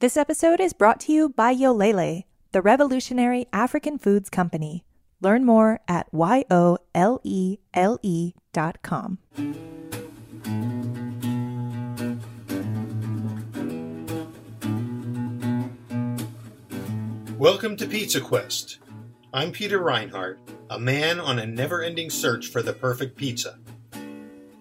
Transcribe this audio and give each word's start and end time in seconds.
This 0.00 0.16
episode 0.16 0.60
is 0.60 0.74
brought 0.74 1.00
to 1.00 1.12
you 1.12 1.28
by 1.28 1.52
Yolele, 1.52 2.22
the 2.52 2.62
revolutionary 2.62 3.48
African 3.52 3.98
foods 3.98 4.30
company. 4.30 4.84
Learn 5.20 5.44
more 5.44 5.80
at 5.88 6.06
dot 6.12 6.78
com. 8.84 9.18
Welcome 17.36 17.76
to 17.78 17.86
Pizza 17.88 18.20
Quest. 18.20 18.78
I'm 19.34 19.50
Peter 19.50 19.80
Reinhart, 19.80 20.38
a 20.70 20.78
man 20.78 21.18
on 21.18 21.40
a 21.40 21.46
never 21.46 21.82
ending 21.82 22.10
search 22.10 22.46
for 22.46 22.62
the 22.62 22.72
perfect 22.72 23.16
pizza. 23.16 23.58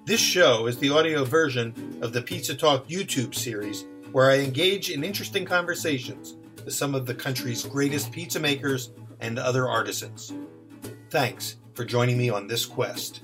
This 0.06 0.20
show 0.20 0.66
is 0.66 0.80
the 0.80 0.90
audio 0.90 1.26
version 1.26 2.00
of 2.02 2.12
the 2.12 2.24
Pizza 2.24 2.56
Talk 2.56 2.88
YouTube 2.88 3.36
series 3.36 3.86
where 4.12 4.32
I 4.32 4.40
engage 4.40 4.90
in 4.90 5.04
interesting 5.04 5.46
conversations 5.46 6.36
with 6.64 6.74
some 6.74 6.96
of 6.96 7.06
the 7.06 7.14
country's 7.14 7.64
greatest 7.64 8.12
pizza 8.12 8.40
makers 8.40 8.92
and 9.20 9.38
other 9.38 9.68
artisans. 9.68 10.34
Thanks 11.10 11.58
for 11.74 11.86
joining 11.86 12.18
me 12.18 12.30
on 12.30 12.48
this 12.48 12.66
quest. 12.66 13.22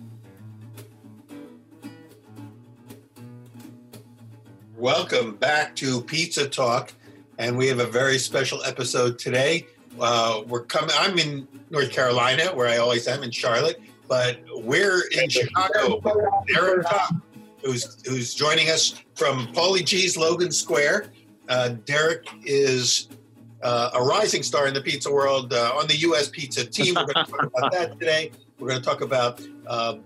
Welcome 4.77 5.35
back 5.35 5.75
to 5.77 6.01
Pizza 6.01 6.47
Talk, 6.49 6.93
and 7.37 7.57
we 7.57 7.67
have 7.67 7.79
a 7.79 7.85
very 7.85 8.17
special 8.17 8.61
episode 8.63 9.17
today. 9.17 9.67
Uh, 9.99 10.43
we're 10.47 10.65
coming. 10.65 10.91
I'm 10.97 11.17
in 11.17 11.47
North 11.69 11.91
Carolina, 11.91 12.47
where 12.47 12.67
I 12.67 12.77
always 12.77 13.07
am 13.07 13.23
in 13.23 13.31
Charlotte, 13.31 13.79
but 14.09 14.39
we're 14.51 15.07
in 15.09 15.29
Chicago. 15.29 16.01
Who's 17.63 17.97
who's 18.07 18.33
joining 18.33 18.69
us 18.69 19.01
from 19.15 19.47
Paulie 19.47 19.85
Gee's 19.85 20.17
Logan 20.17 20.51
Square. 20.51 21.07
Uh, 21.49 21.69
Derek 21.85 22.27
is 22.45 23.09
uh, 23.61 23.91
a 23.93 24.01
rising 24.01 24.43
star 24.43 24.67
in 24.67 24.73
the 24.73 24.81
pizza 24.81 25.11
world 25.11 25.53
uh, 25.53 25.73
on 25.75 25.87
the 25.87 25.95
U.S. 25.97 26.29
pizza 26.29 26.65
team. 26.65 26.95
We're 26.95 27.05
going 27.05 27.25
to 27.25 27.31
talk 27.31 27.43
about 27.43 27.71
that 27.71 27.91
today. 27.99 28.31
We're 28.59 28.69
going 28.69 28.81
to 28.81 28.85
talk 28.85 29.01
about 29.01 29.41
uh, 29.67 29.97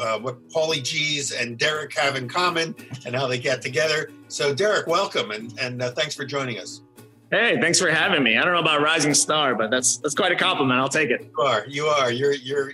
uh, 0.00 0.18
what 0.18 0.48
Paulie 0.48 0.82
Gee's 0.82 1.32
and 1.32 1.58
Derek 1.58 1.96
have 1.96 2.16
in 2.16 2.28
common 2.28 2.74
and 3.04 3.14
how 3.14 3.26
they 3.26 3.38
get 3.38 3.62
together. 3.62 4.10
So, 4.28 4.54
Derek, 4.54 4.86
welcome 4.86 5.30
and, 5.30 5.56
and 5.60 5.82
uh, 5.82 5.92
thanks 5.92 6.14
for 6.14 6.24
joining 6.24 6.58
us. 6.58 6.82
Hey, 7.30 7.60
thanks 7.60 7.80
for 7.80 7.90
having 7.90 8.22
me. 8.22 8.38
I 8.38 8.44
don't 8.44 8.52
know 8.52 8.60
about 8.60 8.82
rising 8.82 9.12
star, 9.12 9.56
but 9.56 9.68
that's 9.68 9.96
that's 9.96 10.14
quite 10.14 10.30
a 10.30 10.36
compliment. 10.36 10.78
I'll 10.78 10.88
take 10.88 11.10
it. 11.10 11.28
You 11.36 11.42
are. 11.42 11.66
You 11.66 11.86
are. 11.86 12.12
You're. 12.12 12.34
You're. 12.34 12.72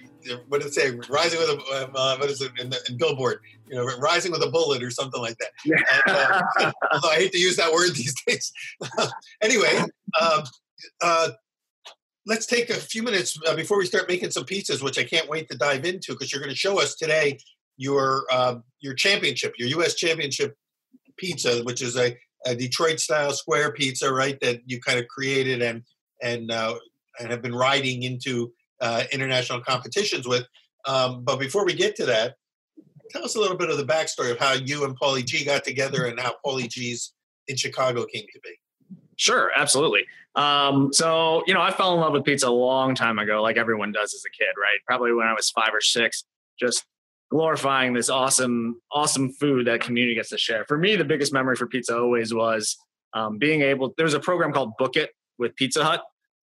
What 0.49 0.61
did 0.61 0.69
it 0.69 0.75
say? 0.75 0.91
Rising 1.09 1.41
with 1.41 1.49
a. 1.49 1.91
Uh, 1.95 2.17
what 2.19 2.29
is 2.29 2.43
it 2.43 2.53
in, 2.61 2.69
the, 2.69 2.79
in 2.87 2.99
Billboard? 2.99 3.41
You 3.73 3.79
know, 3.79 3.85
rising 3.97 4.33
with 4.33 4.43
a 4.43 4.51
bullet 4.51 4.83
or 4.83 4.91
something 4.91 5.21
like 5.21 5.37
that. 5.39 5.51
Yeah. 5.65 5.77
And, 6.07 6.17
uh, 6.17 6.73
although 6.93 7.09
I 7.09 7.17
hate 7.17 7.33
to 7.33 7.39
use 7.39 7.57
that 7.57 7.73
word 7.73 7.95
these 7.95 8.15
days. 8.27 8.53
anyway, 9.43 9.81
um, 10.21 10.45
uh, 11.03 11.31
let's 12.27 12.47
take 12.47 12.69
a 12.69 12.75
few 12.75 13.03
minutes 13.03 13.39
uh, 13.47 13.57
before 13.57 13.79
we 13.79 13.87
start 13.87 14.09
making 14.09 14.31
some 14.31 14.45
pizzas, 14.45 14.83
which 14.83 14.99
I 14.99 15.05
can't 15.05 15.29
wait 15.29 15.49
to 15.51 15.57
dive 15.57 15.87
into 15.87 16.13
because 16.13 16.31
you're 16.31 16.43
going 16.43 16.53
to 16.53 16.57
show 16.57 16.81
us 16.81 16.95
today 16.97 17.39
your 17.79 18.27
uh, 18.31 18.57
your 18.81 18.95
championship, 18.95 19.55
your 19.59 19.69
U.S. 19.69 19.95
championship 19.95 20.55
pizza, 21.17 21.63
which 21.65 21.83
is 21.83 21.97
a, 21.97 22.17
a 22.47 22.55
Detroit 22.55 23.01
style 23.01 23.33
square 23.33 23.73
pizza, 23.73 24.13
right? 24.13 24.39
That 24.41 24.61
you 24.67 24.81
kind 24.81 24.99
of 24.99 25.09
created 25.09 25.63
and 25.63 25.83
and 26.23 26.51
uh, 26.51 26.75
and 27.19 27.31
have 27.31 27.43
been 27.43 27.55
riding 27.55 28.03
into 28.03 28.53
uh, 28.81 29.05
international 29.13 29.61
competitions 29.61 30.29
with. 30.29 30.45
Um, 30.87 31.23
but 31.25 31.39
before 31.39 31.65
we 31.65 31.75
get 31.75 31.97
to 31.97 32.07
that, 32.07 32.35
tell 33.13 33.25
us 33.25 33.37
a 33.37 33.41
little 33.41 33.57
bit 33.57 33.71
of 33.71 33.77
the 33.77 33.85
backstory 33.85 34.31
of 34.31 34.39
how 34.39 34.53
you 34.55 34.85
and 34.85 34.99
Paulie 34.99 35.25
Gee 35.25 35.45
got 35.45 35.65
together 35.65 36.07
and 36.07 36.19
how 36.19 36.35
Paulie 36.45 36.69
Gee's 36.69 37.13
in 37.49 37.57
Chicago 37.57 38.07
came 38.07 38.25
to 38.33 38.41
be. 38.43 38.51
Sure, 39.17 39.51
absolutely. 39.57 40.05
Um, 40.35 40.93
so, 40.93 41.43
you 41.47 41.55
know, 41.55 41.61
I 41.61 41.71
fell 41.71 41.95
in 41.95 42.01
love 42.01 42.13
with 42.13 42.25
pizza 42.25 42.49
a 42.49 42.51
long 42.51 42.95
time 42.95 43.19
ago, 43.19 43.43
like 43.43 43.57
everyone 43.57 43.93
does 43.93 44.15
as 44.15 44.25
a 44.27 44.31
kid, 44.31 44.53
right? 44.59 44.79
Probably 44.87 45.13
when 45.13 45.27
I 45.27 45.35
was 45.35 45.51
five 45.51 45.71
or 45.73 45.81
six, 45.81 46.25
just 46.59 46.85
glorifying 47.31 47.93
this 47.93 48.09
awesome, 48.09 48.81
awesome 48.91 49.31
food 49.33 49.67
that 49.67 49.81
community 49.81 50.15
gets 50.15 50.31
to 50.31 50.39
share. 50.39 50.65
For 50.67 50.79
me, 50.79 50.97
the 50.97 51.05
biggest 51.05 51.33
memory 51.33 51.57
for 51.57 51.67
pizza 51.67 51.99
always 51.99 52.33
was 52.33 52.77
um, 53.15 53.39
being 53.39 53.63
able. 53.63 53.93
there 53.97 54.05
was 54.05 54.15
a 54.15 54.21
program 54.21 54.53
called 54.53 54.77
Book 54.79 54.97
It 54.97 55.11
with 55.39 55.55
Pizza 55.57 55.85
Hut, 55.85 56.03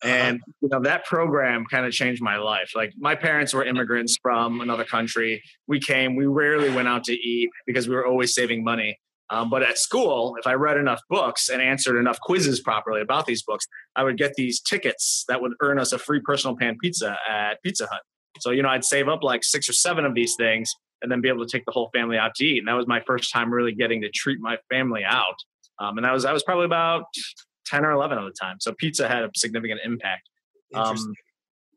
and 0.05 0.41
you 0.61 0.69
know 0.69 0.81
that 0.83 1.05
program 1.05 1.65
kind 1.71 1.87
of 1.87 1.93
changed 1.93 2.23
my 2.23 2.37
life. 2.37 2.73
Like 2.75 2.93
my 2.99 3.15
parents 3.15 3.55
were 3.55 3.65
immigrants 3.65 4.17
from 4.23 4.61
another 4.61 4.85
country. 4.85 5.43
We 5.67 5.81
came. 5.81 6.15
We 6.17 6.27
rarely 6.27 6.71
went 6.71 6.89
out 6.89 7.05
to 7.05 7.15
eat 7.15 7.51
because 7.67 7.89
we 7.89 7.95
were 7.95 8.07
always 8.07 8.35
saving 8.35 8.63
money. 8.63 8.99
Um, 9.31 9.49
but 9.49 9.63
at 9.63 9.79
school, 9.79 10.37
if 10.39 10.47
I 10.47 10.53
read 10.53 10.77
enough 10.77 11.01
books 11.09 11.49
and 11.49 11.63
answered 11.63 11.99
enough 11.99 12.21
quizzes 12.21 12.61
properly 12.61 13.01
about 13.01 13.27
these 13.27 13.43
books, 13.43 13.67
I 13.97 14.05
would 14.05 14.19
get 14.19 14.35
these 14.35 14.61
tickets 14.61 15.25
that 15.29 15.41
would 15.41 15.53
earn 15.63 15.79
us 15.79 15.93
a 15.93 15.99
free 15.99 16.21
personal 16.21 16.57
pan 16.57 16.77
pizza 16.81 17.17
at 17.29 17.63
Pizza 17.63 17.87
Hut. 17.87 18.03
So, 18.41 18.51
you 18.51 18.63
know, 18.63 18.69
I'd 18.69 18.85
save 18.85 19.09
up 19.09 19.23
like 19.23 19.43
six 19.43 19.69
or 19.69 19.73
seven 19.73 20.05
of 20.05 20.15
these 20.15 20.35
things 20.37 20.71
and 21.01 21.11
then 21.11 21.21
be 21.21 21.29
able 21.29 21.45
to 21.47 21.51
take 21.51 21.65
the 21.65 21.73
whole 21.73 21.91
family 21.95 22.19
out 22.19 22.35
to 22.37 22.45
eat. 22.45 22.59
And 22.59 22.69
that 22.69 22.75
was 22.75 22.87
my 22.87 23.01
first 23.07 23.33
time 23.33 23.53
really 23.53 23.73
getting 23.73 24.03
to 24.03 24.11
treat 24.11 24.39
my 24.41 24.59
family 24.71 25.05
out. 25.07 25.37
Um, 25.79 25.99
and 25.99 26.05
that 26.05 26.13
was, 26.13 26.25
I 26.25 26.33
was 26.33 26.43
probably 26.43 26.67
about 26.67 27.05
10 27.67 27.85
or 27.85 27.93
11 27.93 28.19
at 28.19 28.25
the 28.25 28.33
time. 28.33 28.57
So 28.61 28.73
pizza 28.73 29.09
had 29.09 29.23
a 29.23 29.31
significant 29.35 29.81
impact. 29.85 30.29
Um, 30.75 30.97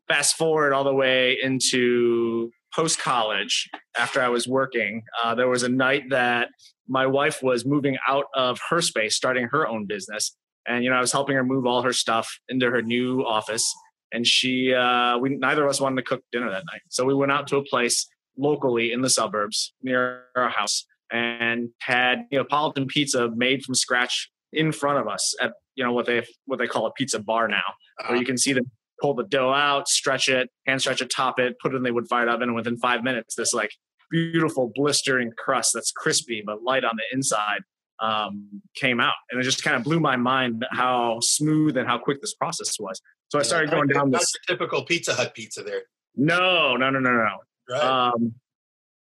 fast 0.08 0.36
forward 0.36 0.72
all 0.72 0.84
the 0.84 0.94
way 0.94 1.38
into 1.40 2.50
post 2.74 2.98
college 2.98 3.68
after 3.96 4.20
I 4.20 4.28
was 4.28 4.48
working, 4.48 5.02
uh, 5.22 5.34
there 5.34 5.48
was 5.48 5.62
a 5.62 5.68
night 5.68 6.04
that 6.10 6.48
my 6.88 7.06
wife 7.06 7.42
was 7.42 7.64
moving 7.64 7.96
out 8.06 8.24
of 8.34 8.58
her 8.70 8.80
space, 8.80 9.14
starting 9.14 9.48
her 9.52 9.68
own 9.68 9.86
business. 9.86 10.36
And, 10.66 10.82
you 10.84 10.90
know, 10.90 10.96
I 10.96 11.00
was 11.00 11.12
helping 11.12 11.36
her 11.36 11.44
move 11.44 11.66
all 11.66 11.82
her 11.82 11.92
stuff 11.92 12.40
into 12.48 12.70
her 12.70 12.82
new 12.82 13.24
office. 13.24 13.72
And 14.12 14.26
she, 14.26 14.74
uh, 14.74 15.18
we, 15.18 15.30
neither 15.30 15.64
of 15.64 15.70
us 15.70 15.80
wanted 15.80 15.96
to 15.96 16.02
cook 16.02 16.22
dinner 16.32 16.50
that 16.50 16.64
night. 16.72 16.80
So 16.88 17.04
we 17.04 17.14
went 17.14 17.32
out 17.32 17.46
to 17.48 17.56
a 17.56 17.64
place 17.64 18.08
locally 18.36 18.92
in 18.92 19.02
the 19.02 19.10
suburbs 19.10 19.74
near 19.82 20.24
our 20.36 20.48
house 20.48 20.86
and 21.10 21.70
had, 21.80 22.24
you 22.30 22.38
know, 22.38 22.42
Neapolitan 22.42 22.86
pizza 22.86 23.30
made 23.34 23.64
from 23.64 23.74
scratch 23.74 24.30
in 24.52 24.72
front 24.72 24.98
of 24.98 25.08
us 25.08 25.34
at, 25.42 25.52
you 25.78 25.84
know, 25.84 25.92
what 25.92 26.06
they, 26.06 26.26
what 26.46 26.58
they 26.58 26.66
call 26.66 26.86
a 26.86 26.92
pizza 26.92 27.20
bar 27.20 27.46
now, 27.46 27.62
where 28.08 28.18
you 28.18 28.24
can 28.26 28.36
see 28.36 28.52
them 28.52 28.64
pull 29.00 29.14
the 29.14 29.22
dough 29.22 29.52
out, 29.52 29.86
stretch 29.88 30.28
it, 30.28 30.50
hand 30.66 30.80
stretch 30.80 31.00
it, 31.00 31.08
top 31.08 31.38
it, 31.38 31.54
put 31.62 31.72
it 31.72 31.76
in 31.76 31.84
the 31.84 31.92
wood 31.92 32.08
fired 32.10 32.28
oven. 32.28 32.48
And 32.48 32.56
within 32.56 32.76
five 32.76 33.04
minutes, 33.04 33.36
this 33.36 33.54
like 33.54 33.70
beautiful 34.10 34.72
blistering 34.74 35.30
crust 35.38 35.70
that's 35.74 35.92
crispy 35.92 36.42
but 36.44 36.62
light 36.64 36.82
on 36.82 36.96
the 36.96 37.04
inside 37.16 37.60
um, 38.00 38.60
came 38.74 38.98
out. 38.98 39.14
And 39.30 39.40
it 39.40 39.44
just 39.44 39.62
kind 39.62 39.76
of 39.76 39.84
blew 39.84 40.00
my 40.00 40.16
mind 40.16 40.64
how 40.72 41.18
smooth 41.20 41.76
and 41.76 41.86
how 41.86 41.96
quick 41.98 42.20
this 42.20 42.34
process 42.34 42.74
was. 42.80 43.00
So 43.28 43.38
I 43.38 43.42
started 43.42 43.70
going 43.70 43.86
down 43.88 44.10
this. 44.10 44.32
typical 44.48 44.84
Pizza 44.84 45.14
Hut 45.14 45.32
pizza 45.34 45.62
there, 45.62 45.82
No, 46.16 46.76
no, 46.76 46.90
no, 46.90 46.98
no, 46.98 47.10
no. 47.12 47.36
right? 47.70 47.82
Um, 47.84 48.34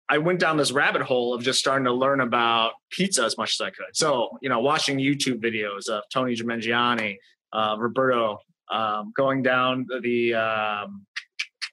I 0.10 0.18
went 0.20 0.40
down 0.40 0.58
this 0.58 0.72
rabbit 0.72 1.02
hole 1.02 1.34
of 1.34 1.44
just 1.44 1.60
starting 1.60 1.86
to 1.86 1.94
learn 1.94 2.22
about 2.22 2.74
pizza 2.92 3.24
as 3.24 3.38
much 3.38 3.56
as 3.60 3.62
I 3.62 3.70
could. 3.72 3.94
So, 3.94 4.30
you 4.42 4.50
know, 4.50 4.60
watching 4.60 4.98
YouTube 4.98 5.42
videos 5.42 5.90
of 5.90 6.04
Tony 6.12 6.36
Gemignani, 6.36 7.18
uh, 7.52 7.76
Roberto, 7.78 8.40
um, 8.72 9.12
going 9.16 9.44
down 9.44 9.86
the, 10.02 10.34
um, 10.34 11.06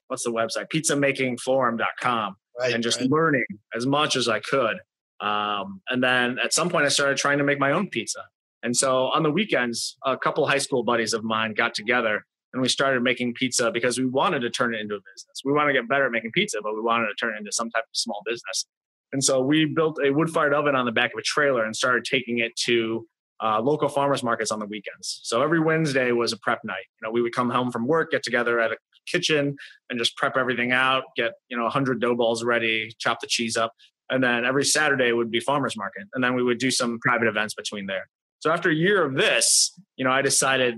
what's 0.07 0.23
the 0.23 0.31
website? 0.31 0.67
Pizzamakingforum.com 0.73 2.35
right. 2.59 2.73
and 2.73 2.83
just 2.83 2.99
right. 3.01 3.09
learning 3.09 3.45
as 3.73 3.85
much 3.85 4.15
as 4.15 4.27
I 4.27 4.39
could. 4.39 4.77
Um, 5.21 5.81
and 5.89 6.03
then 6.03 6.37
at 6.43 6.53
some 6.53 6.69
point, 6.69 6.85
I 6.85 6.89
started 6.89 7.17
trying 7.17 7.37
to 7.37 7.45
make 7.45 7.59
my 7.59 7.71
own 7.71 7.89
pizza. 7.89 8.23
And 8.63 8.75
so 8.75 9.07
on 9.07 9.23
the 9.23 9.31
weekends, 9.31 9.95
a 10.05 10.17
couple 10.17 10.45
high 10.45 10.57
school 10.57 10.83
buddies 10.83 11.13
of 11.13 11.23
mine 11.23 11.53
got 11.53 11.73
together 11.73 12.25
and 12.55 12.61
we 12.61 12.69
started 12.69 13.03
making 13.03 13.33
pizza 13.33 13.69
because 13.69 13.99
we 13.99 14.05
wanted 14.05 14.39
to 14.39 14.49
turn 14.49 14.73
it 14.73 14.79
into 14.79 14.95
a 14.95 14.99
business. 14.99 15.41
We 15.43 15.51
wanted 15.51 15.73
to 15.73 15.79
get 15.79 15.89
better 15.89 16.05
at 16.05 16.11
making 16.11 16.31
pizza, 16.31 16.59
but 16.63 16.73
we 16.73 16.79
wanted 16.79 17.07
to 17.07 17.13
turn 17.15 17.35
it 17.35 17.37
into 17.37 17.51
some 17.51 17.69
type 17.69 17.83
of 17.83 17.89
small 17.91 18.21
business. 18.25 18.65
And 19.11 19.21
so 19.21 19.41
we 19.41 19.65
built 19.65 19.99
a 20.01 20.09
wood 20.09 20.29
fired 20.29 20.53
oven 20.53 20.73
on 20.73 20.85
the 20.85 20.93
back 20.93 21.11
of 21.13 21.19
a 21.19 21.21
trailer 21.21 21.65
and 21.65 21.75
started 21.75 22.05
taking 22.05 22.39
it 22.39 22.55
to 22.63 23.05
uh, 23.43 23.59
local 23.59 23.89
farmers 23.89 24.23
markets 24.23 24.51
on 24.51 24.59
the 24.59 24.65
weekends. 24.65 25.19
So 25.23 25.41
every 25.41 25.59
Wednesday 25.59 26.13
was 26.13 26.31
a 26.31 26.37
prep 26.37 26.61
night. 26.63 26.85
You 27.01 27.07
know, 27.07 27.11
we 27.11 27.21
would 27.21 27.35
come 27.35 27.49
home 27.49 27.71
from 27.71 27.87
work, 27.87 28.11
get 28.11 28.23
together 28.23 28.61
at 28.61 28.71
a 28.71 28.77
kitchen, 29.05 29.57
and 29.89 29.99
just 29.99 30.15
prep 30.15 30.37
everything 30.37 30.71
out. 30.71 31.03
Get 31.17 31.33
you 31.49 31.57
know 31.57 31.63
100 31.63 31.99
dough 31.99 32.15
balls 32.15 32.41
ready, 32.45 32.89
chop 32.99 33.19
the 33.19 33.27
cheese 33.27 33.57
up, 33.57 33.73
and 34.09 34.23
then 34.23 34.45
every 34.45 34.63
Saturday 34.63 35.11
would 35.11 35.29
be 35.29 35.41
farmers 35.41 35.75
market, 35.75 36.03
and 36.13 36.23
then 36.23 36.35
we 36.35 36.43
would 36.43 36.57
do 36.57 36.71
some 36.71 36.99
private 36.99 37.27
events 37.27 37.53
between 37.53 37.85
there. 37.85 38.07
So 38.39 38.49
after 38.49 38.69
a 38.69 38.73
year 38.73 39.03
of 39.03 39.15
this, 39.15 39.77
you 39.97 40.05
know, 40.05 40.11
I 40.11 40.21
decided 40.21 40.75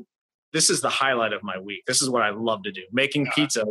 this 0.54 0.70
is 0.70 0.82
the 0.82 0.90
highlight 0.90 1.34
of 1.34 1.44
my 1.44 1.60
week. 1.60 1.84
This 1.88 2.02
is 2.02 2.10
what 2.10 2.24
I 2.24 2.30
love 2.30 2.64
to 2.64 2.72
do, 2.72 2.84
making 2.92 3.28
pizza. 3.36 3.66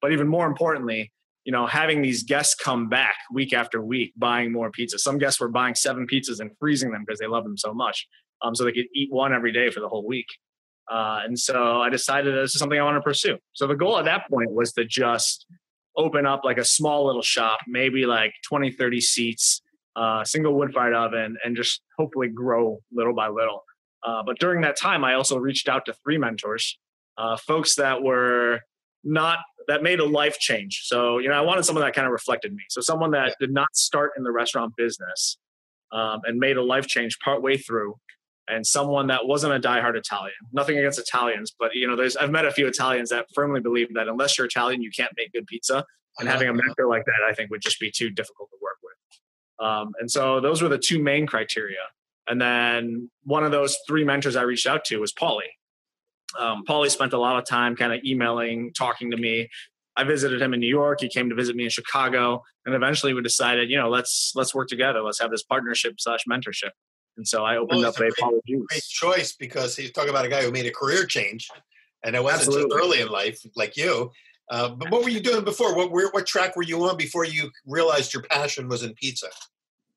But 0.00 0.12
even 0.12 0.28
more 0.28 0.46
importantly, 0.46 1.12
you 1.44 1.52
know, 1.52 1.66
having 1.66 2.02
these 2.02 2.22
guests 2.22 2.54
come 2.54 2.88
back 2.88 3.16
week 3.32 3.52
after 3.52 3.82
week, 3.82 4.12
buying 4.16 4.52
more 4.52 4.70
pizza. 4.70 4.98
Some 4.98 5.18
guests 5.18 5.40
were 5.40 5.48
buying 5.48 5.74
seven 5.74 6.06
pizzas 6.06 6.40
and 6.40 6.50
freezing 6.58 6.90
them 6.92 7.04
because 7.06 7.18
they 7.18 7.26
love 7.26 7.44
them 7.44 7.56
so 7.56 7.74
much, 7.74 8.06
um, 8.42 8.54
so 8.54 8.64
they 8.64 8.72
could 8.72 8.86
eat 8.94 9.12
one 9.12 9.32
every 9.32 9.52
day 9.52 9.70
for 9.70 9.80
the 9.80 9.88
whole 9.88 10.06
week. 10.06 10.26
Uh, 10.90 11.20
and 11.24 11.38
so 11.38 11.80
I 11.80 11.88
decided 11.88 12.34
this 12.34 12.54
is 12.54 12.58
something 12.58 12.78
I 12.78 12.82
want 12.82 12.96
to 12.96 13.02
pursue. 13.02 13.38
So 13.52 13.66
the 13.66 13.74
goal 13.74 13.98
at 13.98 14.04
that 14.04 14.28
point 14.30 14.52
was 14.52 14.72
to 14.74 14.84
just 14.84 15.46
open 15.96 16.26
up 16.26 16.42
like 16.44 16.58
a 16.58 16.64
small 16.64 17.06
little 17.06 17.22
shop, 17.22 17.60
maybe 17.66 18.06
like 18.06 18.32
20, 18.48 18.72
30 18.72 19.00
seats, 19.00 19.62
uh, 19.96 20.24
single 20.24 20.54
wood 20.54 20.72
fired 20.72 20.94
oven, 20.94 21.36
and 21.44 21.56
just 21.56 21.82
hopefully 21.98 22.28
grow 22.28 22.80
little 22.92 23.14
by 23.14 23.28
little. 23.28 23.64
Uh, 24.04 24.22
but 24.24 24.38
during 24.38 24.62
that 24.62 24.76
time, 24.76 25.04
I 25.04 25.14
also 25.14 25.36
reached 25.36 25.68
out 25.68 25.86
to 25.86 25.94
three 26.04 26.18
mentors, 26.18 26.78
uh, 27.18 27.36
folks 27.36 27.76
that 27.76 28.02
were 28.02 28.60
not 29.04 29.38
that 29.68 29.82
made 29.82 30.00
a 30.00 30.04
life 30.04 30.38
change. 30.38 30.82
So 30.84 31.18
you 31.18 31.28
know, 31.28 31.34
I 31.34 31.40
wanted 31.40 31.64
someone 31.64 31.84
that 31.84 31.94
kind 31.94 32.06
of 32.06 32.12
reflected 32.12 32.52
me. 32.52 32.62
So 32.68 32.80
someone 32.80 33.12
that 33.12 33.36
did 33.38 33.52
not 33.52 33.74
start 33.74 34.12
in 34.16 34.24
the 34.24 34.32
restaurant 34.32 34.74
business 34.76 35.38
um, 35.92 36.20
and 36.24 36.38
made 36.38 36.56
a 36.56 36.62
life 36.62 36.86
change 36.86 37.18
partway 37.24 37.56
through, 37.56 37.94
and 38.48 38.66
someone 38.66 39.06
that 39.08 39.26
wasn't 39.26 39.52
a 39.52 39.60
diehard 39.60 39.96
Italian. 39.96 40.34
Nothing 40.52 40.78
against 40.78 40.98
Italians, 40.98 41.52
but 41.58 41.74
you 41.74 41.86
know, 41.86 41.96
there's 41.96 42.16
I've 42.16 42.30
met 42.30 42.44
a 42.44 42.50
few 42.50 42.66
Italians 42.66 43.10
that 43.10 43.26
firmly 43.34 43.60
believe 43.60 43.94
that 43.94 44.08
unless 44.08 44.38
you're 44.38 44.46
Italian, 44.46 44.82
you 44.82 44.90
can't 44.90 45.12
make 45.16 45.32
good 45.32 45.46
pizza. 45.46 45.84
And 46.18 46.28
having 46.28 46.48
a 46.48 46.52
mentor 46.52 46.88
like 46.88 47.06
that, 47.06 47.26
I 47.26 47.32
think, 47.32 47.50
would 47.50 47.62
just 47.62 47.80
be 47.80 47.90
too 47.90 48.10
difficult 48.10 48.50
to 48.50 48.56
work 48.60 48.76
with. 48.82 49.66
Um, 49.66 49.92
and 49.98 50.10
so 50.10 50.40
those 50.40 50.60
were 50.60 50.68
the 50.68 50.78
two 50.78 51.02
main 51.02 51.26
criteria. 51.26 51.78
And 52.28 52.40
then 52.40 53.10
one 53.24 53.44
of 53.44 53.50
those 53.50 53.76
three 53.86 54.04
mentors 54.04 54.36
I 54.36 54.42
reached 54.42 54.66
out 54.66 54.84
to 54.86 54.98
was 54.98 55.12
Paulie. 55.12 55.42
Um, 56.38 56.64
Paulie 56.66 56.90
spent 56.90 57.12
a 57.12 57.18
lot 57.18 57.38
of 57.38 57.44
time 57.44 57.76
kind 57.76 57.92
of 57.92 58.00
emailing, 58.04 58.72
talking 58.72 59.10
to 59.10 59.16
me. 59.16 59.48
I 59.96 60.04
visited 60.04 60.40
him 60.40 60.54
in 60.54 60.60
New 60.60 60.68
York. 60.68 61.00
He 61.00 61.08
came 61.08 61.28
to 61.28 61.34
visit 61.34 61.54
me 61.54 61.64
in 61.64 61.70
Chicago, 61.70 62.42
and 62.64 62.74
eventually 62.74 63.12
we 63.12 63.20
decided, 63.20 63.68
you 63.68 63.76
know, 63.76 63.90
let's 63.90 64.32
let's 64.34 64.54
work 64.54 64.68
together. 64.68 65.02
Let's 65.02 65.20
have 65.20 65.30
this 65.30 65.42
partnership 65.42 65.96
slash 65.98 66.20
mentorship. 66.30 66.70
And 67.18 67.28
so 67.28 67.44
I 67.44 67.58
opened 67.58 67.80
well, 67.80 67.90
up 67.90 67.96
a, 67.96 67.98
great, 67.98 68.14
Juice. 68.46 68.66
Great 68.70 68.84
choice 68.84 69.34
because 69.34 69.76
he's 69.76 69.92
talking 69.92 70.08
about 70.08 70.24
a 70.24 70.30
guy 70.30 70.42
who 70.42 70.50
made 70.50 70.64
a 70.64 70.70
career 70.70 71.04
change, 71.04 71.50
and 72.02 72.16
it 72.16 72.22
wasn't 72.22 72.56
Absolutely. 72.56 72.78
early 72.78 73.00
in 73.02 73.08
life 73.08 73.38
like 73.54 73.76
you. 73.76 74.10
Uh, 74.50 74.70
but 74.70 74.90
what 74.90 75.02
were 75.02 75.10
you 75.10 75.20
doing 75.20 75.44
before? 75.44 75.76
What 75.76 75.90
what 75.90 76.26
track 76.26 76.56
were 76.56 76.62
you 76.62 76.82
on 76.84 76.96
before 76.96 77.26
you 77.26 77.50
realized 77.66 78.14
your 78.14 78.22
passion 78.22 78.68
was 78.68 78.82
in 78.82 78.94
pizza? 78.94 79.28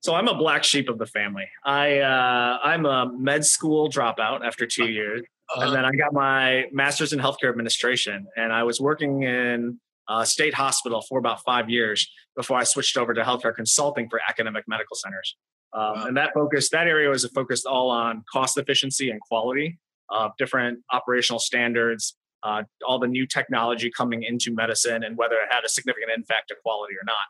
So 0.05 0.13
I'm 0.13 0.27
a 0.27 0.37
black 0.37 0.63
sheep 0.63 0.87
of 0.87 0.99
the 0.99 1.07
family. 1.07 1.45
I 1.63 1.97
uh, 1.97 2.59
I'm 2.63 2.85
a 2.85 3.11
med 3.11 3.43
school 3.43 3.89
dropout 3.89 4.45
after 4.45 4.67
two 4.67 4.85
years, 4.85 5.23
uh-huh. 5.49 5.65
and 5.65 5.75
then 5.75 5.83
I 5.83 5.89
got 5.93 6.13
my 6.13 6.65
master's 6.71 7.11
in 7.11 7.17
healthcare 7.17 7.49
administration, 7.49 8.27
and 8.37 8.53
I 8.53 8.61
was 8.61 8.79
working 8.79 9.23
in 9.23 9.79
a 10.07 10.23
state 10.23 10.53
hospital 10.53 11.01
for 11.09 11.17
about 11.17 11.43
five 11.43 11.71
years 11.71 12.07
before 12.35 12.55
I 12.55 12.65
switched 12.65 12.97
over 12.97 13.15
to 13.15 13.23
healthcare 13.23 13.55
consulting 13.55 14.07
for 14.07 14.21
academic 14.29 14.65
medical 14.67 14.95
centers. 14.95 15.35
Um, 15.73 15.81
wow. 15.81 16.05
And 16.05 16.17
that 16.17 16.35
focus, 16.35 16.69
that 16.69 16.85
area 16.85 17.09
was 17.09 17.25
focused 17.33 17.65
all 17.65 17.89
on 17.89 18.23
cost 18.31 18.59
efficiency 18.59 19.09
and 19.09 19.19
quality 19.19 19.79
of 20.11 20.33
different 20.37 20.81
operational 20.93 21.39
standards, 21.39 22.15
uh, 22.43 22.61
all 22.87 22.99
the 22.99 23.07
new 23.07 23.25
technology 23.25 23.89
coming 23.97 24.21
into 24.21 24.53
medicine, 24.53 25.03
and 25.03 25.17
whether 25.17 25.37
it 25.37 25.47
had 25.49 25.63
a 25.65 25.69
significant 25.69 26.11
impact 26.15 26.49
to 26.49 26.55
quality 26.61 26.93
or 26.93 27.05
not. 27.07 27.25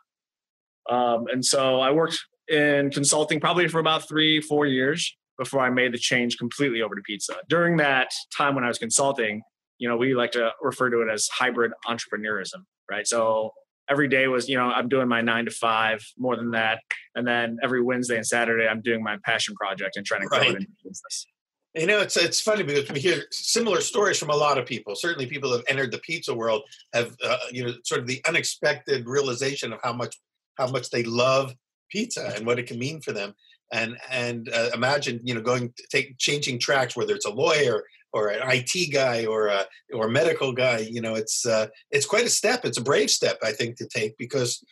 Um, 0.88 1.26
and 1.32 1.42
so 1.42 1.80
I 1.80 1.90
worked 1.90 2.18
in 2.48 2.90
consulting 2.90 3.40
probably 3.40 3.68
for 3.68 3.80
about 3.80 4.08
three, 4.08 4.40
four 4.40 4.66
years 4.66 5.16
before 5.38 5.60
I 5.60 5.70
made 5.70 5.92
the 5.92 5.98
change 5.98 6.38
completely 6.38 6.82
over 6.82 6.94
to 6.94 7.02
pizza. 7.02 7.34
During 7.48 7.76
that 7.78 8.10
time 8.36 8.54
when 8.54 8.64
I 8.64 8.68
was 8.68 8.78
consulting, 8.78 9.42
you 9.78 9.88
know, 9.88 9.96
we 9.96 10.14
like 10.14 10.32
to 10.32 10.52
refer 10.62 10.90
to 10.90 11.00
it 11.02 11.08
as 11.12 11.28
hybrid 11.28 11.72
entrepreneurism, 11.86 12.64
right? 12.90 13.06
So 13.06 13.52
every 13.88 14.08
day 14.08 14.26
was, 14.28 14.48
you 14.48 14.56
know, 14.56 14.64
I'm 14.64 14.88
doing 14.88 15.08
my 15.08 15.20
nine 15.20 15.44
to 15.44 15.50
five, 15.50 16.00
more 16.16 16.36
than 16.36 16.52
that. 16.52 16.80
And 17.14 17.26
then 17.26 17.58
every 17.62 17.82
Wednesday 17.82 18.16
and 18.16 18.26
Saturday, 18.26 18.66
I'm 18.66 18.80
doing 18.80 19.02
my 19.02 19.18
passion 19.24 19.54
project 19.54 19.96
and 19.96 20.06
trying 20.06 20.22
to 20.22 20.26
grow 20.26 20.38
right. 20.38 20.50
it 20.50 20.56
into 20.56 20.68
business. 20.82 21.26
You 21.74 21.86
know, 21.86 22.00
it's 22.00 22.16
it's 22.16 22.40
funny 22.40 22.62
because 22.62 22.90
we 22.90 23.00
hear 23.00 23.24
similar 23.30 23.82
stories 23.82 24.18
from 24.18 24.30
a 24.30 24.34
lot 24.34 24.56
of 24.56 24.64
people. 24.64 24.96
Certainly, 24.96 25.26
people 25.26 25.50
that 25.50 25.58
have 25.58 25.66
entered 25.68 25.92
the 25.92 25.98
pizza 25.98 26.34
world 26.34 26.62
have, 26.94 27.14
uh, 27.22 27.36
you 27.52 27.66
know, 27.66 27.74
sort 27.84 28.00
of 28.00 28.06
the 28.06 28.22
unexpected 28.26 29.06
realization 29.06 29.74
of 29.74 29.80
how 29.82 29.92
much 29.92 30.16
how 30.54 30.68
much 30.68 30.88
they 30.88 31.02
love 31.02 31.54
pizza 31.90 32.32
and 32.34 32.46
what 32.46 32.58
it 32.58 32.66
can 32.66 32.78
mean 32.78 33.00
for 33.00 33.12
them 33.12 33.34
and 33.72 33.96
and 34.10 34.48
uh, 34.52 34.70
imagine 34.74 35.20
you 35.24 35.34
know 35.34 35.40
going 35.40 35.72
take 35.90 36.16
changing 36.18 36.58
tracks 36.58 36.96
whether 36.96 37.14
it's 37.14 37.26
a 37.26 37.30
lawyer 37.30 37.84
or 38.12 38.28
an 38.28 38.40
IT 38.44 38.92
guy 38.92 39.26
or 39.26 39.48
a 39.48 39.64
or 39.92 40.06
a 40.06 40.10
medical 40.10 40.52
guy 40.52 40.78
you 40.78 41.00
know 41.00 41.14
it's 41.14 41.44
uh, 41.44 41.66
it's 41.90 42.06
quite 42.06 42.24
a 42.24 42.30
step. 42.30 42.64
It's 42.64 42.78
a 42.78 42.82
brave 42.82 43.10
step 43.10 43.38
I 43.42 43.52
think 43.52 43.76
to 43.76 43.86
take 43.86 44.16
because 44.16 44.64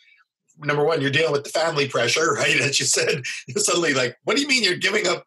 number 0.57 0.83
one 0.83 1.01
you're 1.01 1.11
dealing 1.11 1.33
with 1.33 1.43
the 1.43 1.49
family 1.49 1.87
pressure 1.87 2.33
right 2.39 2.59
as 2.59 2.79
you 2.79 2.85
said. 2.85 3.23
You're 3.47 3.63
suddenly 3.63 3.93
like 3.93 4.17
what 4.23 4.35
do 4.35 4.41
you 4.41 4.47
mean 4.47 4.63
you're 4.63 4.77
giving 4.77 5.07
up 5.07 5.25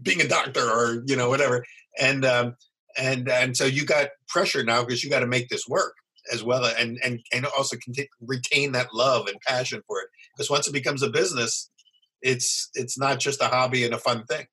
being 0.00 0.20
a 0.20 0.28
doctor 0.28 0.62
or 0.62 1.02
you 1.06 1.16
know 1.16 1.28
whatever? 1.28 1.64
And 1.98 2.24
um, 2.24 2.56
and 2.96 3.28
and 3.28 3.56
so 3.56 3.64
you 3.64 3.84
got 3.84 4.08
pressure 4.28 4.62
now 4.62 4.84
because 4.84 5.02
you 5.02 5.10
got 5.10 5.20
to 5.20 5.26
make 5.26 5.48
this 5.48 5.66
work 5.68 5.94
as 6.32 6.42
well 6.42 6.64
and 6.78 6.98
and 7.04 7.20
and 7.32 7.46
also 7.56 7.76
retain 8.20 8.72
that 8.72 8.92
love 8.92 9.26
and 9.26 9.36
passion 9.46 9.82
for 9.86 10.00
it 10.00 10.08
because 10.34 10.50
once 10.50 10.66
it 10.66 10.72
becomes 10.72 11.02
a 11.02 11.10
business 11.10 11.70
it's 12.22 12.70
it's 12.74 12.98
not 12.98 13.18
just 13.18 13.42
a 13.42 13.46
hobby 13.46 13.84
and 13.84 13.94
a 13.94 13.98
fun 13.98 14.24
thing. 14.24 14.46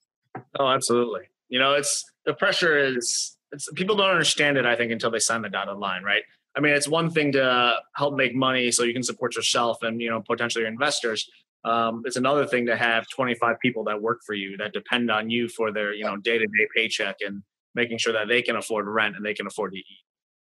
Oh 0.60 0.68
absolutely. 0.68 1.22
You 1.50 1.60
know 1.60 1.74
it's 1.74 2.04
the 2.26 2.34
pressure 2.34 2.78
is 2.78 3.38
it's 3.52 3.70
people 3.74 3.96
don't 3.96 4.10
understand 4.10 4.58
it 4.58 4.66
i 4.66 4.76
think 4.76 4.92
until 4.92 5.12
they 5.12 5.20
sign 5.20 5.42
the 5.42 5.50
dotted 5.50 5.78
line 5.78 6.04
right? 6.04 6.24
I 6.58 6.62
mean 6.62 6.74
it's 6.74 6.88
one 6.88 7.10
thing 7.10 7.34
to 7.34 7.76
help 7.96 8.16
make 8.16 8.34
money 8.34 8.72
so 8.72 8.84
you 8.84 8.94
can 8.94 9.04
support 9.04 9.36
yourself 9.36 9.78
and 9.82 10.02
you 10.02 10.10
know 10.10 10.22
potentially 10.22 10.64
your 10.64 10.72
investors 10.72 11.30
um, 11.64 12.04
it's 12.06 12.16
another 12.16 12.46
thing 12.46 12.68
to 12.68 12.78
have 12.78 13.08
25 13.10 13.60
people 13.60 13.84
that 13.86 14.00
work 14.00 14.20
for 14.24 14.36
you 14.36 14.56
that 14.58 14.72
depend 14.72 15.10
on 15.10 15.30
you 15.32 15.48
for 15.50 15.72
their 15.72 15.94
you 15.94 16.06
know 16.06 16.18
day-to-day 16.18 16.68
paycheck 16.76 17.18
and 17.26 17.44
making 17.74 17.98
sure 17.98 18.14
that 18.14 18.28
they 18.28 18.42
can 18.42 18.56
afford 18.56 18.88
rent 18.88 19.16
and 19.16 19.26
they 19.26 19.34
can 19.34 19.48
afford 19.48 19.74
to 19.74 19.80
eat 19.80 20.05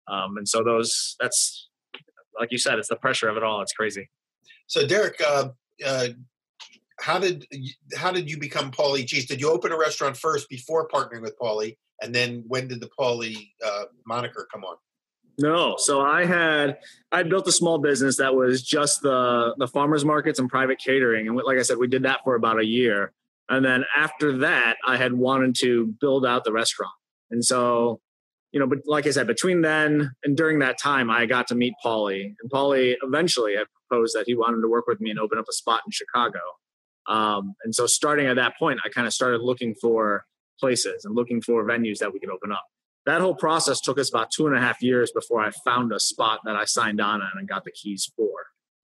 um, 0.08 0.38
and 0.38 0.48
so 0.48 0.64
those 0.64 1.16
that's 1.20 1.70
like 2.40 2.52
you 2.52 2.58
said, 2.58 2.80
it's 2.80 2.90
the 2.90 2.96
pressure 2.96 3.30
of 3.30 3.38
it 3.38 3.44
all. 3.44 3.62
It's 3.62 3.74
crazy. 3.74 4.10
So 4.68 4.86
Derek, 4.86 5.22
uh, 5.26 5.50
uh, 5.86 6.08
how 7.00 7.20
did 7.20 7.46
how 7.96 8.12
did 8.12 8.30
you 8.30 8.40
become 8.40 8.72
Paulie 8.72 9.06
Gee's? 9.06 9.26
Did 9.26 9.42
you 9.42 9.52
open 9.52 9.72
a 9.72 9.78
restaurant 9.78 10.18
first 10.18 10.50
before 10.50 10.88
partnering 10.88 11.22
with 11.22 11.38
Paulie, 11.40 11.78
and 12.02 12.14
then 12.14 12.44
when 12.48 12.68
did 12.68 12.80
the 12.82 12.90
Paulie 12.98 13.52
uh, 13.66 13.86
moniker 14.06 14.48
come 14.52 14.64
on? 14.64 14.78
No, 15.38 15.76
so 15.78 16.02
I 16.02 16.26
had 16.26 16.78
I 17.12 17.24
built 17.24 17.48
a 17.48 17.52
small 17.52 17.78
business 17.78 18.18
that 18.18 18.34
was 18.34 18.64
just 18.64 19.02
the 19.02 19.54
the 19.58 19.68
farmers 19.68 20.06
markets 20.06 20.40
and 20.40 20.50
private 20.50 20.80
catering, 20.80 21.28
and 21.28 21.36
like 21.36 21.58
I 21.58 21.64
said, 21.64 21.78
we 21.78 21.88
did 21.88 22.04
that 22.04 22.22
for 22.24 22.36
about 22.36 22.60
a 22.60 22.66
year, 22.66 23.12
and 23.50 23.64
then 23.64 23.84
after 23.98 24.38
that, 24.40 24.78
I 24.88 24.96
had 24.96 25.14
wanted 25.14 25.56
to 25.60 25.88
build 26.00 26.26
out 26.26 26.46
the 26.46 26.54
restaurant, 26.54 26.94
and 27.30 27.44
so 27.44 28.00
you 28.56 28.62
know, 28.62 28.68
but 28.68 28.80
like 28.86 29.06
I 29.06 29.12
said, 29.12 29.28
between 29.28 29.64
then 29.64 30.16
and 30.24 30.38
during 30.38 30.60
that 30.60 30.80
time, 30.80 31.10
I 31.10 31.26
got 31.26 31.48
to 31.48 31.56
meet 31.56 31.74
Paulie, 31.86 32.24
and 32.24 32.50
Paulie 32.50 32.96
eventually 33.04 33.54
had 33.58 33.68
proposed 33.90 34.16
that 34.16 34.24
he 34.28 34.34
wanted 34.34 34.62
to 34.62 34.70
work 34.70 34.88
with 34.88 35.02
me 35.02 35.10
and 35.10 35.20
open 35.20 35.38
up 35.38 35.44
a 35.50 35.52
spot 35.52 35.82
in 35.86 35.92
Chicago. 35.92 36.40
Um, 37.06 37.56
and 37.66 37.76
so, 37.76 37.86
starting 37.86 38.28
at 38.28 38.38
that 38.38 38.58
point, 38.58 38.80
I 38.86 38.88
kind 38.88 39.08
of 39.08 39.14
started 39.14 39.42
looking 39.42 39.76
for 39.76 40.24
places 40.58 41.04
and 41.04 41.14
looking 41.14 41.42
for 41.42 41.66
venues 41.66 41.98
that 41.98 42.14
we 42.14 42.20
could 42.22 42.30
open 42.30 42.54
up. 42.54 42.64
That 43.06 43.20
whole 43.20 43.36
process 43.36 43.82
took 43.82 44.00
us 44.00 44.08
about 44.08 44.32
two 44.32 44.48
and 44.48 44.56
a 44.56 44.62
half 44.62 44.82
years 44.82 45.12
before 45.12 45.42
I 45.42 45.52
found 45.66 45.92
a 45.92 46.00
spot 46.00 46.40
that 46.46 46.56
I 46.56 46.64
signed 46.64 47.02
on 47.02 47.22
and 47.38 47.50
got 47.50 47.66
the 47.66 47.72
keys 47.72 48.10
for. 48.16 48.32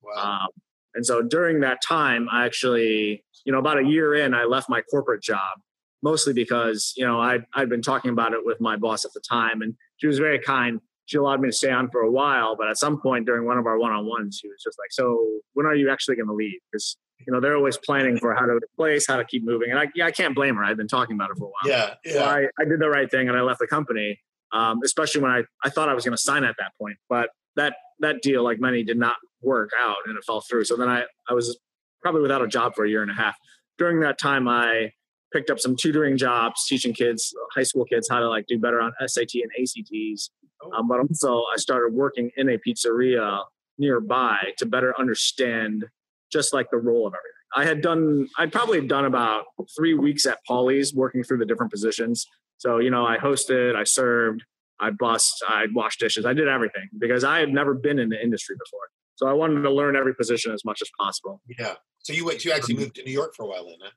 Wow. 0.03 0.41
Um, 0.41 0.49
and 0.95 1.05
so 1.05 1.21
during 1.21 1.61
that 1.61 1.81
time, 1.81 2.27
I 2.29 2.45
actually, 2.45 3.23
you 3.45 3.53
know, 3.53 3.59
about 3.59 3.79
a 3.79 3.85
year 3.85 4.15
in, 4.15 4.33
I 4.33 4.43
left 4.43 4.69
my 4.69 4.81
corporate 4.81 5.23
job 5.23 5.61
mostly 6.03 6.33
because 6.33 6.93
you 6.95 7.05
know 7.05 7.19
I'd, 7.19 7.45
I'd 7.53 7.69
been 7.69 7.81
talking 7.81 8.11
about 8.11 8.33
it 8.33 8.39
with 8.43 8.59
my 8.59 8.75
boss 8.75 9.05
at 9.05 9.13
the 9.13 9.21
time 9.21 9.61
and 9.61 9.75
she 9.97 10.07
was 10.07 10.19
very 10.19 10.39
kind. 10.39 10.79
She 11.05 11.17
allowed 11.17 11.41
me 11.41 11.49
to 11.49 11.53
stay 11.53 11.71
on 11.71 11.89
for 11.89 12.01
a 12.01 12.11
while 12.11 12.55
but 12.55 12.69
at 12.69 12.77
some 12.77 13.01
point 13.01 13.25
during 13.25 13.45
one 13.45 13.57
of 13.57 13.65
our 13.65 13.77
one-on-ones 13.77 14.39
she 14.41 14.47
was 14.47 14.61
just 14.63 14.77
like 14.79 14.91
so 14.91 15.17
when 15.53 15.65
are 15.65 15.75
you 15.75 15.89
actually 15.89 16.15
going 16.15 16.27
to 16.27 16.33
leave? 16.33 16.59
Because 16.71 16.97
you 17.25 17.33
know 17.33 17.39
they're 17.39 17.55
always 17.55 17.77
planning 17.77 18.17
for 18.17 18.33
how 18.33 18.45
to 18.45 18.53
replace 18.53 19.07
how 19.07 19.17
to 19.17 19.25
keep 19.25 19.43
moving 19.45 19.71
and 19.71 19.79
I, 19.79 19.87
yeah, 19.95 20.05
I 20.05 20.11
can't 20.11 20.35
blame 20.35 20.55
her. 20.55 20.63
I've 20.63 20.77
been 20.77 20.87
talking 20.87 21.15
about 21.15 21.29
it 21.31 21.37
for 21.37 21.45
a 21.45 21.47
while. 21.47 21.71
Yeah, 21.71 21.93
yeah. 22.05 22.13
So 22.13 22.23
I, 22.23 22.47
I 22.59 22.65
did 22.65 22.79
the 22.79 22.89
right 22.89 23.09
thing 23.09 23.29
and 23.29 23.37
i 23.37 23.41
left 23.41 23.59
the 23.59 23.67
company 23.67 24.19
um, 24.53 24.81
especially 24.83 25.21
when 25.21 25.31
I, 25.31 25.43
I 25.63 25.69
thought 25.69 25.89
i 25.89 25.93
was 25.93 26.03
going 26.03 26.15
to 26.15 26.21
sign 26.21 26.43
at 26.43 26.55
that 26.59 26.71
point 26.79 26.97
but 27.09 27.29
that 27.55 27.75
that 27.99 28.21
deal 28.21 28.43
like 28.43 28.59
many 28.59 28.83
did 28.83 28.97
not 28.97 29.15
work 29.41 29.71
out 29.79 29.97
and 30.05 30.17
it 30.17 30.23
fell 30.23 30.41
through. 30.41 30.65
So 30.65 30.75
then 30.75 30.89
i 30.89 31.03
i 31.29 31.33
was 31.33 31.57
probably 32.01 32.21
without 32.21 32.41
a 32.41 32.47
job 32.47 32.73
for 32.75 32.85
a 32.85 32.89
year 32.89 33.01
and 33.01 33.11
a 33.11 33.15
half. 33.15 33.35
During 33.77 34.01
that 34.01 34.19
time 34.19 34.47
i 34.47 34.91
picked 35.31 35.49
up 35.49 35.59
some 35.59 35.75
tutoring 35.75 36.17
jobs, 36.17 36.65
teaching 36.67 36.93
kids, 36.93 37.33
high 37.55 37.63
school 37.63 37.85
kids, 37.85 38.07
how 38.09 38.19
to 38.19 38.29
like 38.29 38.45
do 38.47 38.59
better 38.59 38.81
on 38.81 38.91
SAT 39.05 39.33
and 39.35 39.51
ACTs. 39.59 40.31
Oh. 40.63 40.71
Um, 40.73 40.87
but 40.87 40.99
also, 40.99 41.43
I 41.53 41.57
started 41.57 41.93
working 41.93 42.31
in 42.37 42.49
a 42.49 42.57
pizzeria 42.57 43.43
nearby 43.77 44.37
to 44.57 44.65
better 44.65 44.93
understand 44.99 45.85
just 46.31 46.53
like 46.53 46.67
the 46.71 46.77
role 46.77 47.07
of 47.07 47.13
everything. 47.13 47.31
I 47.55 47.65
had 47.65 47.81
done, 47.81 48.27
I'd 48.37 48.51
probably 48.51 48.85
done 48.87 49.05
about 49.05 49.45
three 49.75 49.93
weeks 49.93 50.25
at 50.25 50.39
Paulie's 50.47 50.93
working 50.93 51.23
through 51.23 51.39
the 51.39 51.45
different 51.45 51.71
positions. 51.71 52.25
So, 52.57 52.77
you 52.77 52.89
know, 52.89 53.05
I 53.05 53.17
hosted, 53.17 53.75
I 53.75 53.83
served, 53.83 54.43
I 54.79 54.91
bussed, 54.91 55.43
I 55.47 55.65
washed 55.73 55.99
dishes, 55.99 56.25
I 56.25 56.33
did 56.33 56.47
everything 56.47 56.87
because 56.97 57.23
I 57.23 57.39
had 57.39 57.49
never 57.49 57.73
been 57.73 57.99
in 57.99 58.09
the 58.09 58.21
industry 58.21 58.55
before. 58.63 58.87
So 59.15 59.27
I 59.27 59.33
wanted 59.33 59.61
to 59.61 59.71
learn 59.71 59.95
every 59.95 60.15
position 60.15 60.53
as 60.53 60.63
much 60.63 60.81
as 60.81 60.89
possible. 60.97 61.41
Yeah. 61.59 61.75
So 61.99 62.13
you 62.13 62.25
went, 62.25 62.45
you 62.45 62.51
actually 62.51 62.77
moved 62.77 62.95
to 62.95 63.03
New 63.03 63.11
York 63.11 63.33
for 63.35 63.43
a 63.43 63.47
while 63.47 63.65
then, 63.65 63.77
huh? 63.81 63.89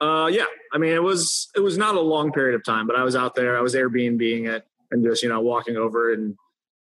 Uh, 0.00 0.28
yeah. 0.30 0.44
I 0.72 0.78
mean, 0.78 0.92
it 0.92 1.02
was 1.02 1.48
it 1.56 1.60
was 1.60 1.76
not 1.76 1.94
a 1.94 2.00
long 2.00 2.32
period 2.32 2.54
of 2.54 2.64
time, 2.64 2.86
but 2.86 2.96
I 2.96 3.02
was 3.02 3.16
out 3.16 3.34
there. 3.34 3.58
I 3.58 3.60
was 3.60 3.74
Airbnbing 3.74 4.48
it 4.48 4.66
and 4.90 5.04
just 5.04 5.22
you 5.22 5.28
know 5.28 5.40
walking 5.40 5.76
over 5.76 6.12
and 6.12 6.36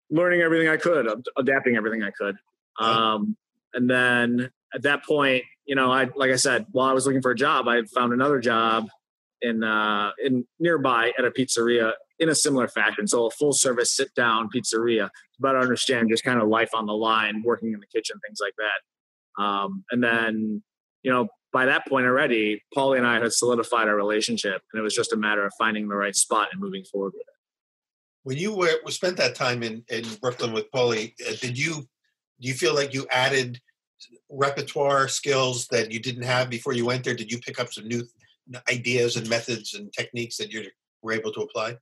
learning 0.09 0.41
everything 0.41 0.67
I 0.67 0.77
could, 0.77 1.07
adapting 1.37 1.75
everything 1.75 2.03
I 2.03 2.11
could. 2.11 2.35
Um, 2.79 3.35
and 3.73 3.89
then 3.89 4.51
at 4.73 4.83
that 4.83 5.03
point, 5.05 5.43
you 5.65 5.75
know, 5.75 5.91
I 5.91 6.09
like 6.15 6.31
I 6.31 6.35
said, 6.35 6.65
while 6.71 6.87
I 6.87 6.93
was 6.93 7.05
looking 7.05 7.21
for 7.21 7.31
a 7.31 7.35
job, 7.35 7.67
I 7.67 7.83
found 7.83 8.13
another 8.13 8.39
job 8.39 8.89
in 9.41 9.63
uh, 9.63 10.11
in 10.23 10.45
nearby 10.59 11.11
at 11.17 11.25
a 11.25 11.31
pizzeria 11.31 11.93
in 12.19 12.29
a 12.29 12.35
similar 12.35 12.67
fashion. 12.67 13.07
So 13.07 13.25
a 13.25 13.31
full 13.31 13.53
service 13.53 13.95
sit 13.95 14.13
down 14.13 14.49
pizzeria 14.53 15.07
to 15.07 15.41
better 15.41 15.59
understand 15.59 16.09
just 16.09 16.23
kind 16.23 16.41
of 16.41 16.47
life 16.49 16.71
on 16.73 16.85
the 16.85 16.93
line, 16.93 17.43
working 17.43 17.73
in 17.73 17.79
the 17.79 17.87
kitchen, 17.87 18.19
things 18.25 18.39
like 18.41 18.55
that. 18.57 19.43
Um, 19.43 19.85
and 19.89 20.03
then, 20.03 20.61
you 21.01 21.11
know, 21.11 21.29
by 21.51 21.65
that 21.65 21.87
point 21.87 22.05
already, 22.05 22.63
Paulie 22.75 22.97
and 22.97 23.07
I 23.07 23.19
had 23.19 23.33
solidified 23.33 23.87
our 23.87 23.95
relationship, 23.95 24.61
and 24.71 24.79
it 24.79 24.83
was 24.83 24.93
just 24.93 25.13
a 25.13 25.17
matter 25.17 25.45
of 25.45 25.51
finding 25.57 25.87
the 25.87 25.95
right 25.95 26.15
spot 26.15 26.49
and 26.51 26.61
moving 26.61 26.83
forward 26.83 27.13
with 27.13 27.21
it. 27.21 27.33
When 28.23 28.37
you 28.37 28.53
were 28.53 28.77
spent 28.89 29.17
that 29.17 29.35
time 29.35 29.63
in, 29.63 29.83
in 29.89 30.03
Brooklyn 30.21 30.53
with 30.53 30.69
Paulie, 30.71 31.13
uh, 31.27 31.35
did 31.41 31.57
you 31.57 31.87
do 32.41 32.47
you 32.47 32.53
feel 32.53 32.73
like 32.73 32.93
you 32.93 33.05
added 33.11 33.59
repertoire 34.29 35.07
skills 35.07 35.67
that 35.67 35.91
you 35.91 35.99
didn't 35.99 36.23
have 36.23 36.49
before 36.49 36.73
you 36.73 36.85
went 36.85 37.03
there? 37.03 37.15
Did 37.15 37.31
you 37.31 37.39
pick 37.39 37.59
up 37.59 37.73
some 37.73 37.87
new 37.87 38.03
ideas 38.71 39.17
and 39.17 39.27
methods 39.29 39.73
and 39.73 39.91
techniques 39.91 40.37
that 40.37 40.51
you 40.51 40.65
were 41.01 41.11
able 41.11 41.33
to 41.33 41.41
apply? 41.41 41.77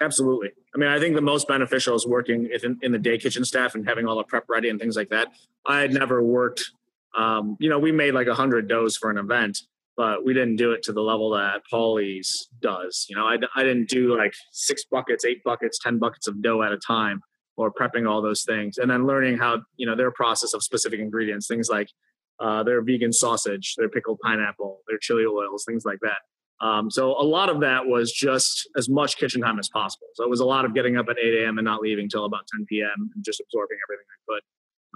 Absolutely. 0.00 0.50
I 0.74 0.78
mean, 0.78 0.88
I 0.88 0.98
think 0.98 1.14
the 1.14 1.20
most 1.20 1.48
beneficial 1.48 1.94
is 1.96 2.06
working 2.06 2.48
in, 2.62 2.78
in 2.82 2.92
the 2.92 2.98
day 2.98 3.18
kitchen 3.18 3.44
staff 3.44 3.74
and 3.74 3.86
having 3.86 4.06
all 4.06 4.16
the 4.16 4.24
prep 4.24 4.44
ready 4.48 4.68
and 4.68 4.78
things 4.78 4.96
like 4.96 5.10
that. 5.10 5.28
I 5.66 5.80
had 5.80 5.92
never 5.92 6.22
worked. 6.22 6.70
Um, 7.18 7.56
you 7.58 7.68
know, 7.68 7.78
we 7.78 7.90
made 7.90 8.14
like 8.14 8.28
a 8.28 8.34
hundred 8.34 8.68
doughs 8.68 8.96
for 8.96 9.10
an 9.10 9.18
event, 9.18 9.58
but 9.96 10.24
we 10.24 10.32
didn't 10.32 10.56
do 10.56 10.70
it 10.70 10.84
to 10.84 10.92
the 10.92 11.00
level 11.00 11.30
that 11.30 11.62
Paulie's 11.68 12.48
does. 12.60 13.06
You 13.10 13.16
know, 13.16 13.26
I, 13.26 13.36
I 13.56 13.64
didn't 13.64 13.88
do 13.88 14.16
like 14.16 14.32
six 14.52 14.84
buckets, 14.84 15.24
eight 15.24 15.42
buckets, 15.42 15.78
ten 15.82 15.98
buckets 15.98 16.28
of 16.28 16.40
dough 16.40 16.62
at 16.62 16.70
a 16.70 16.78
time, 16.78 17.20
or 17.56 17.72
prepping 17.72 18.08
all 18.08 18.22
those 18.22 18.44
things, 18.44 18.78
and 18.78 18.88
then 18.88 19.06
learning 19.06 19.36
how 19.36 19.62
you 19.76 19.86
know 19.86 19.96
their 19.96 20.12
process 20.12 20.54
of 20.54 20.62
specific 20.62 21.00
ingredients, 21.00 21.48
things 21.48 21.68
like 21.68 21.90
uh, 22.38 22.62
their 22.62 22.82
vegan 22.82 23.12
sausage, 23.12 23.74
their 23.76 23.88
pickled 23.88 24.20
pineapple, 24.20 24.82
their 24.88 24.98
chili 24.98 25.24
oils, 25.24 25.64
things 25.66 25.84
like 25.84 25.98
that. 26.02 26.18
Um, 26.60 26.90
so 26.90 27.12
a 27.12 27.22
lot 27.22 27.48
of 27.50 27.60
that 27.60 27.86
was 27.86 28.12
just 28.12 28.68
as 28.76 28.88
much 28.88 29.16
kitchen 29.16 29.42
time 29.42 29.58
as 29.58 29.68
possible. 29.68 30.06
So 30.14 30.24
it 30.24 30.30
was 30.30 30.40
a 30.40 30.44
lot 30.44 30.64
of 30.64 30.74
getting 30.74 30.96
up 30.96 31.06
at 31.08 31.16
8 31.18 31.42
a.m. 31.42 31.58
and 31.58 31.64
not 31.64 31.80
leaving 31.80 32.08
till 32.08 32.24
about 32.24 32.46
10 32.52 32.66
p.m. 32.66 33.10
and 33.14 33.24
just 33.24 33.40
absorbing 33.40 33.78
everything 33.86 34.06
I 34.10 34.18
could, 34.32 34.42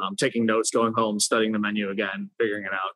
um, 0.03 0.17
taking 0.17 0.47
notes, 0.47 0.71
going 0.71 0.93
home, 0.93 1.19
studying 1.21 1.53
the 1.53 1.59
menu 1.59 1.91
again, 1.91 2.31
figuring 2.39 2.65
it 2.65 2.73
out. 2.73 2.93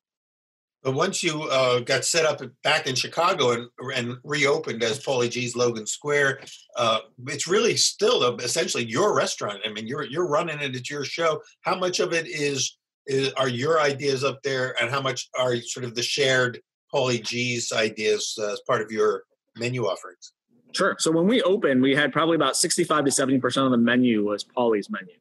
But 0.83 0.95
once 0.95 1.21
you 1.21 1.43
uh, 1.43 1.81
got 1.81 2.05
set 2.05 2.25
up 2.25 2.41
back 2.63 2.87
in 2.87 2.95
Chicago 2.95 3.51
and, 3.51 3.67
and 3.93 4.19
reopened 4.23 4.85
as 4.85 5.05
Paulie 5.05 5.29
Gee's 5.29 5.57
Logan 5.57 5.85
Square, 5.87 6.43
uh, 6.77 7.01
it's 7.27 7.49
really 7.49 7.77
still 7.77 8.23
a, 8.23 8.37
essentially 8.37 8.85
your 8.85 9.17
restaurant. 9.17 9.59
I 9.65 9.73
mean, 9.73 9.89
you're 9.89 10.05
you're 10.05 10.29
running 10.29 10.61
it. 10.61 10.77
It's 10.77 10.89
your 10.89 11.05
show. 11.05 11.43
How 11.63 11.77
much 11.77 11.99
of 11.99 12.13
it 12.13 12.29
is, 12.29 12.79
is 13.07 13.33
are 13.33 13.49
your 13.49 13.81
ideas 13.81 14.23
up 14.23 14.41
there, 14.45 14.81
and 14.81 14.89
how 14.89 15.01
much 15.01 15.29
are 15.37 15.57
sort 15.57 15.85
of 15.85 15.97
the 15.97 16.05
shared 16.05 16.61
Paulie 16.95 17.21
Gee's 17.21 17.73
ideas 17.73 18.39
uh, 18.41 18.53
as 18.53 18.61
part 18.61 18.81
of 18.81 18.93
your 18.93 19.25
menu 19.57 19.87
offerings? 19.87 20.35
Sure. 20.73 20.95
So 21.01 21.11
when 21.11 21.27
we 21.27 21.43
opened, 21.43 21.83
we 21.83 21.97
had 21.97 22.13
probably 22.13 22.37
about 22.37 22.57
65 22.57 23.07
to 23.07 23.11
70% 23.11 23.65
of 23.65 23.71
the 23.71 23.79
menu 23.79 24.25
was 24.25 24.45
Paulie's 24.45 24.91
menu. 24.91 25.15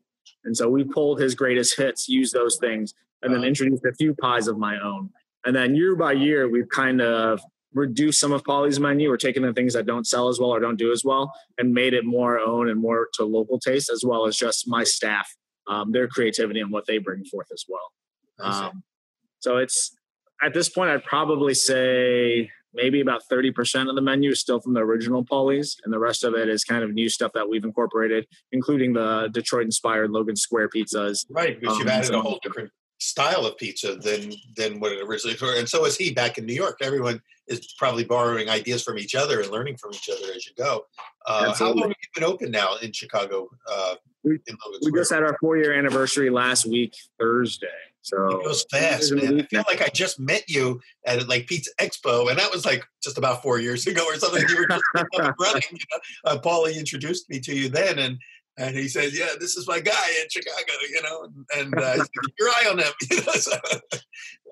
And 0.45 0.55
so 0.55 0.69
we 0.69 0.83
pulled 0.83 1.19
his 1.19 1.35
greatest 1.35 1.77
hits, 1.77 2.07
used 2.07 2.33
those 2.33 2.57
things, 2.57 2.93
and 3.21 3.33
then 3.33 3.43
introduced 3.43 3.83
a 3.85 3.93
few 3.93 4.13
pies 4.13 4.47
of 4.47 4.57
my 4.57 4.79
own. 4.79 5.09
And 5.45 5.55
then 5.55 5.75
year 5.75 5.95
by 5.95 6.13
year, 6.13 6.47
we've 6.49 6.69
kind 6.69 7.01
of 7.01 7.41
reduced 7.73 8.19
some 8.19 8.31
of 8.31 8.43
Paulie's 8.43 8.79
menu 8.79 9.11
or 9.11 9.17
taken 9.17 9.43
the 9.43 9.53
things 9.53 9.73
that 9.73 9.85
don't 9.85 10.07
sell 10.07 10.29
as 10.29 10.39
well 10.39 10.51
or 10.51 10.59
don't 10.59 10.77
do 10.77 10.91
as 10.91 11.03
well 11.03 11.33
and 11.57 11.73
made 11.73 11.93
it 11.93 12.05
more 12.05 12.39
own 12.39 12.69
and 12.69 12.79
more 12.79 13.09
to 13.13 13.25
local 13.25 13.59
taste, 13.59 13.89
as 13.89 14.03
well 14.05 14.27
as 14.27 14.37
just 14.37 14.67
my 14.67 14.83
staff, 14.83 15.35
um, 15.67 15.91
their 15.91 16.07
creativity 16.07 16.61
and 16.61 16.71
what 16.71 16.85
they 16.85 16.99
bring 16.99 17.25
forth 17.25 17.47
as 17.51 17.65
well. 17.67 17.91
Um, 18.39 18.83
so 19.39 19.57
it's 19.57 19.95
at 20.41 20.53
this 20.53 20.69
point, 20.69 20.89
I'd 20.89 21.03
probably 21.03 21.53
say 21.53 22.49
maybe 22.75 23.01
about 23.01 23.23
30% 23.31 23.89
of 23.89 23.95
the 23.95 24.01
menu 24.01 24.31
is 24.31 24.39
still 24.39 24.59
from 24.59 24.73
the 24.73 24.81
original 24.81 25.23
Paulie's, 25.23 25.77
and 25.83 25.93
the 25.93 25.99
rest 25.99 26.23
of 26.23 26.35
it 26.35 26.49
is 26.49 26.63
kind 26.63 26.83
of 26.83 26.93
new 26.93 27.09
stuff 27.09 27.31
that 27.33 27.47
we've 27.47 27.63
incorporated, 27.63 28.27
including 28.51 28.93
the 28.93 29.29
Detroit 29.31 29.65
inspired 29.65 30.11
Logan 30.11 30.35
Square 30.35 30.69
pizzas. 30.69 31.25
Right, 31.29 31.59
because 31.59 31.75
um, 31.75 31.79
you've 31.79 31.89
added 31.89 32.07
so, 32.07 32.19
a 32.19 32.21
whole 32.21 32.39
different 32.43 32.71
style 32.99 33.45
of 33.45 33.57
pizza 33.57 33.95
than 33.95 34.33
than 34.55 34.79
what 34.79 34.91
it 34.91 35.01
originally 35.05 35.37
was. 35.39 35.59
And 35.59 35.67
so 35.67 35.85
is 35.85 35.97
he 35.97 36.13
back 36.13 36.37
in 36.37 36.45
New 36.45 36.53
York. 36.53 36.77
Everyone 36.81 37.21
is 37.47 37.73
probably 37.77 38.03
borrowing 38.03 38.49
ideas 38.49 38.83
from 38.83 38.97
each 38.97 39.15
other 39.15 39.41
and 39.41 39.51
learning 39.51 39.77
from 39.77 39.93
each 39.93 40.09
other 40.09 40.31
as 40.33 40.45
you 40.45 40.53
go. 40.57 40.85
Uh, 41.25 41.53
how 41.53 41.67
long 41.67 41.89
have 41.89 41.89
you 41.89 42.09
been 42.13 42.23
open 42.23 42.51
now 42.51 42.75
in 42.81 42.91
Chicago? 42.91 43.49
Uh, 43.69 43.95
we, 44.23 44.39
in 44.47 44.57
we 44.81 44.91
just 44.91 45.11
had 45.11 45.23
our 45.23 45.37
four 45.39 45.57
year 45.57 45.73
anniversary 45.73 46.29
last 46.29 46.65
week, 46.65 46.95
Thursday. 47.19 47.67
So 48.05 48.27
it 48.27 48.43
goes 48.43 48.63
fast, 48.69 49.11
man. 49.15 49.41
I 49.41 49.43
feel 49.47 49.63
like 49.67 49.81
I 49.81 49.87
just 49.87 50.19
met 50.19 50.47
you 50.47 50.79
at 51.07 51.27
like 51.27 51.47
Pizza 51.47 51.71
Expo, 51.81 52.29
and 52.29 52.37
that 52.37 52.51
was 52.51 52.63
like 52.63 52.85
just 53.03 53.17
about 53.17 53.41
four 53.41 53.59
years 53.59 53.87
ago 53.87 54.05
or 54.05 54.13
something. 54.17 54.47
You 54.47 54.57
were 54.57 54.67
just 54.67 54.83
running. 55.39 55.63
You 55.71 55.77
know? 55.91 56.31
uh, 56.31 56.37
Paulie 56.37 56.77
introduced 56.77 57.27
me 57.31 57.39
to 57.39 57.55
you 57.55 57.67
then, 57.67 57.97
and 57.97 58.19
and 58.59 58.75
he 58.75 58.87
said, 58.87 59.09
"Yeah, 59.11 59.29
this 59.39 59.57
is 59.57 59.67
my 59.67 59.79
guy 59.79 60.07
in 60.21 60.29
Chicago," 60.29 60.71
you 60.87 61.01
know, 61.01 61.29
and 61.57 61.73
uh, 61.73 61.95
said, 61.95 62.07
keep 62.23 62.35
your 62.37 62.49
eye 62.49 62.67
on 62.69 62.77
him. 62.77 62.93
You 63.09 63.17
know, 63.17 63.31
so, 63.33 63.57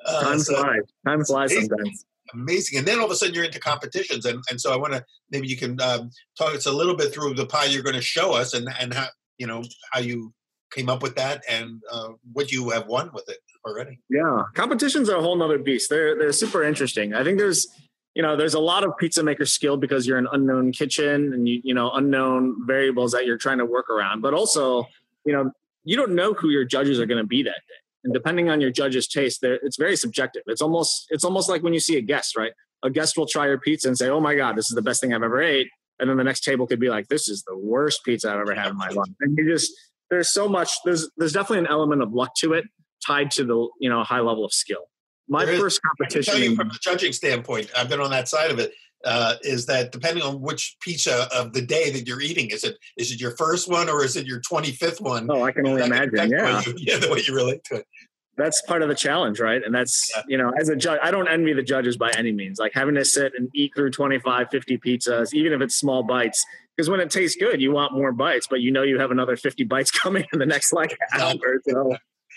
uh, 0.08 0.24
Time 0.24 0.40
so 0.40 0.56
flies. 0.56 0.82
Time 1.06 1.24
flies 1.24 1.52
amazing, 1.52 1.70
sometimes. 1.70 2.06
Amazing, 2.34 2.78
and 2.80 2.88
then 2.88 2.98
all 2.98 3.06
of 3.06 3.12
a 3.12 3.16
sudden 3.16 3.36
you're 3.36 3.44
into 3.44 3.60
competitions, 3.60 4.26
and 4.26 4.44
and 4.50 4.60
so 4.60 4.74
I 4.74 4.78
want 4.78 4.94
to 4.94 5.06
maybe 5.30 5.48
you 5.48 5.58
can 5.58 5.80
um, 5.80 6.10
talk 6.40 6.56
us 6.56 6.66
a 6.66 6.72
little 6.72 6.96
bit 6.96 7.14
through 7.14 7.36
the 7.36 7.46
pie 7.46 7.66
you're 7.66 7.84
going 7.84 7.96
to 7.96 8.02
show 8.02 8.34
us, 8.34 8.56
and 8.56 8.68
and 8.80 8.96
how 8.96 9.10
you 9.38 9.46
know 9.46 9.64
how 9.92 10.00
you 10.00 10.34
came 10.74 10.90
up 10.90 11.02
with 11.02 11.16
that 11.16 11.44
and 11.50 11.82
uh, 11.92 12.10
what 12.32 12.52
you 12.52 12.70
have 12.72 12.88
won 12.88 13.12
with 13.14 13.30
it 13.30 13.38
already. 13.66 14.00
Yeah, 14.10 14.44
competitions 14.54 15.10
are 15.10 15.18
a 15.18 15.22
whole 15.22 15.36
nother 15.36 15.58
beast. 15.58 15.90
They're 15.90 16.18
they're 16.18 16.34
super 16.34 16.64
interesting. 16.64 17.14
I 17.14 17.24
think 17.24 17.38
there's 17.38 17.68
you 18.16 18.22
know 18.22 18.36
there's 18.36 18.54
a 18.54 18.60
lot 18.60 18.84
of 18.84 18.98
pizza 18.98 19.24
maker 19.24 19.46
skill 19.46 19.78
because 19.78 20.06
you're 20.06 20.18
an 20.18 20.28
unknown 20.32 20.72
kitchen 20.72 21.34
and 21.34 21.48
you 21.48 21.62
you 21.64 21.74
know 21.74 21.92
unknown 21.92 22.66
variables 22.66 23.12
that 23.12 23.26
you're 23.26 23.38
trying 23.38 23.60
to 23.60 23.66
work 23.66 23.90
around, 23.90 24.22
but 24.22 24.34
also 24.34 24.88
you 25.26 25.34
know 25.34 25.52
you 25.84 25.96
don't 25.96 26.16
know 26.16 26.34
who 26.34 26.50
your 26.50 26.66
judges 26.66 27.00
are 27.00 27.06
going 27.06 27.22
to 27.22 27.28
be 27.28 27.44
that 27.44 27.50
day. 27.50 27.80
And 28.04 28.14
depending 28.14 28.50
on 28.50 28.60
your 28.60 28.72
judge's 28.72 29.08
taste, 29.08 29.44
it's 29.44 29.78
very 29.78 29.96
subjective. 29.96 30.44
It's 30.48 30.62
almost 30.62 31.08
it's 31.10 31.24
almost 31.24 31.50
like 31.50 31.64
when 31.64 31.74
you 31.74 31.80
see 31.80 31.98
a 31.98 32.02
guest, 32.02 32.36
right? 32.36 32.52
A 32.84 32.90
guest 32.90 33.18
will 33.18 33.28
try 33.28 33.48
your 33.48 33.58
pizza 33.60 33.88
and 33.88 33.98
say, 33.98 34.10
"Oh 34.10 34.20
my 34.20 34.36
god, 34.36 34.58
this 34.58 34.70
is 34.70 34.76
the 34.76 34.82
best 34.82 35.00
thing 35.00 35.14
I've 35.14 35.24
ever 35.24 35.42
ate," 35.42 35.70
and 36.00 36.10
then 36.10 36.18
the 36.18 36.24
next 36.24 36.44
table 36.44 36.68
could 36.68 36.82
be 36.82 36.90
like, 36.90 37.08
"This 37.08 37.30
is 37.30 37.44
the 37.44 37.58
worst 37.58 38.04
pizza 38.04 38.30
I've 38.30 38.42
ever 38.42 38.54
had 38.54 38.72
in 38.72 38.78
my 38.78 38.90
life." 38.90 39.08
And 39.22 39.38
you 39.38 39.50
just 39.50 39.72
there's 40.14 40.32
so 40.32 40.48
much 40.48 40.72
there's 40.86 41.10
there's 41.18 41.34
definitely 41.34 41.60
an 41.60 41.68
element 41.68 42.02
of 42.02 42.14
luck 42.14 42.36
to 42.36 42.54
it 42.54 42.66
tied 43.06 43.32
to 43.32 43.44
the 43.44 43.68
you 43.80 43.90
know 43.90 44.04
high 44.04 44.20
level 44.20 44.46
of 44.46 44.54
skill. 44.54 44.90
My 45.28 45.46
there 45.46 45.58
first 45.58 45.78
is, 45.78 45.80
competition 45.80 46.32
I 46.32 46.38
can 46.38 46.42
tell 46.42 46.50
you 46.50 46.56
from 46.56 46.68
the 46.70 46.80
judging 46.82 47.14
standpoint 47.14 47.72
i've 47.78 47.88
been 47.88 48.02
on 48.02 48.12
that 48.12 48.28
side 48.28 48.52
of 48.52 48.60
it 48.60 48.74
uh, 49.06 49.36
is 49.44 49.66
that 49.66 49.92
depending 49.92 50.24
on 50.24 50.40
which 50.42 50.78
pizza 50.80 51.28
of 51.34 51.54
the 51.54 51.62
day 51.62 51.90
that 51.92 52.08
you're 52.08 52.22
eating 52.22 52.50
is 52.50 52.64
it 52.64 52.78
is 52.98 53.12
it 53.12 53.20
your 53.20 53.32
first 53.32 53.70
one 53.70 53.90
or 53.90 54.04
is 54.04 54.16
it 54.16 54.26
your 54.26 54.40
25th 54.42 55.02
one? 55.02 55.30
Oh 55.30 55.44
i 55.44 55.52
can 55.52 55.68
only 55.68 55.84
imagine 55.84 56.30
yeah. 56.30 56.62
you, 56.66 56.74
yeah 56.78 56.98
the 56.98 57.10
way 57.10 57.22
you 57.26 57.36
relate 57.36 57.64
to 57.66 57.76
it. 57.76 57.88
That's 58.36 58.62
part 58.64 58.82
of 58.82 58.90
the 58.90 58.96
challenge 58.96 59.40
right? 59.40 59.62
And 59.64 59.76
that's 59.76 60.12
yeah. 60.16 60.24
you 60.28 60.38
know 60.38 60.52
as 60.60 60.70
a 60.70 60.76
judge 60.76 61.00
i 61.04 61.12
don't 61.12 61.28
envy 61.28 61.54
the 61.54 61.64
judges 61.64 61.98
by 61.98 62.12
any 62.18 62.32
means. 62.32 62.60
Like 62.60 62.74
having 62.74 62.96
to 62.96 63.06
sit 63.06 63.34
and 63.38 63.50
eat 63.54 63.74
through 63.76 63.92
25 63.92 64.48
50 64.50 64.78
pizzas 64.78 65.34
even 65.34 65.54
if 65.54 65.62
it's 65.62 65.76
small 65.76 66.04
bites 66.04 66.46
because 66.76 66.90
when 66.90 67.00
it 67.00 67.12
tastes 67.12 67.38
good, 67.40 67.62
you 67.62 67.72
want 67.72 67.94
more 67.94 68.12
bites, 68.12 68.48
but 68.50 68.62
you 68.62 68.72
know 68.72 68.84
you 68.84 69.00
have 69.00 69.12
another 69.12 69.36
50 69.36 69.64
bites 69.66 69.92
coming 70.02 70.26
in 70.34 70.40
the 70.40 70.46
next 70.46 70.74
like 70.74 70.98
hour. 71.14 71.36
So 71.68 71.96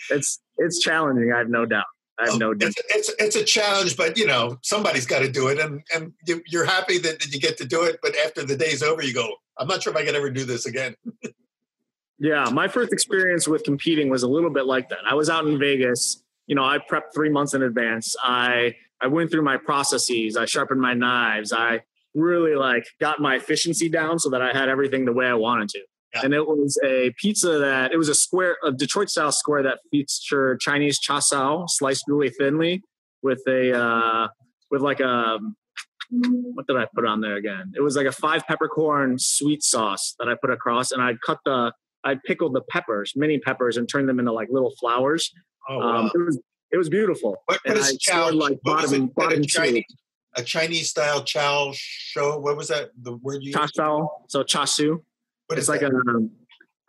it's 0.09 0.39
it's 0.57 0.79
challenging. 0.79 1.31
I 1.33 1.39
have 1.39 1.49
no 1.49 1.65
doubt. 1.65 1.85
I 2.19 2.31
have 2.31 2.39
no 2.39 2.53
doubt. 2.53 2.69
It's, 2.69 2.81
it's, 2.89 3.11
it's 3.19 3.35
a 3.35 3.43
challenge, 3.43 3.95
but 3.95 4.17
you 4.17 4.25
know 4.25 4.57
somebody's 4.63 5.05
got 5.05 5.19
to 5.19 5.31
do 5.31 5.47
it, 5.47 5.59
and 5.59 5.81
and 5.93 6.13
you're 6.47 6.65
happy 6.65 6.97
that, 6.99 7.19
that 7.19 7.33
you 7.33 7.39
get 7.39 7.57
to 7.57 7.65
do 7.65 7.83
it. 7.83 7.99
But 8.01 8.15
after 8.25 8.43
the 8.43 8.55
day's 8.55 8.81
over, 8.81 9.03
you 9.03 9.13
go, 9.13 9.31
I'm 9.57 9.67
not 9.67 9.83
sure 9.83 9.91
if 9.91 9.97
I 9.97 10.05
can 10.05 10.15
ever 10.15 10.29
do 10.29 10.43
this 10.43 10.65
again. 10.65 10.95
yeah, 12.19 12.49
my 12.51 12.67
first 12.67 12.91
experience 12.91 13.47
with 13.47 13.63
competing 13.63 14.09
was 14.09 14.23
a 14.23 14.27
little 14.27 14.49
bit 14.49 14.65
like 14.65 14.89
that. 14.89 14.99
I 15.07 15.13
was 15.13 15.29
out 15.29 15.45
in 15.45 15.59
Vegas. 15.59 16.23
You 16.47 16.55
know, 16.55 16.63
I 16.63 16.79
prepped 16.79 17.13
three 17.13 17.29
months 17.29 17.53
in 17.53 17.61
advance. 17.61 18.15
I 18.23 18.75
I 18.99 19.07
went 19.07 19.29
through 19.29 19.43
my 19.43 19.57
processes. 19.57 20.37
I 20.37 20.45
sharpened 20.45 20.81
my 20.81 20.93
knives. 20.93 21.53
I 21.53 21.81
really 22.17 22.55
like 22.55 22.85
got 22.99 23.19
my 23.19 23.35
efficiency 23.35 23.89
down 23.89 24.19
so 24.19 24.29
that 24.29 24.41
I 24.41 24.51
had 24.51 24.69
everything 24.69 25.05
the 25.05 25.13
way 25.13 25.27
I 25.27 25.35
wanted 25.35 25.69
to. 25.69 25.79
Yeah. 26.15 26.21
And 26.23 26.33
it 26.33 26.47
was 26.47 26.79
a 26.83 27.13
pizza 27.17 27.59
that 27.59 27.91
it 27.91 27.97
was 27.97 28.09
a 28.09 28.15
square, 28.15 28.57
a 28.63 28.71
Detroit 28.71 29.09
style 29.09 29.31
square 29.31 29.63
that 29.63 29.79
featured 29.91 30.59
Chinese 30.59 30.99
char 30.99 31.21
siu 31.21 31.65
sliced 31.67 32.05
really 32.07 32.29
thinly 32.29 32.81
with 33.21 33.41
a 33.47 33.77
uh, 33.77 34.27
with 34.71 34.81
like 34.81 34.99
a 34.99 35.37
what 36.09 36.65
did 36.67 36.77
I 36.77 36.87
put 36.95 37.05
on 37.05 37.21
there 37.21 37.35
again? 37.35 37.73
It 37.75 37.81
was 37.81 37.95
like 37.95 38.07
a 38.07 38.11
five 38.11 38.47
peppercorn 38.47 39.19
sweet 39.19 39.61
sauce 39.63 40.15
that 40.19 40.29
I 40.29 40.35
put 40.39 40.49
across, 40.49 40.91
and 40.91 41.01
I'd 41.01 41.19
cut 41.21 41.39
the 41.45 41.73
I 42.03 42.15
pickled 42.25 42.55
the 42.55 42.61
peppers, 42.69 43.13
mini 43.15 43.39
peppers, 43.39 43.75
and 43.75 43.89
turned 43.89 44.07
them 44.07 44.19
into 44.19 44.31
like 44.31 44.47
little 44.49 44.73
flowers. 44.79 45.31
Oh, 45.69 45.77
wow. 45.77 45.97
um, 45.97 46.11
it 46.13 46.17
was 46.19 46.39
it 46.71 46.77
was 46.77 46.89
beautiful. 46.89 47.37
What, 47.45 47.59
what 47.65 47.77
is 47.77 47.97
chow? 47.97 48.31
Like 48.31 48.59
bottom, 48.63 49.07
bottom 49.07 49.43
Chinese, 49.43 49.83
a 50.37 50.43
Chinese 50.43 50.89
style 50.89 51.23
chow 51.23 51.71
show. 51.73 52.37
What 52.37 52.55
was 52.55 52.69
that? 52.69 52.91
The 53.01 53.17
word 53.17 53.43
you 53.43 53.53
chow. 53.53 54.09
So 54.27 54.43
chasu. 54.43 55.01
What 55.47 55.57
it's 55.57 55.67
like 55.67 55.81
that? 55.81 55.91
a. 55.91 56.09
Um, 56.09 56.31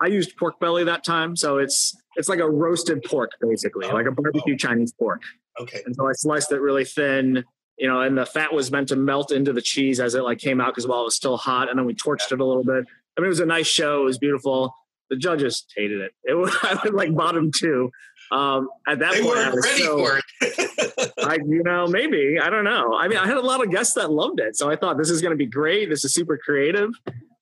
I 0.00 0.06
used 0.06 0.36
pork 0.36 0.60
belly 0.60 0.84
that 0.84 1.02
time, 1.02 1.34
so 1.34 1.58
it's 1.58 1.96
it's 2.16 2.28
like 2.28 2.38
a 2.38 2.48
roasted 2.48 3.02
pork 3.04 3.32
basically, 3.40 3.86
oh, 3.86 3.94
like 3.94 4.06
a 4.06 4.12
barbecue 4.12 4.54
oh. 4.54 4.56
Chinese 4.56 4.92
pork. 4.92 5.22
Okay. 5.60 5.82
And 5.86 5.96
so 5.96 6.06
I 6.08 6.12
sliced 6.12 6.52
it 6.52 6.60
really 6.60 6.84
thin, 6.84 7.44
you 7.78 7.88
know, 7.88 8.00
and 8.00 8.16
the 8.16 8.26
fat 8.26 8.52
was 8.52 8.70
meant 8.70 8.88
to 8.88 8.96
melt 8.96 9.32
into 9.32 9.52
the 9.52 9.62
cheese 9.62 9.98
as 9.98 10.14
it 10.14 10.22
like 10.22 10.38
came 10.38 10.60
out 10.60 10.68
because 10.68 10.86
while 10.86 11.00
it 11.00 11.04
was 11.04 11.16
still 11.16 11.36
hot, 11.36 11.68
and 11.68 11.78
then 11.78 11.86
we 11.86 11.94
torched 11.94 12.30
it 12.30 12.40
a 12.40 12.44
little 12.44 12.64
bit. 12.64 12.84
I 13.16 13.20
mean, 13.20 13.26
it 13.26 13.28
was 13.28 13.40
a 13.40 13.46
nice 13.46 13.66
show. 13.66 14.02
It 14.02 14.04
was 14.04 14.18
beautiful. 14.18 14.74
The 15.10 15.16
judges 15.16 15.64
hated 15.76 16.00
it. 16.00 16.12
It 16.24 16.34
was 16.34 16.54
I 16.62 16.74
was 16.74 16.92
like 16.92 17.14
bottom 17.14 17.50
two. 17.50 17.90
Um, 18.30 18.68
at 18.86 18.98
that 18.98 19.14
They 19.14 19.22
point, 19.22 19.38
I 19.38 19.50
was 19.50 19.66
ready 19.66 19.82
so, 19.82 19.98
for 19.98 20.20
it. 20.40 21.12
I, 21.18 21.34
you 21.46 21.62
know, 21.62 21.86
maybe 21.86 22.38
I 22.40 22.50
don't 22.50 22.64
know. 22.64 22.94
I 22.94 23.08
mean, 23.08 23.18
I 23.18 23.26
had 23.26 23.36
a 23.36 23.42
lot 23.42 23.62
of 23.62 23.70
guests 23.70 23.94
that 23.94 24.10
loved 24.10 24.40
it, 24.40 24.56
so 24.56 24.70
I 24.70 24.76
thought 24.76 24.98
this 24.98 25.10
is 25.10 25.22
going 25.22 25.32
to 25.32 25.36
be 25.36 25.46
great. 25.46 25.88
This 25.88 26.04
is 26.04 26.12
super 26.12 26.38
creative. 26.38 26.90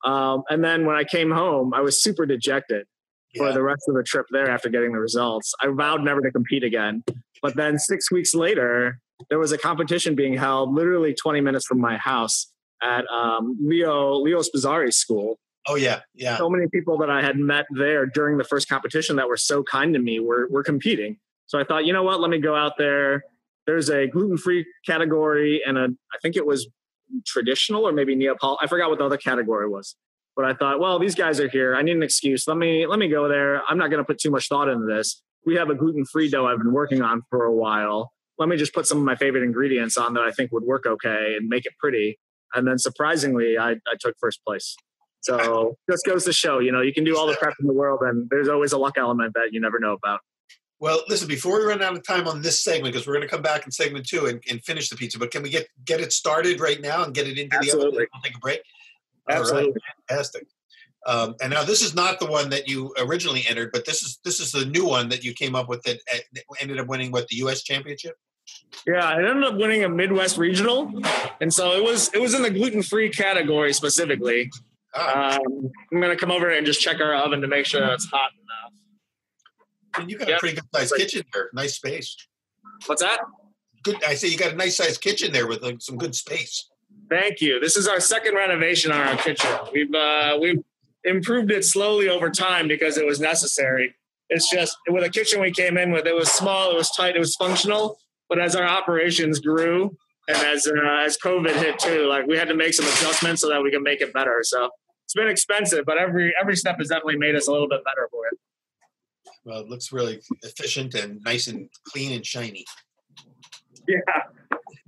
Um, 0.05 0.45
and 0.49 0.62
then 0.62 0.87
when 0.87 0.97
I 0.97 1.05
came 1.05 1.31
home, 1.31 1.75
I 1.75 1.81
was 1.81 2.00
super 2.00 2.26
dejected 2.26 2.87
for 3.37 3.52
the 3.52 3.62
rest 3.62 3.83
of 3.88 3.95
the 3.95 4.02
trip 4.02 4.26
there 4.31 4.49
after 4.49 4.69
getting 4.69 4.93
the 4.93 4.99
results. 4.99 5.52
I 5.61 5.69
vowed 5.69 6.02
never 6.02 6.21
to 6.23 6.31
compete 6.31 6.64
again. 6.64 7.05
But 7.43 7.57
then 7.57 7.78
six 7.78 8.11
weeks 8.11 8.35
later, 8.35 8.99
there 9.28 9.38
was 9.38 9.52
a 9.52 9.59
competition 9.59 10.14
being 10.14 10.35
held 10.35 10.75
literally 10.75 11.14
20 11.14 11.40
minutes 11.40 11.66
from 11.66 11.81
my 11.81 11.97
house 11.97 12.50
at 12.83 13.07
um, 13.09 13.59
Leo 13.61 14.14
Leo 14.14 14.40
Spizzirri's 14.40 14.97
school. 14.97 15.38
Oh 15.66 15.75
yeah, 15.75 16.00
yeah. 16.14 16.37
So 16.37 16.49
many 16.49 16.66
people 16.68 16.99
that 16.99 17.11
I 17.11 17.23
had 17.23 17.37
met 17.38 17.66
there 17.70 18.06
during 18.06 18.38
the 18.38 18.44
first 18.44 18.68
competition 18.68 19.16
that 19.16 19.28
were 19.28 19.37
so 19.37 19.62
kind 19.62 19.94
to 19.94 20.00
me 20.00 20.20
were 20.20 20.49
were 20.50 20.62
competing. 20.62 21.18
So 21.46 21.58
I 21.58 21.64
thought, 21.64 21.85
you 21.87 21.92
know 21.92 22.02
what? 22.02 22.20
Let 22.20 22.30
me 22.30 22.38
go 22.38 22.54
out 22.54 22.78
there. 22.78 23.25
There's 23.66 23.90
a 23.90 24.06
gluten 24.06 24.37
free 24.37 24.64
category 24.87 25.62
and 25.66 25.76
a 25.76 25.85
I 25.85 26.18
think 26.23 26.37
it 26.37 26.46
was 26.46 26.68
traditional 27.25 27.87
or 27.87 27.92
maybe 27.92 28.16
Neapol. 28.16 28.58
I 28.61 28.66
forgot 28.66 28.90
what 28.90 28.99
the 28.99 29.04
other 29.04 29.16
category 29.16 29.68
was. 29.68 29.96
But 30.35 30.44
I 30.44 30.52
thought, 30.52 30.80
well, 30.80 30.99
these 30.99 31.14
guys 31.14 31.40
are 31.40 31.49
here. 31.49 31.75
I 31.75 31.82
need 31.82 31.96
an 31.96 32.02
excuse. 32.02 32.46
Let 32.46 32.58
me 32.58 32.87
let 32.87 32.99
me 32.99 33.08
go 33.08 33.28
there. 33.28 33.62
I'm 33.68 33.78
not 33.78 33.90
going 33.90 33.99
to 33.99 34.04
put 34.04 34.18
too 34.18 34.30
much 34.30 34.49
thought 34.49 34.68
into 34.68 34.87
this. 34.87 35.23
We 35.46 35.54
have 35.56 35.70
a 35.70 35.75
gluten 35.75 36.04
free 36.04 36.28
dough 36.28 36.46
I've 36.46 36.58
been 36.58 36.73
working 36.73 37.02
on 37.02 37.23
for 37.30 37.44
a 37.44 37.52
while. 37.52 38.12
Let 38.38 38.49
me 38.49 38.56
just 38.56 38.75
put 38.75 38.87
some 38.87 38.99
of 38.99 39.04
my 39.04 39.16
favorite 39.16 39.44
ingredients 39.44 39.96
on 39.96 40.14
that 40.14 40.23
I 40.23 40.30
think 40.30 40.52
would 40.52 40.64
work 40.64 40.85
okay 40.85 41.37
and 41.38 41.49
make 41.49 41.64
it 41.64 41.73
pretty. 41.78 42.18
And 42.54 42.66
then 42.68 42.78
surprisingly, 42.78 43.56
I, 43.56 43.73
I 43.73 43.96
took 43.99 44.16
first 44.20 44.44
place. 44.44 44.76
So 45.26 45.76
just 45.90 46.06
goes 46.06 46.25
to 46.25 46.33
show, 46.33 46.61
you 46.61 46.71
know, 46.71 46.80
you 46.80 46.92
can 46.92 47.02
do 47.02 47.16
all 47.16 47.26
the 47.26 47.35
prep 47.35 47.54
in 47.61 47.66
the 47.66 47.73
world, 47.73 48.00
and 48.02 48.28
there's 48.30 48.49
always 48.49 48.73
a 48.73 48.78
luck 48.78 48.95
element 48.97 49.35
that 49.35 49.49
you 49.52 49.61
never 49.61 49.80
know 49.80 49.92
about. 49.92 50.21
Well, 50.78 51.02
listen, 51.09 51.26
before 51.26 51.59
we 51.59 51.64
run 51.64 51.83
out 51.83 51.97
of 51.97 52.06
time 52.06 52.28
on 52.28 52.42
this 52.42 52.62
segment, 52.62 52.92
because 52.92 53.06
we're 53.06 53.14
going 53.14 53.26
to 53.26 53.28
come 53.28 53.42
back 53.42 53.64
in 53.64 53.73
segment 53.73 54.06
two 54.06 54.26
and, 54.26 54.40
and 54.49 54.62
finish 54.62 54.88
the 54.88 54.97
pizza, 54.97 55.18
but 55.18 55.30
can 55.30 55.42
we 55.42 55.50
get 55.50 55.66
get 55.85 56.00
it 56.00 56.12
started 56.12 56.61
right 56.61 56.80
now 56.80 57.02
and 57.02 57.12
get 57.12 57.26
it 57.26 57.38
into 57.38 57.59
the 57.59 57.73
oven? 57.73 57.87
Absolutely. 57.87 58.06
We'll 58.12 58.23
take 58.23 58.37
a 58.37 58.38
break. 58.38 58.61
All 59.28 59.35
right, 59.35 59.40
Absolutely. 59.40 59.80
fantastic. 60.09 60.47
Um, 61.06 61.35
and 61.40 61.52
now 61.52 61.64
this 61.64 61.83
is 61.83 61.95
not 61.95 62.21
the 62.21 62.26
one 62.26 62.50
that 62.50 62.68
you 62.68 62.95
originally 62.99 63.45
entered, 63.49 63.71
but 63.73 63.85
this 63.85 64.02
is 64.02 64.21
this 64.25 64.38
is 64.38 64.52
the 64.52 64.66
new 64.66 64.87
one 64.87 65.09
that 65.09 65.25
you 65.25 65.33
came 65.33 65.54
up 65.56 65.68
with 65.68 65.83
that 65.83 65.99
that 66.35 66.45
ended 66.61 66.78
up 66.78 66.87
winning 66.87 67.11
what 67.11 67.26
the 67.28 67.37
U.S. 67.37 67.62
Championship. 67.62 68.14
Yeah, 68.87 69.04
I 69.04 69.16
ended 69.18 69.45
up 69.45 69.56
winning 69.56 69.83
a 69.83 69.88
Midwest 69.88 70.37
regional, 70.37 70.92
and 71.40 71.52
so 71.52 71.73
it 71.73 71.83
was 71.83 72.12
it 72.12 72.21
was 72.21 72.35
in 72.35 72.42
the 72.42 72.50
gluten 72.50 72.83
free 72.83 73.09
category 73.09 73.73
specifically. 73.73 74.50
Ah, 74.97 75.37
Um, 75.37 75.71
I'm 75.93 76.00
gonna 76.00 76.17
come 76.17 76.31
over 76.31 76.50
and 76.50 76.65
just 76.67 76.81
check 76.81 77.00
our 77.00 77.15
oven 77.15 77.41
to 77.43 77.47
make 77.49 77.67
sure 77.67 77.85
it's 77.93 78.07
hot 78.07 78.31
enough. 78.33 78.73
and 79.99 80.11
you 80.11 80.19
got 80.19 80.29
yeah. 80.29 80.37
a 80.37 80.38
pretty 80.38 80.57
good 80.57 80.65
sized 80.75 80.95
kitchen 80.97 81.23
there. 81.33 81.50
Nice 81.53 81.75
space. 81.75 82.17
What's 82.87 83.03
that? 83.03 83.21
Good. 83.83 84.03
I 84.05 84.15
say 84.15 84.29
you 84.29 84.38
got 84.38 84.53
a 84.53 84.57
nice 84.57 84.76
sized 84.76 85.00
kitchen 85.00 85.33
there 85.33 85.47
with 85.47 85.62
like, 85.62 85.81
some 85.81 85.97
good 85.97 86.15
space. 86.15 86.69
Thank 87.09 87.41
you. 87.41 87.61
This 87.61 87.76
is 87.76 87.87
our 87.87 88.00
second 88.00 88.35
renovation 88.35 88.91
on 88.91 89.00
our 89.00 89.17
kitchen. 89.17 89.50
We've 89.73 89.95
uh, 89.95 90.38
we've 90.41 90.62
improved 91.05 91.50
it 91.53 91.65
slowly 91.65 92.09
over 92.09 92.31
time 92.31 92.69
because 92.69 92.99
it 92.99 93.07
was 93.07 93.21
necessary. 93.21 93.95
It's 94.29 94.50
just 94.50 94.76
with 94.88 95.05
a 95.05 95.09
kitchen 95.09 95.41
we 95.41 95.53
came 95.53 95.79
in 95.79 95.93
with, 95.93 96.05
it 96.07 96.15
was 96.15 96.29
small, 96.33 96.73
it 96.73 96.76
was 96.76 96.91
tight, 96.91 97.15
it 97.15 97.21
was 97.21 97.37
functional. 97.37 97.99
But 98.29 98.41
as 98.41 98.57
our 98.57 98.67
operations 98.67 99.38
grew 99.38 99.97
and 100.26 100.37
as 100.38 100.67
uh, 100.67 101.05
as 101.05 101.17
COVID 101.17 101.55
hit 101.55 101.79
too, 101.79 102.07
like 102.07 102.26
we 102.26 102.37
had 102.37 102.49
to 102.49 102.55
make 102.55 102.75
some 102.75 102.87
adjustments 102.87 103.43
so 103.43 103.49
that 103.49 103.62
we 103.62 103.71
can 103.71 103.85
make 103.85 104.00
it 104.00 104.12
better. 104.12 104.41
So 104.43 104.71
it's 105.07 105.15
been 105.15 105.29
expensive, 105.29 105.85
but 105.87 105.99
every 105.99 106.35
every 106.41 106.57
step 106.57 106.79
has 106.79 106.89
definitely 106.89 107.17
made 107.17 107.37
us 107.37 107.47
a 107.47 107.53
little 107.53 107.69
bit 107.69 107.85
better 107.85 108.09
for 108.11 108.27
it. 108.27 108.39
Well, 109.45 109.61
it 109.61 109.69
looks 109.69 109.92
really 109.92 110.21
efficient 110.42 110.97
and 110.97 111.23
nice 111.25 111.47
and 111.47 111.71
clean 111.85 112.11
and 112.11 112.27
shiny. 112.27 112.64
Yeah. 113.87 113.99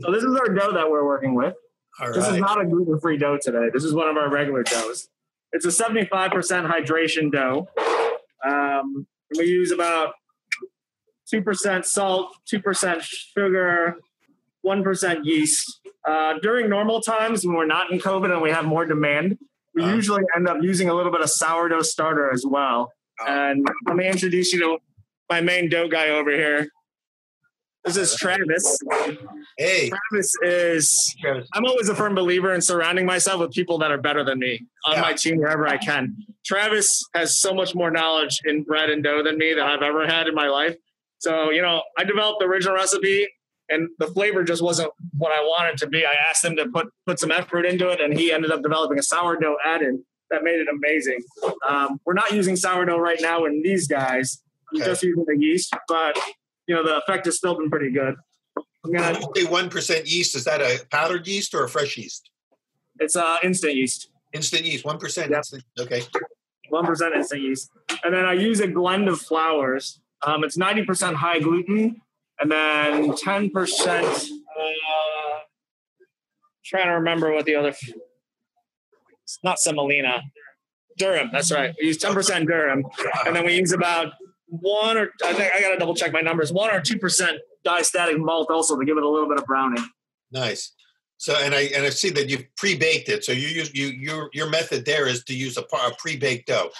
So 0.01 0.11
this 0.11 0.25
is 0.25 0.35
our 0.35 0.49
dough 0.49 0.73
that 0.73 0.91
we're 0.91 1.05
working 1.05 1.37
with. 1.37 1.55
All 2.01 2.13
This 2.13 2.27
is 2.27 2.39
not 2.39 2.61
a 2.61 2.65
gluten 2.65 2.99
free 2.99 3.17
dough 3.17 3.39
today. 3.41 3.69
This 3.73 3.85
is 3.85 3.95
one 3.95 4.09
of 4.09 4.17
our 4.17 4.29
regular 4.29 4.65
doughs. 4.65 5.09
It's 5.53 5.65
a 5.65 5.69
75% 5.69 6.19
hydration 6.69 7.31
dough. 7.31 7.69
Um, 8.45 9.07
we 9.39 9.45
use 9.45 9.71
about 9.71 10.15
2% 11.33 11.85
salt, 11.85 12.37
2% 12.53 13.03
sugar, 13.03 13.97
1% 14.67 15.25
yeast. 15.25 15.81
Uh, 16.05 16.35
during 16.43 16.69
normal 16.69 17.01
times 17.01 17.47
when 17.47 17.55
we're 17.55 17.67
not 17.67 17.93
in 17.93 18.01
COVID 18.01 18.33
and 18.33 18.43
we 18.43 18.51
have 18.51 18.65
more 18.65 18.85
demand, 18.85 19.39
we 19.79 19.85
Uh. 19.85 19.95
usually 19.95 20.23
end 20.35 20.49
up 20.49 20.59
using 20.61 20.89
a 20.89 20.95
little 20.95 21.13
bit 21.13 21.21
of 21.21 21.31
sourdough 21.31 21.83
starter 21.83 22.33
as 22.33 22.45
well. 22.47 22.93
And 23.27 23.67
let 23.87 23.97
me 23.97 24.07
introduce 24.09 24.53
you 24.53 24.59
to 24.61 24.79
my 25.31 25.41
main 25.41 25.69
dough 25.69 25.89
guy 25.89 26.09
over 26.11 26.31
here. 26.31 26.69
This 27.85 27.97
is 27.97 28.17
Travis. 28.17 28.79
Hey, 29.57 29.89
Travis 29.91 30.33
is 30.43 31.17
Travis. 31.21 31.49
I'm 31.55 31.65
always 31.65 31.89
a 31.89 31.95
firm 31.95 32.15
believer 32.15 32.53
in 32.53 32.61
surrounding 32.61 33.07
myself 33.07 33.41
with 33.41 33.53
people 33.53 33.79
that 33.79 33.91
are 33.91 33.99
better 33.99 34.25
than 34.25 34.39
me 34.39 34.67
on 34.85 34.95
Yeah. 34.97 35.01
my 35.01 35.13
team 35.15 35.39
wherever 35.39 35.67
I 35.67 35.79
can. 35.79 36.15
Travis 36.45 37.05
has 37.15 37.41
so 37.41 37.55
much 37.55 37.75
more 37.75 37.91
knowledge 37.91 38.41
in 38.45 38.63
bread 38.65 38.91
and 38.91 39.03
dough 39.03 39.23
than 39.23 39.39
me 39.39 39.55
that 39.55 39.65
I've 39.65 39.83
ever 39.83 40.07
had 40.07 40.27
in 40.29 40.35
my 40.35 40.49
life. 40.49 40.77
So, 41.19 41.51
you 41.51 41.63
know, 41.63 41.83
I 41.97 42.05
developed 42.05 42.41
the 42.41 42.47
original 42.47 42.75
recipe 42.75 43.27
and 43.69 43.89
the 43.99 44.07
flavor 44.09 44.43
just 44.45 44.63
wasn't 44.63 44.91
what 45.17 45.33
I 45.33 45.41
wanted 45.41 45.77
to 45.79 45.87
be. 45.87 46.05
I 46.07 46.15
asked 46.31 46.45
him 46.45 46.57
to 46.57 46.67
put 46.69 46.89
put 47.07 47.19
some 47.19 47.31
effort 47.31 47.65
into 47.67 47.89
it 47.91 48.01
and 48.01 48.19
he 48.19 48.33
ended 48.33 48.51
up 48.51 48.63
developing 48.63 48.99
a 48.99 49.03
sourdough 49.03 49.57
add-in 49.65 50.05
that 50.31 50.43
made 50.45 50.61
it 50.61 50.69
amazing. 50.69 51.21
Um, 51.67 52.01
we're 52.05 52.13
not 52.15 52.33
using 52.33 52.57
sourdough 52.57 52.99
right 52.99 53.19
now 53.21 53.45
in 53.47 53.63
these 53.63 53.87
guys. 53.89 54.43
I'm 54.73 54.81
Okay. 54.83 54.91
just 54.91 55.03
using 55.03 55.25
the 55.27 55.37
yeast, 55.39 55.75
but 55.89 56.19
you 56.67 56.75
know, 56.75 56.85
the 56.85 56.99
effect 56.99 57.25
has 57.25 57.37
still 57.37 57.57
been 57.57 57.71
pretty 57.71 57.91
good. 57.91 58.15
I'm 58.85 58.93
gonna, 58.93 59.21
Say 59.35 59.45
one 59.47 59.71
percent 59.71 60.07
yeast. 60.07 60.37
Is 60.37 60.45
that 60.45 60.61
a 60.61 60.85
powdered 60.91 61.27
yeast 61.27 61.55
or 61.55 61.65
a 61.65 61.69
fresh 61.69 61.97
yeast? 61.97 62.31
it's 63.01 63.17
uh, 63.17 63.37
instant 63.43 63.75
yeast. 63.77 64.11
Instant 64.33 64.65
yeast. 64.65 64.85
One 64.85 64.99
percent. 64.99 65.31
Yep. 65.31 65.39
instant. 65.39 65.65
Okay. 65.79 66.03
one 66.69 66.85
percent 66.85 67.15
instant 67.15 67.43
yeast, 67.43 67.71
and 68.05 68.13
then 68.15 68.25
I 68.27 68.35
use 68.35 68.61
a 68.61 68.67
blend 68.69 69.09
of 69.09 69.19
flours. 69.21 70.01
Um, 70.27 70.45
it's 70.45 70.57
ninety 70.59 70.85
percent 70.85 71.17
high 71.17 71.39
gluten, 71.41 72.03
and 72.41 72.51
then 72.51 73.15
ten 73.17 73.51
percent. 73.51 74.07
Uh, 74.07 75.39
trying 76.65 76.87
to 76.87 76.93
remember 76.93 77.33
what 77.33 77.45
the 77.45 77.55
other. 77.55 77.75
It's 79.25 79.39
not 79.45 79.59
semolina, 79.59 80.23
durum. 80.99 81.31
That's 81.33 81.53
right. 81.53 81.75
We 81.81 81.89
use 81.89 81.99
ten 81.99 82.15
percent 82.15 82.49
durum, 82.49 82.83
and 83.27 83.37
then 83.37 83.45
we 83.45 83.55
use 83.57 83.73
about 83.73 84.13
one 84.47 84.97
or 84.97 85.11
I 85.25 85.35
think 85.35 85.53
I 85.55 85.61
got 85.61 85.71
to 85.71 85.79
double 85.79 85.95
check 85.95 86.13
my 86.13 86.21
numbers. 86.21 86.53
One 86.53 86.71
or 86.71 86.81
two 86.81 86.99
percent 86.99 87.39
diastatic 87.67 88.19
malt 88.19 88.51
also 88.51 88.79
to 88.79 88.85
give 88.85 88.97
it 88.97 89.03
a 89.03 89.09
little 89.09 89.29
bit 89.29 89.39
of 89.39 89.45
browning. 89.45 89.85
Nice. 90.33 90.73
So, 91.19 91.35
and 91.35 91.55
I 91.55 91.63
and 91.75 91.85
I 91.85 91.91
see 91.91 92.11
that 92.11 92.29
you've 92.29 92.45
pre-baked 92.57 93.09
it. 93.09 93.25
So 93.25 93.33
you 93.33 93.49
use 93.49 93.75
you 93.75 93.89
your 93.89 94.31
your 94.33 94.49
method 94.49 94.85
there 94.85 95.07
is 95.07 95.25
to 95.25 95.35
use 95.35 95.59
a, 95.59 95.63
a 95.63 95.93
pre-baked 95.99 96.47
dough. 96.47 96.71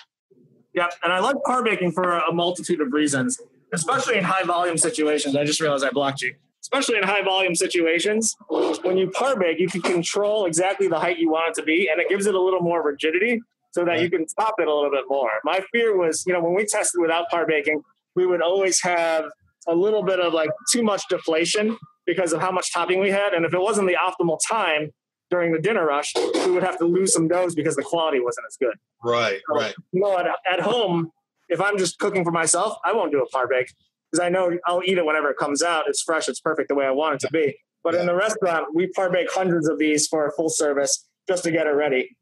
Yep, 0.75 0.93
and 1.03 1.13
I 1.13 1.19
like 1.19 1.37
par 1.45 1.65
baking 1.65 1.93
for 1.93 2.19
a 2.19 2.33
multitude 2.33 2.81
of 2.81 2.93
reasons, 2.93 3.41
especially 3.73 4.17
in 4.19 4.25
high 4.25 4.45
volume 4.45 4.77
situations. 4.77 5.37
I 5.37 5.45
just 5.45 5.61
realized 5.61 5.85
I 5.85 5.91
blocked 5.91 6.23
you. 6.23 6.35
Especially 6.61 6.99
in 6.99 7.05
high 7.05 7.23
volume 7.23 7.55
situations, 7.55 8.37
when 8.49 8.99
you 8.99 9.11
par 9.11 9.39
bake, 9.39 9.59
you 9.59 9.69
can 9.69 9.81
control 9.81 10.45
exactly 10.45 10.89
the 10.89 10.99
height 10.99 11.19
you 11.19 11.31
want 11.31 11.51
it 11.51 11.55
to 11.61 11.63
be, 11.63 11.89
and 11.89 12.01
it 12.01 12.09
gives 12.09 12.27
it 12.27 12.35
a 12.35 12.41
little 12.41 12.61
more 12.61 12.83
rigidity 12.83 13.41
so 13.71 13.85
that 13.85 14.01
you 14.03 14.11
can 14.11 14.27
top 14.27 14.55
it 14.59 14.67
a 14.67 14.75
little 14.75 14.91
bit 14.91 15.05
more. 15.09 15.31
My 15.45 15.61
fear 15.73 15.97
was, 15.97 16.25
you 16.27 16.33
know, 16.33 16.41
when 16.41 16.55
we 16.55 16.67
tested 16.67 17.01
without 17.01 17.29
par 17.31 17.47
baking, 17.47 17.83
we 18.17 18.27
would 18.27 18.43
always 18.43 18.83
have 18.83 19.27
a 19.67 19.75
little 19.75 20.03
bit 20.03 20.19
of 20.21 20.35
like 20.35 20.51
too 20.71 20.83
much 20.83 21.03
deflation 21.09 21.79
because 22.07 22.33
of 22.33 22.41
how 22.41 22.51
much 22.51 22.73
topping 22.73 23.01
we 23.01 23.11
had, 23.11 23.33
and 23.35 23.47
if 23.47 23.55
it 23.55 23.61
wasn't 23.61 23.87
the 23.87 23.97
optimal 23.97 24.39
time 24.47 24.91
during 25.31 25.53
the 25.53 25.59
dinner 25.61 25.87
rush, 25.87 26.13
we 26.17 26.51
would 26.51 26.63
have 26.63 26.79
to 26.79 26.87
lose 26.87 27.13
some 27.13 27.29
doughs 27.29 27.55
because 27.55 27.77
the 27.77 27.83
quality 27.83 28.19
wasn't 28.19 28.47
as 28.47 28.57
good 28.57 28.75
Right. 29.05 29.41
Right. 29.49 29.75
you 29.93 30.01
know, 30.01 30.19
at, 30.19 30.27
at 30.51 30.61
home, 30.61 31.13
if 31.49 31.61
I'm 31.61 31.79
just 31.79 31.99
cooking 31.99 32.25
for 32.25 32.33
myself, 32.33 32.77
I 32.85 32.93
won't 32.93 33.13
do 33.13 33.23
a 33.23 33.27
par 33.29 33.49
bake 33.49 33.73
because 34.11 34.25
I 34.25 34.29
know 34.29 34.57
I'll 34.67 34.83
eat 34.85 34.99
it 34.99 35.05
whenever 35.05 35.31
it 35.31 35.37
comes 35.37 35.63
out. 35.63 35.85
It's 35.89 36.03
fresh, 36.03 36.29
it's 36.29 36.41
perfect 36.41 36.69
the 36.69 36.75
way 36.75 36.87
I 36.87 36.91
want 36.91 37.17
it 37.17 37.21
to 37.27 37.33
be. 37.33 37.57
But 37.85 37.95
in 37.95 38.07
the 38.07 38.15
restaurant, 38.15 38.75
we 38.75 38.89
par 38.89 39.11
bake 39.11 39.29
hundreds 39.33 39.69
of 39.69 39.79
these 39.79 40.09
for 40.09 40.27
a 40.27 40.33
full 40.33 40.51
service 40.51 41.09
just 41.27 41.45
to 41.45 41.51
get 41.51 41.67
it 41.67 41.71
ready. 41.71 42.17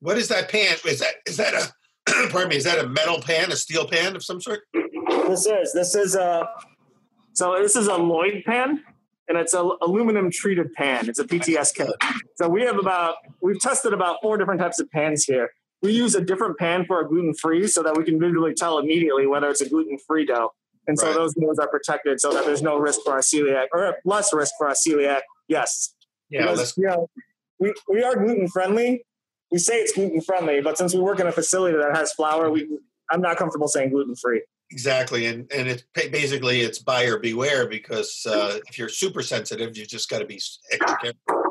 What 0.00 0.18
is 0.18 0.28
that 0.28 0.48
pan? 0.48 0.76
Is 0.86 1.00
that 1.00 1.14
is 1.26 1.36
that 1.36 1.54
a 1.54 2.28
pardon 2.30 2.50
me? 2.50 2.56
Is 2.56 2.64
that 2.64 2.78
a 2.78 2.88
metal 2.88 3.20
pan, 3.20 3.50
a 3.50 3.56
steel 3.56 3.86
pan 3.86 4.14
of 4.14 4.24
some 4.24 4.40
sort? 4.40 4.60
This 5.28 5.46
is 5.46 5.72
this 5.72 5.94
is 5.94 6.14
a 6.14 6.48
so 7.32 7.56
this 7.60 7.76
is 7.76 7.88
a 7.88 7.96
Lloyd 7.96 8.44
pan, 8.46 8.82
and 9.28 9.36
it's 9.36 9.52
an 9.52 9.70
aluminum 9.82 10.30
treated 10.30 10.72
pan. 10.74 11.08
It's 11.08 11.18
a 11.18 11.24
PTS 11.24 11.74
kit. 11.74 11.90
So 12.36 12.48
we 12.48 12.62
have 12.62 12.78
about 12.78 13.16
we've 13.42 13.60
tested 13.60 13.92
about 13.92 14.18
four 14.22 14.38
different 14.38 14.60
types 14.60 14.80
of 14.80 14.90
pans 14.90 15.24
here. 15.24 15.50
We 15.86 15.92
use 15.92 16.16
a 16.16 16.20
different 16.20 16.58
pan 16.58 16.84
for 16.84 17.00
a 17.00 17.08
gluten 17.08 17.32
free 17.32 17.68
so 17.68 17.80
that 17.84 17.96
we 17.96 18.02
can 18.02 18.18
visually 18.18 18.54
tell 18.54 18.78
immediately 18.78 19.26
whether 19.28 19.48
it's 19.48 19.60
a 19.60 19.68
gluten 19.68 19.98
free 20.04 20.26
dough. 20.26 20.52
And 20.88 20.98
so 20.98 21.06
Right. 21.06 21.14
those 21.14 21.36
meals 21.36 21.58
are 21.60 21.68
protected 21.68 22.20
so 22.20 22.32
that 22.32 22.44
there's 22.44 22.60
no 22.62 22.76
risk 22.76 23.00
for 23.04 23.12
our 23.12 23.20
celiac 23.20 23.66
or 23.72 23.96
less 24.04 24.32
risk 24.32 24.52
for 24.58 24.66
our 24.66 24.74
celiac 24.74 25.20
Yes. 25.48 25.94
Yeah, 26.28 26.42
Because, 26.42 26.76
you 26.76 26.86
know, 26.88 27.08
we, 27.60 27.72
we 27.88 28.02
are 28.02 28.16
gluten 28.16 28.48
friendly. 28.48 29.04
We 29.52 29.58
say 29.58 29.76
it's 29.80 29.92
gluten 29.92 30.20
friendly, 30.20 30.60
but 30.60 30.76
since 30.76 30.92
we 30.92 31.00
work 31.00 31.20
in 31.20 31.28
a 31.28 31.32
facility 31.32 31.78
that 31.78 31.96
has 31.96 32.12
flour, 32.12 32.50
we 32.50 32.66
I'm 33.12 33.20
not 33.20 33.36
comfortable 33.36 33.68
saying 33.68 33.90
gluten 33.90 34.16
free. 34.16 34.42
exactly. 34.72 35.26
And 35.26 35.48
and 35.52 35.68
it's 35.68 35.84
basically 35.94 36.62
it's 36.62 36.80
buyer 36.80 37.20
beware 37.20 37.68
because 37.68 38.26
uh, 38.28 38.58
if 38.68 38.76
you're 38.76 38.88
super 38.88 39.22
sensitive, 39.22 39.76
you 39.76 39.86
just 39.86 40.10
got 40.10 40.18
to 40.18 40.26
be 40.26 40.40
extra 40.72 40.96
careful. 41.00 41.45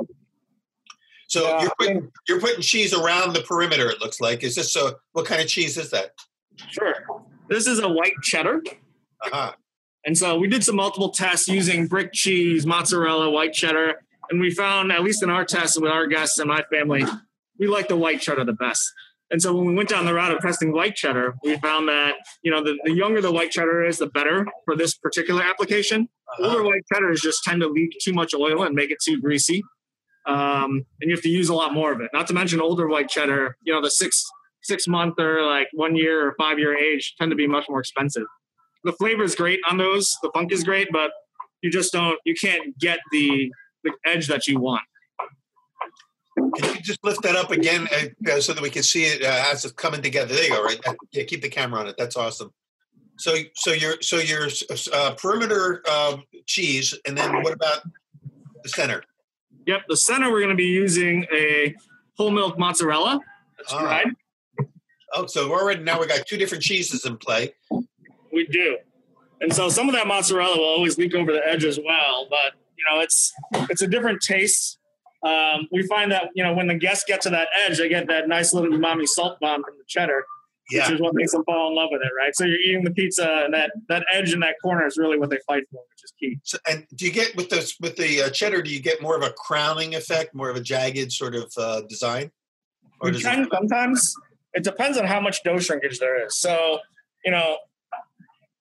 So 1.35 1.43
Yeah, 1.43 1.61
you're 1.63 1.69
I 1.69 1.73
putting 1.77 1.93
mean- 1.95 2.11
you're 2.29 2.39
putting 2.39 2.61
cheese 2.61 2.93
around 2.93 3.33
the 3.33 3.41
perimeter. 3.41 3.89
It 3.89 3.99
looks 3.99 4.21
like. 4.21 4.41
Is 4.43 4.55
this 4.55 4.71
so? 4.71 4.95
What 5.11 5.25
kind 5.25 5.41
of 5.41 5.47
cheese 5.47 5.77
is 5.77 5.89
that? 5.91 6.11
Sure. 6.71 6.93
This 7.49 7.67
is 7.67 7.79
a 7.79 7.89
white 7.89 8.13
cheddar. 8.23 8.63
Uh-huh. 9.21 9.51
And 10.05 10.17
so 10.17 10.37
we 10.37 10.47
did 10.47 10.63
some 10.63 10.75
multiple 10.77 11.09
tests 11.09 11.47
using 11.49 11.87
brick 11.87 12.13
cheese, 12.13 12.65
mozzarella, 12.65 13.29
white 13.29 13.53
cheddar. 13.53 13.95
And 14.29 14.39
we 14.39 14.49
found, 14.51 14.91
at 14.91 15.03
least 15.03 15.23
in 15.23 15.29
our 15.29 15.43
tests 15.43 15.77
with 15.79 15.91
our 15.91 16.07
guests 16.07 16.37
and 16.39 16.47
my 16.47 16.63
family, 16.71 17.03
we 17.59 17.67
like 17.67 17.87
the 17.89 17.97
white 17.97 18.21
cheddar 18.21 18.45
the 18.45 18.53
best. 18.53 18.83
And 19.31 19.41
so 19.41 19.53
when 19.55 19.65
we 19.65 19.73
went 19.73 19.89
down 19.89 20.05
the 20.05 20.13
route 20.13 20.31
of 20.31 20.39
testing 20.39 20.71
white 20.71 20.95
cheddar, 20.95 21.35
we 21.43 21.57
found 21.57 21.89
that, 21.89 22.13
you 22.43 22.51
know, 22.51 22.63
the, 22.63 22.77
the 22.85 22.93
younger 22.93 23.19
the 23.21 23.31
white 23.31 23.51
cheddar 23.51 23.83
is, 23.83 23.97
the 23.97 24.07
better 24.07 24.47
for 24.65 24.75
this 24.77 24.95
particular 24.95 25.41
application. 25.43 26.07
Older 26.39 26.59
Uh-huh. 26.59 26.63
white 26.69 26.83
cheddars 26.93 27.21
just 27.21 27.43
tend 27.43 27.61
to 27.61 27.67
leak 27.67 27.91
too 28.01 28.13
much 28.13 28.33
oil 28.35 28.63
and 28.63 28.75
make 28.75 28.91
it 28.91 28.99
too 29.03 29.19
greasy. 29.19 29.63
Um, 30.27 30.85
and 31.01 31.09
you 31.09 31.11
have 31.11 31.23
to 31.23 31.29
use 31.29 31.49
a 31.49 31.53
lot 31.53 31.73
more 31.73 31.91
of 31.91 32.01
it. 32.01 32.09
Not 32.13 32.27
to 32.27 32.33
mention 32.33 32.59
older 32.59 32.87
white 32.87 33.09
cheddar, 33.09 33.57
you 33.63 33.73
know, 33.73 33.81
the 33.81 33.91
six 33.91 34.25
six 34.63 34.87
month 34.87 35.19
or 35.19 35.45
like 35.45 35.67
one 35.73 35.95
year 35.95 36.27
or 36.27 36.35
five 36.37 36.57
year 36.57 36.75
age 36.75 37.15
tend 37.17 37.29
to 37.31 37.35
be 37.35 37.47
much 37.47 37.65
more 37.69 37.79
expensive. 37.79 38.25
The 38.83 38.93
flavor 38.93 39.23
is 39.23 39.35
great 39.35 39.59
on 39.69 39.77
those. 39.77 40.15
The 40.23 40.31
funk 40.33 40.51
is 40.51 40.63
great, 40.63 40.89
but 40.91 41.11
you 41.61 41.71
just 41.71 41.93
don't 41.93 42.17
you 42.25 42.33
can't 42.35 42.77
get 42.79 42.99
the 43.11 43.51
the 43.83 43.91
edge 44.05 44.27
that 44.27 44.47
you 44.47 44.59
want. 44.59 44.83
Can 46.57 46.75
you 46.75 46.81
just 46.81 47.03
lift 47.03 47.21
that 47.23 47.35
up 47.35 47.51
again 47.51 47.87
uh, 47.93 48.31
uh, 48.31 48.41
so 48.41 48.53
that 48.53 48.61
we 48.61 48.69
can 48.69 48.83
see 48.83 49.05
it 49.05 49.23
uh, 49.23 49.45
as 49.51 49.63
it's 49.63 49.73
coming 49.73 50.01
together? 50.01 50.33
There 50.33 50.43
you 50.43 50.49
go. 50.49 50.63
Right. 50.63 50.81
That- 50.83 50.97
yeah. 51.11 51.23
Keep 51.23 51.41
the 51.41 51.49
camera 51.49 51.79
on 51.79 51.87
it. 51.87 51.95
That's 51.97 52.17
awesome. 52.17 52.51
So 53.17 53.35
so 53.55 53.71
your 53.71 54.01
so 54.01 54.17
your 54.17 54.49
uh, 54.91 55.15
perimeter 55.17 55.81
um, 55.89 56.23
cheese, 56.45 56.97
and 57.07 57.17
then 57.17 57.41
what 57.41 57.53
about 57.53 57.83
the 58.63 58.69
center? 58.69 59.03
Yep, 59.65 59.81
the 59.89 59.97
center 59.97 60.31
we're 60.31 60.39
going 60.39 60.49
to 60.49 60.55
be 60.55 60.65
using 60.65 61.25
a 61.33 61.75
whole 62.17 62.31
milk 62.31 62.57
mozzarella. 62.59 63.19
That's 63.57 63.73
Ah. 63.73 63.79
dried. 63.81 64.07
Oh, 65.13 65.25
so 65.27 65.49
we're 65.49 65.61
already 65.61 65.81
now 65.83 65.99
we 65.99 66.07
got 66.07 66.25
two 66.27 66.37
different 66.37 66.63
cheeses 66.63 67.05
in 67.05 67.17
play. 67.17 67.53
We 68.33 68.45
do. 68.47 68.77
And 69.41 69.53
so 69.53 69.69
some 69.69 69.87
of 69.87 69.95
that 69.95 70.07
mozzarella 70.07 70.57
will 70.57 70.65
always 70.65 70.97
leak 70.97 71.13
over 71.15 71.31
the 71.31 71.45
edge 71.47 71.63
as 71.65 71.79
well, 71.79 72.27
but 72.29 72.53
you 72.77 72.83
know, 72.89 73.01
it's 73.01 73.33
it's 73.69 73.81
a 73.81 73.87
different 73.87 74.21
taste. 74.21 74.77
Um, 75.23 75.67
we 75.71 75.83
find 75.87 76.11
that 76.11 76.29
you 76.35 76.43
know 76.43 76.53
when 76.53 76.67
the 76.67 76.75
guests 76.75 77.05
get 77.07 77.21
to 77.21 77.29
that 77.31 77.47
edge, 77.65 77.77
they 77.77 77.89
get 77.89 78.07
that 78.07 78.27
nice 78.27 78.53
little 78.53 78.69
umami 78.71 79.07
salt 79.07 79.39
bomb 79.39 79.63
from 79.63 79.75
the 79.77 79.83
cheddar, 79.87 80.25
Yeah. 80.69 80.83
which 80.85 80.95
is 80.95 81.01
what 81.01 81.15
makes 81.15 81.31
them 81.31 81.43
fall 81.45 81.69
in 81.69 81.75
love 81.75 81.89
with 81.91 82.01
it, 82.01 82.11
right? 82.17 82.35
So 82.35 82.45
you're 82.45 82.59
eating 82.59 82.83
the 82.83 82.91
pizza, 82.91 83.43
and 83.45 83.53
that 83.53 83.71
that 83.89 84.05
edge 84.13 84.33
in 84.33 84.39
that 84.41 84.55
corner 84.61 84.85
is 84.85 84.97
really 84.97 85.17
what 85.17 85.29
they 85.29 85.39
fight 85.47 85.63
for, 85.71 85.81
key. 86.19 86.39
So, 86.43 86.57
and 86.69 86.85
do 86.95 87.05
you 87.05 87.11
get 87.11 87.35
with 87.35 87.49
the 87.49 87.73
with 87.79 87.95
the 87.95 88.23
uh, 88.23 88.29
cheddar? 88.29 88.61
Do 88.61 88.69
you 88.71 88.81
get 88.81 89.01
more 89.01 89.15
of 89.15 89.23
a 89.23 89.31
crowning 89.31 89.95
effect, 89.95 90.33
more 90.33 90.49
of 90.49 90.55
a 90.55 90.61
jagged 90.61 91.11
sort 91.11 91.35
of 91.35 91.51
uh, 91.57 91.81
design, 91.81 92.31
or 93.01 93.11
We 93.11 93.21
can 93.21 93.43
it? 93.43 93.49
sometimes. 93.51 94.15
It 94.53 94.63
depends 94.63 94.97
on 94.97 95.05
how 95.05 95.19
much 95.19 95.43
dough 95.43 95.59
shrinkage 95.59 95.99
there 95.99 96.25
is. 96.25 96.37
So, 96.37 96.79
you 97.25 97.31
know, 97.31 97.57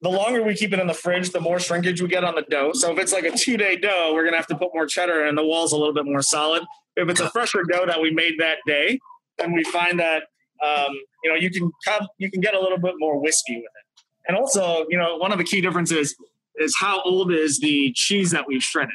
the 0.02 0.08
longer 0.08 0.42
we 0.42 0.54
keep 0.56 0.72
it 0.72 0.80
in 0.80 0.88
the 0.88 0.94
fridge, 0.94 1.30
the 1.30 1.40
more 1.40 1.60
shrinkage 1.60 2.02
we 2.02 2.08
get 2.08 2.24
on 2.24 2.34
the 2.34 2.44
dough. 2.50 2.72
So 2.74 2.92
if 2.92 2.98
it's 2.98 3.12
like 3.12 3.24
a 3.24 3.30
two 3.30 3.56
day 3.56 3.76
dough, 3.76 4.10
we're 4.12 4.24
gonna 4.24 4.36
have 4.36 4.48
to 4.48 4.56
put 4.56 4.74
more 4.74 4.86
cheddar 4.86 5.22
in, 5.22 5.28
and 5.28 5.38
the 5.38 5.46
wall's 5.46 5.72
a 5.72 5.76
little 5.76 5.94
bit 5.94 6.04
more 6.04 6.20
solid. 6.22 6.64
If 6.96 7.08
it's 7.08 7.20
a 7.20 7.30
fresher 7.30 7.62
dough 7.70 7.86
that 7.86 8.00
we 8.00 8.10
made 8.10 8.34
that 8.38 8.58
day, 8.66 8.98
then 9.38 9.52
we 9.52 9.64
find 9.64 9.98
that 10.00 10.24
um, 10.62 10.92
you 11.22 11.30
know 11.30 11.36
you 11.36 11.50
can 11.50 11.70
come, 11.86 12.06
you 12.18 12.30
can 12.30 12.40
get 12.40 12.54
a 12.54 12.60
little 12.60 12.78
bit 12.78 12.94
more 12.98 13.18
whiskey 13.20 13.56
with 13.56 13.64
it. 13.64 14.02
And 14.26 14.36
also, 14.36 14.86
you 14.88 14.98
know, 14.98 15.16
one 15.16 15.32
of 15.32 15.38
the 15.38 15.44
key 15.44 15.60
differences 15.60 16.16
is 16.56 16.76
how 16.78 17.00
old 17.02 17.32
is 17.32 17.58
the 17.60 17.92
cheese 17.94 18.30
that 18.30 18.46
we've 18.46 18.62
shredded. 18.62 18.94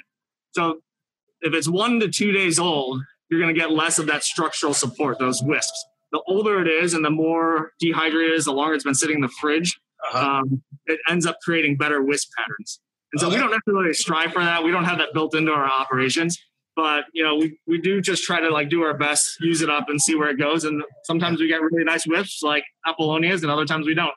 So 0.51 0.81
if 1.41 1.53
it's 1.53 1.67
one 1.67 1.99
to 1.99 2.07
two 2.09 2.31
days 2.31 2.59
old, 2.59 3.01
you're 3.29 3.39
going 3.39 3.53
to 3.53 3.59
get 3.59 3.71
less 3.71 3.99
of 3.99 4.07
that 4.07 4.23
structural 4.23 4.73
support, 4.73 5.19
those 5.19 5.41
wisps. 5.43 5.85
The 6.11 6.21
older 6.27 6.59
it 6.61 6.67
is 6.67 6.93
and 6.93 7.05
the 7.05 7.09
more 7.11 7.71
dehydrated 7.79 8.31
it 8.31 8.35
is, 8.35 8.45
the 8.45 8.53
longer 8.53 8.73
it's 8.73 8.83
been 8.83 8.95
sitting 8.95 9.17
in 9.17 9.21
the 9.21 9.29
fridge, 9.39 9.79
Uh-huh. 10.13 10.27
um, 10.39 10.63
it 10.87 10.99
ends 11.07 11.25
up 11.25 11.37
creating 11.43 11.77
better 11.77 12.01
wisp 12.01 12.29
patterns. 12.37 12.79
And 13.13 13.19
so 13.19 13.29
we 13.29 13.35
don't 13.35 13.51
necessarily 13.51 13.93
strive 13.93 14.33
for 14.33 14.43
that. 14.43 14.63
We 14.63 14.71
don't 14.71 14.85
have 14.85 14.97
that 14.99 15.13
built 15.13 15.35
into 15.35 15.51
our 15.51 15.65
operations. 15.65 16.37
But 16.75 17.05
you 17.13 17.23
know, 17.23 17.35
we, 17.35 17.59
we 17.67 17.77
do 17.79 17.99
just 18.01 18.23
try 18.23 18.39
to 18.39 18.49
like 18.49 18.69
do 18.69 18.83
our 18.83 18.93
best, 18.97 19.37
use 19.41 19.61
it 19.61 19.69
up 19.69 19.89
and 19.89 20.01
see 20.01 20.15
where 20.15 20.29
it 20.29 20.37
goes. 20.39 20.63
And 20.63 20.81
sometimes 21.03 21.39
we 21.39 21.47
get 21.47 21.61
really 21.61 21.83
nice 21.83 22.05
whiffs 22.05 22.41
like 22.41 22.63
Apollonias 22.87 23.41
and 23.43 23.51
other 23.51 23.65
times 23.65 23.85
we 23.85 23.93
don't. 23.93 24.13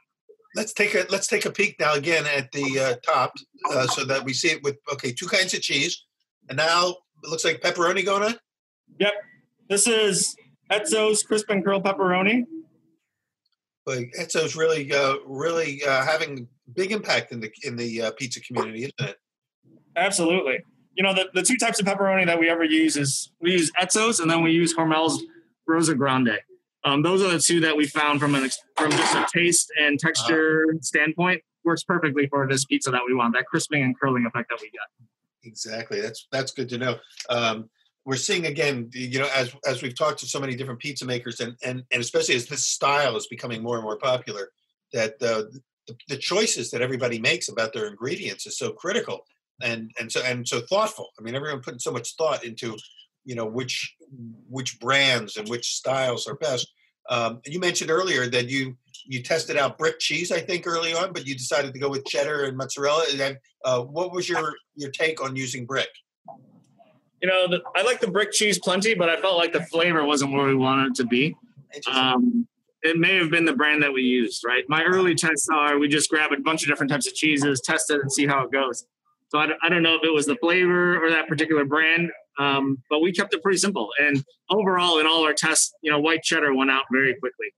Let's 0.54 0.72
take 0.72 0.94
a 0.94 1.06
let's 1.08 1.26
take 1.26 1.46
a 1.46 1.50
peek 1.50 1.76
now 1.80 1.94
again 1.94 2.24
at 2.26 2.52
the 2.52 2.78
uh, 2.78 2.94
top, 3.04 3.32
uh, 3.70 3.86
so 3.86 4.04
that 4.04 4.24
we 4.24 4.32
see 4.34 4.48
it 4.48 4.62
with 4.62 4.76
okay, 4.92 5.12
two 5.12 5.26
kinds 5.26 5.54
of 5.54 5.62
cheese, 5.62 6.04
and 6.48 6.58
now 6.58 6.90
it 7.22 7.30
looks 7.30 7.44
like 7.44 7.60
pepperoni 7.60 8.04
going 8.04 8.22
on. 8.22 8.34
Yep. 8.98 9.12
This 9.68 9.86
is 9.86 10.36
Ezzo's 10.70 11.22
crisp 11.22 11.48
and 11.50 11.64
curl 11.64 11.80
pepperoni. 11.80 12.44
But 13.86 13.98
Ezzo's 14.18 14.54
really 14.54 14.92
uh, 14.92 15.16
really 15.26 15.82
uh, 15.84 16.04
having 16.04 16.46
big 16.74 16.92
impact 16.92 17.32
in 17.32 17.40
the 17.40 17.50
in 17.64 17.76
the 17.76 18.02
uh, 18.02 18.10
pizza 18.12 18.40
community, 18.40 18.84
isn't 18.84 19.10
it? 19.10 19.16
Absolutely. 19.96 20.60
You 20.94 21.02
know, 21.02 21.14
the, 21.14 21.28
the 21.32 21.42
two 21.42 21.56
types 21.56 21.80
of 21.80 21.86
pepperoni 21.86 22.26
that 22.26 22.38
we 22.38 22.50
ever 22.50 22.64
use 22.64 22.96
is 22.96 23.30
we 23.40 23.52
use 23.52 23.72
Ezzo's 23.80 24.20
and 24.20 24.30
then 24.30 24.42
we 24.42 24.52
use 24.52 24.74
Hormel's 24.74 25.22
Rosa 25.66 25.94
Grande. 25.94 26.38
Um, 26.84 27.02
those 27.02 27.22
are 27.22 27.30
the 27.30 27.38
two 27.38 27.60
that 27.60 27.76
we 27.76 27.86
found 27.86 28.20
from 28.20 28.34
an 28.34 28.48
from 28.76 28.90
just 28.90 29.14
a 29.14 29.26
taste 29.32 29.72
and 29.78 29.98
texture 29.98 30.66
standpoint 30.80 31.42
works 31.64 31.84
perfectly 31.84 32.26
for 32.26 32.48
this 32.48 32.64
pizza 32.64 32.90
that 32.90 33.02
we 33.06 33.14
want. 33.14 33.34
That 33.34 33.46
crisping 33.46 33.82
and 33.82 33.98
curling 33.98 34.26
effect 34.26 34.48
that 34.50 34.58
we 34.60 34.70
get. 34.70 35.08
Exactly. 35.44 36.00
That's 36.00 36.26
that's 36.32 36.52
good 36.52 36.68
to 36.70 36.78
know. 36.78 36.96
Um, 37.28 37.70
we're 38.04 38.16
seeing 38.16 38.46
again, 38.46 38.90
you 38.92 39.20
know, 39.20 39.28
as 39.34 39.54
as 39.66 39.82
we've 39.82 39.96
talked 39.96 40.18
to 40.20 40.26
so 40.26 40.40
many 40.40 40.56
different 40.56 40.80
pizza 40.80 41.04
makers, 41.04 41.40
and 41.40 41.56
and 41.64 41.84
and 41.92 42.00
especially 42.00 42.34
as 42.34 42.46
this 42.46 42.66
style 42.66 43.16
is 43.16 43.26
becoming 43.28 43.62
more 43.62 43.76
and 43.76 43.84
more 43.84 43.98
popular, 43.98 44.50
that 44.92 45.14
uh, 45.22 45.44
the, 45.86 45.96
the 46.08 46.16
choices 46.16 46.70
that 46.70 46.82
everybody 46.82 47.18
makes 47.18 47.48
about 47.48 47.72
their 47.72 47.86
ingredients 47.86 48.46
is 48.46 48.58
so 48.58 48.72
critical 48.72 49.24
and 49.62 49.92
and 50.00 50.10
so 50.10 50.20
and 50.22 50.46
so 50.46 50.60
thoughtful. 50.60 51.10
I 51.18 51.22
mean, 51.22 51.34
everyone 51.34 51.60
putting 51.60 51.80
so 51.80 51.92
much 51.92 52.16
thought 52.16 52.44
into, 52.44 52.76
you 53.24 53.34
know, 53.34 53.46
which 53.46 53.94
which 54.48 54.80
brands 54.80 55.36
and 55.36 55.48
which 55.48 55.74
styles 55.74 56.26
are 56.26 56.34
best. 56.36 56.72
Um, 57.08 57.40
you 57.46 57.58
mentioned 57.58 57.90
earlier 57.90 58.28
that 58.28 58.48
you 58.48 58.76
you 59.04 59.22
tested 59.22 59.56
out 59.56 59.78
brick 59.78 59.98
cheese, 59.98 60.30
I 60.30 60.40
think, 60.40 60.66
early 60.66 60.94
on, 60.94 61.12
but 61.12 61.26
you 61.26 61.34
decided 61.34 61.72
to 61.74 61.80
go 61.80 61.88
with 61.88 62.04
cheddar 62.04 62.44
and 62.44 62.56
mozzarella. 62.56 63.04
And 63.12 63.38
uh, 63.64 63.82
what 63.82 64.12
was 64.12 64.28
your 64.28 64.54
your 64.74 64.90
take 64.90 65.22
on 65.22 65.36
using 65.36 65.66
brick? 65.66 65.88
You 67.20 67.28
know, 67.28 67.46
the, 67.48 67.62
I 67.76 67.82
like 67.82 68.00
the 68.00 68.10
brick 68.10 68.32
cheese 68.32 68.58
plenty, 68.58 68.94
but 68.94 69.08
I 69.08 69.20
felt 69.20 69.36
like 69.36 69.52
the 69.52 69.62
flavor 69.62 70.04
wasn't 70.04 70.32
where 70.32 70.46
we 70.46 70.56
wanted 70.56 70.88
it 70.88 70.94
to 70.96 71.06
be. 71.06 71.36
Interesting. 71.74 72.02
Um, 72.02 72.48
it 72.82 72.98
may 72.98 73.16
have 73.16 73.30
been 73.30 73.44
the 73.44 73.54
brand 73.54 73.80
that 73.84 73.92
we 73.92 74.02
used, 74.02 74.42
right? 74.44 74.64
My 74.68 74.82
early 74.82 75.14
tests 75.14 75.48
are 75.52 75.78
we 75.78 75.86
just 75.86 76.10
grab 76.10 76.32
a 76.32 76.40
bunch 76.40 76.62
of 76.62 76.68
different 76.68 76.90
types 76.90 77.06
of 77.06 77.14
cheeses, 77.14 77.60
test 77.60 77.90
it, 77.90 78.00
and 78.00 78.10
see 78.10 78.26
how 78.26 78.44
it 78.44 78.50
goes. 78.50 78.86
So 79.28 79.38
I 79.38 79.48
I 79.62 79.68
don't 79.68 79.82
know 79.82 79.94
if 79.94 80.02
it 80.04 80.12
was 80.12 80.26
the 80.26 80.36
flavor 80.36 81.02
or 81.02 81.10
that 81.10 81.28
particular 81.28 81.64
brand, 81.64 82.10
um, 82.38 82.82
but 82.88 83.00
we 83.00 83.12
kept 83.12 83.34
it 83.34 83.42
pretty 83.42 83.58
simple. 83.58 83.90
And 84.00 84.24
overall, 84.50 84.98
in 84.98 85.06
all 85.06 85.24
our 85.24 85.34
tests, 85.34 85.74
you 85.82 85.90
know, 85.90 86.00
white 86.00 86.22
cheddar 86.22 86.54
went 86.54 86.70
out 86.70 86.84
very 86.90 87.14
quickly. 87.14 87.48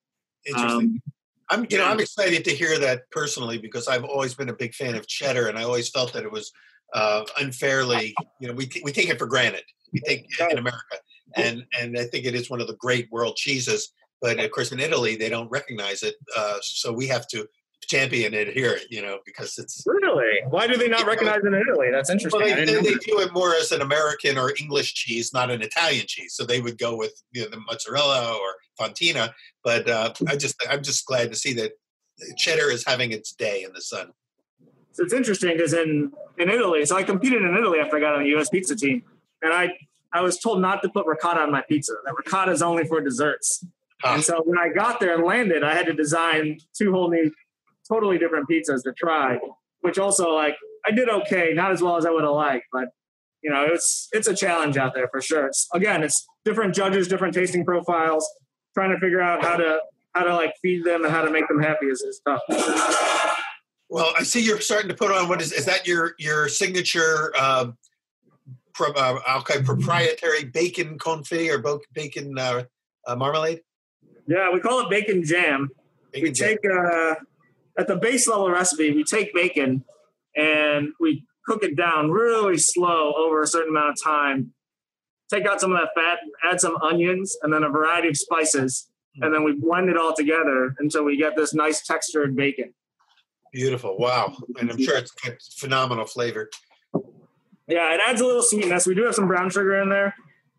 Interesting. 0.46 0.70
Um, 0.70 1.02
I'm, 1.50 1.66
you 1.70 1.78
know. 1.78 1.84
I'm 1.84 2.00
excited 2.00 2.44
to 2.44 2.50
hear 2.50 2.78
that 2.78 3.02
personally 3.10 3.58
because 3.58 3.86
I've 3.86 4.04
always 4.04 4.34
been 4.34 4.48
a 4.48 4.54
big 4.54 4.74
fan 4.74 4.94
of 4.94 5.06
cheddar, 5.06 5.48
and 5.48 5.58
I 5.58 5.64
always 5.64 5.88
felt 5.88 6.12
that 6.14 6.24
it 6.24 6.32
was 6.32 6.50
uh, 6.94 7.24
unfairly, 7.40 8.14
you 8.40 8.48
know, 8.48 8.54
we 8.54 8.70
we 8.82 8.92
take 8.92 9.08
it 9.08 9.18
for 9.18 9.26
granted. 9.26 9.64
We 9.92 10.00
take 10.00 10.26
in 10.50 10.58
America, 10.58 10.96
and 11.36 11.64
and 11.78 11.98
I 11.98 12.04
think 12.04 12.24
it 12.24 12.34
is 12.34 12.50
one 12.50 12.60
of 12.60 12.66
the 12.66 12.76
great 12.76 13.08
world 13.10 13.36
cheeses. 13.36 13.92
But 14.22 14.40
of 14.40 14.50
course, 14.52 14.72
in 14.72 14.80
Italy, 14.80 15.16
they 15.16 15.28
don't 15.28 15.50
recognize 15.50 16.02
it, 16.02 16.14
uh, 16.36 16.58
so 16.62 16.92
we 16.92 17.06
have 17.08 17.26
to 17.28 17.46
champion 17.94 18.34
it 18.34 18.48
here, 18.48 18.78
you 18.90 19.02
know, 19.02 19.18
because 19.24 19.58
it's 19.58 19.82
really? 19.86 20.40
Why 20.48 20.66
do 20.66 20.76
they 20.76 20.88
not 20.88 21.06
recognize 21.06 21.40
it 21.44 21.46
in 21.46 21.54
Italy? 21.54 21.88
That's 21.92 22.10
interesting. 22.10 22.40
well, 22.40 22.56
they, 22.56 22.64
they, 22.64 22.74
they 22.74 22.94
view 22.94 23.20
it 23.20 23.32
more 23.32 23.54
as 23.54 23.72
an 23.72 23.82
American 23.82 24.36
or 24.38 24.52
English 24.60 24.94
cheese, 24.94 25.32
not 25.32 25.50
an 25.50 25.62
Italian 25.62 26.06
cheese. 26.06 26.34
So 26.34 26.44
they 26.44 26.60
would 26.60 26.78
go 26.78 26.96
with 26.96 27.22
you 27.32 27.42
know, 27.42 27.50
the 27.50 27.60
mozzarella 27.60 28.36
or 28.36 28.54
fontina. 28.80 29.32
But 29.62 29.88
uh, 29.88 30.12
I 30.26 30.36
just 30.36 30.56
I'm 30.68 30.82
just 30.82 31.06
glad 31.06 31.30
to 31.30 31.36
see 31.36 31.54
that 31.54 31.72
cheddar 32.36 32.70
is 32.70 32.84
having 32.84 33.12
its 33.12 33.32
day 33.32 33.62
in 33.62 33.72
the 33.72 33.80
sun. 33.80 34.12
So 34.92 35.02
it's 35.02 35.12
interesting 35.12 35.56
because 35.56 35.72
in, 35.72 36.12
in 36.38 36.48
Italy, 36.48 36.84
so 36.84 36.96
I 36.96 37.02
competed 37.02 37.42
in 37.42 37.56
Italy 37.56 37.80
after 37.80 37.96
I 37.96 38.00
got 38.00 38.14
on 38.14 38.22
the 38.22 38.28
U.S. 38.30 38.48
pizza 38.48 38.76
team, 38.76 39.02
and 39.42 39.52
I 39.52 39.76
I 40.12 40.20
was 40.20 40.38
told 40.38 40.60
not 40.60 40.82
to 40.82 40.88
put 40.88 41.06
ricotta 41.06 41.40
on 41.40 41.50
my 41.50 41.62
pizza. 41.68 41.92
That 42.04 42.14
ricotta 42.16 42.52
is 42.52 42.62
only 42.62 42.84
for 42.84 43.00
desserts. 43.00 43.64
Ah. 44.04 44.14
And 44.14 44.24
so 44.24 44.42
when 44.44 44.58
I 44.58 44.68
got 44.68 45.00
there 45.00 45.14
and 45.14 45.24
landed, 45.24 45.64
I 45.64 45.74
had 45.74 45.86
to 45.86 45.92
design 45.92 46.58
two 46.76 46.92
whole 46.92 47.10
new, 47.10 47.32
totally 47.88 48.18
different 48.18 48.48
pizzas 48.48 48.82
to 48.82 48.92
try. 48.96 49.38
which 49.80 49.98
also 49.98 50.34
like 50.34 50.56
I 50.86 50.90
did 50.90 51.08
okay, 51.08 51.52
not 51.54 51.72
as 51.72 51.82
well 51.82 51.96
as 51.96 52.06
I 52.06 52.10
would 52.10 52.24
have 52.24 52.32
liked, 52.32 52.66
but 52.72 52.88
you 53.42 53.50
know, 53.50 53.66
it's 53.70 54.08
it's 54.12 54.26
a 54.26 54.34
challenge 54.34 54.76
out 54.76 54.94
there 54.94 55.08
for 55.08 55.20
sure. 55.20 55.46
It's 55.46 55.68
again, 55.74 56.02
it's 56.02 56.26
different 56.44 56.74
judges, 56.74 57.08
different 57.08 57.34
tasting 57.34 57.64
profiles, 57.64 58.26
trying 58.74 58.90
to 58.90 58.98
figure 58.98 59.20
out 59.20 59.42
how 59.42 59.56
to 59.56 59.80
how 60.14 60.24
to 60.24 60.34
like 60.34 60.54
feed 60.62 60.84
them 60.84 61.04
and 61.04 61.12
how 61.12 61.22
to 61.22 61.30
make 61.30 61.46
them 61.48 61.60
happy 61.60 61.86
is, 61.86 62.00
is 62.00 62.20
tough. 62.26 62.40
Well, 63.90 64.12
I 64.18 64.22
see 64.22 64.40
you're 64.40 64.60
starting 64.60 64.88
to 64.88 64.94
put 64.94 65.12
on 65.12 65.28
what 65.28 65.42
is 65.42 65.52
is 65.52 65.66
that 65.66 65.86
your 65.86 66.14
your 66.18 66.48
signature 66.48 67.32
uh, 67.38 67.66
pro, 68.72 68.90
uh, 68.92 69.18
okay, 69.38 69.62
proprietary 69.62 70.44
bacon 70.44 70.98
confit 70.98 71.50
or 71.50 71.80
bacon 71.92 72.36
uh, 72.38 72.64
uh, 73.06 73.14
marmalade? 73.14 73.60
Yeah, 74.26 74.50
we 74.52 74.60
call 74.60 74.80
it 74.80 74.90
bacon 74.90 75.22
jam. 75.22 75.68
Bacon 76.12 76.28
we 76.28 76.32
jam. 76.32 76.48
take 76.48 76.58
uh, 76.64 77.14
at 77.78 77.86
the 77.86 77.96
base 77.96 78.26
level 78.28 78.50
recipe, 78.50 78.92
we 78.92 79.04
take 79.04 79.34
bacon 79.34 79.84
and 80.36 80.88
we 81.00 81.24
cook 81.46 81.62
it 81.62 81.76
down 81.76 82.10
really 82.10 82.58
slow 82.58 83.12
over 83.16 83.42
a 83.42 83.46
certain 83.46 83.70
amount 83.70 83.90
of 83.90 84.02
time. 84.02 84.52
Take 85.30 85.46
out 85.46 85.60
some 85.60 85.72
of 85.72 85.78
that 85.80 85.90
fat, 86.00 86.18
add 86.42 86.60
some 86.60 86.76
onions, 86.76 87.36
and 87.42 87.52
then 87.52 87.64
a 87.64 87.68
variety 87.68 88.08
of 88.08 88.16
spices, 88.16 88.88
and 89.20 89.34
then 89.34 89.42
we 89.42 89.52
blend 89.52 89.88
it 89.88 89.96
all 89.96 90.14
together 90.14 90.74
until 90.78 91.04
we 91.04 91.16
get 91.16 91.36
this 91.36 91.54
nice 91.54 91.86
textured 91.86 92.36
bacon. 92.36 92.74
Beautiful. 93.52 93.96
Wow. 93.98 94.36
And 94.58 94.70
I'm 94.70 94.82
sure 94.82 94.96
it's 94.96 95.12
got 95.12 95.34
phenomenal 95.56 96.06
flavor. 96.06 96.50
Yeah, 97.66 97.94
it 97.94 98.00
adds 98.06 98.20
a 98.20 98.26
little 98.26 98.42
sweetness. 98.42 98.86
We 98.86 98.94
do 98.94 99.04
have 99.04 99.14
some 99.14 99.28
brown 99.28 99.48
sugar 99.48 99.80
in 99.80 99.88
there, 99.88 100.14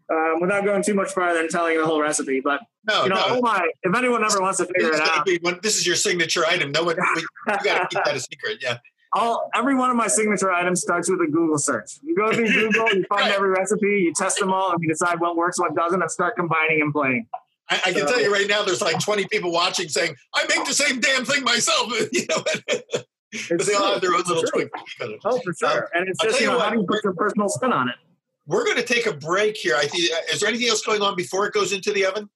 um, 0.10 0.39
without 0.41 0.65
going 0.65 0.82
too 0.82 0.95
much 0.95 1.12
farther 1.12 1.39
than 1.39 1.49
telling 1.49 1.78
the 1.78 1.86
whole 1.86 2.01
recipe. 2.01 2.39
But 2.39 2.62
No, 2.88 3.04
you 3.04 3.10
know, 3.10 3.15
no. 3.15 3.24
oh 3.38 3.41
my! 3.41 3.67
If 3.84 3.95
anyone 3.95 4.24
ever 4.24 4.41
wants 4.41 4.58
to 4.60 4.65
figure 4.65 4.93
it 4.93 5.02
out, 5.02 5.28
one, 5.41 5.60
this 5.63 5.78
is 5.78 5.88
your 5.88 5.95
signature 5.95 6.45
item. 6.45 6.71
No 6.71 6.84
one, 6.84 6.95
we, 7.15 7.21
you 7.21 7.28
got 7.63 7.89
to 7.89 7.95
keep 7.95 8.04
that 8.06 8.15
a 8.15 8.19
secret. 8.19 8.60
Yeah. 8.62 8.78
all 9.13 9.50
every 9.56 9.76
one 9.76 9.89
of 9.89 9.95
my 9.95 10.08
signature 10.08 10.52
items 10.52 10.82
starts 10.82 11.10
with 11.10 11.19
a 11.21 11.28
Google 11.28 11.58
search. 11.58 11.98
You 12.04 12.15
go 12.15 12.32
through 12.34 12.48
Google, 12.54 12.88
you 12.93 13.06
find 13.10 13.21
Right. 13.21 13.32
every 13.32 13.50
recipe, 13.50 13.88
you 13.88 14.13
test 14.15 14.39
them 14.39 14.52
all, 14.54 14.71
and 14.71 14.82
you 14.82 14.88
decide 14.89 15.19
what 15.19 15.36
works, 15.36 15.60
what 15.60 15.74
doesn't, 15.76 16.02
and 16.02 16.12
start 16.12 16.36
combining 16.36 16.82
and 16.82 16.93
playing. 16.93 17.28
I, 17.69 17.82
I 17.88 17.93
can 17.93 18.06
tell 18.06 18.21
you 18.21 18.32
right 18.32 18.48
now, 18.48 18.62
there's 18.63 18.82
like 18.82 19.00
20 19.00 19.26
people 19.32 19.52
watching 19.52 19.88
saying, 19.89 20.15
I 20.36 20.45
make 20.56 20.65
the 20.67 20.74
same 20.74 21.00
damn 21.00 21.26
thing 21.26 21.43
myself. 21.43 21.91
you 22.12 22.26
know, 22.30 22.43
but 22.43 23.06
It's 23.32 23.65
they 23.65 23.74
all 23.74 23.93
have 23.93 24.02
their 24.02 24.13
own 24.13 24.21
little 24.28 24.43
twink. 24.43 24.69
Oh, 25.26 25.39
for 25.43 25.54
sure. 25.54 25.84
Um, 25.86 25.89
and 25.95 26.08
it's 26.10 26.19
I'll 26.21 26.28
just 26.30 26.39
you 26.41 26.48
know, 26.48 26.60
how 26.60 26.71
you 26.74 26.86
put 26.88 27.04
your 27.04 27.13
personal 27.13 27.50
spin 27.50 27.74
on 27.74 27.89
it? 27.89 27.95
We're 28.45 28.63
going 28.65 28.78
to 28.78 28.84
take 28.84 29.08
a 29.08 29.13
break 29.13 29.58
here. 29.58 29.76
I 29.76 29.88
think. 29.88 30.12
Uh, 30.13 30.17
is 30.32 30.39
there 30.41 30.48
anything 30.50 30.67
else 30.69 30.84
going 30.84 31.02
on 31.02 31.15
before 31.15 31.48
it 31.48 31.54
goes 31.54 31.74
into 31.74 31.91
the 31.91 32.06
oven? 32.06 32.30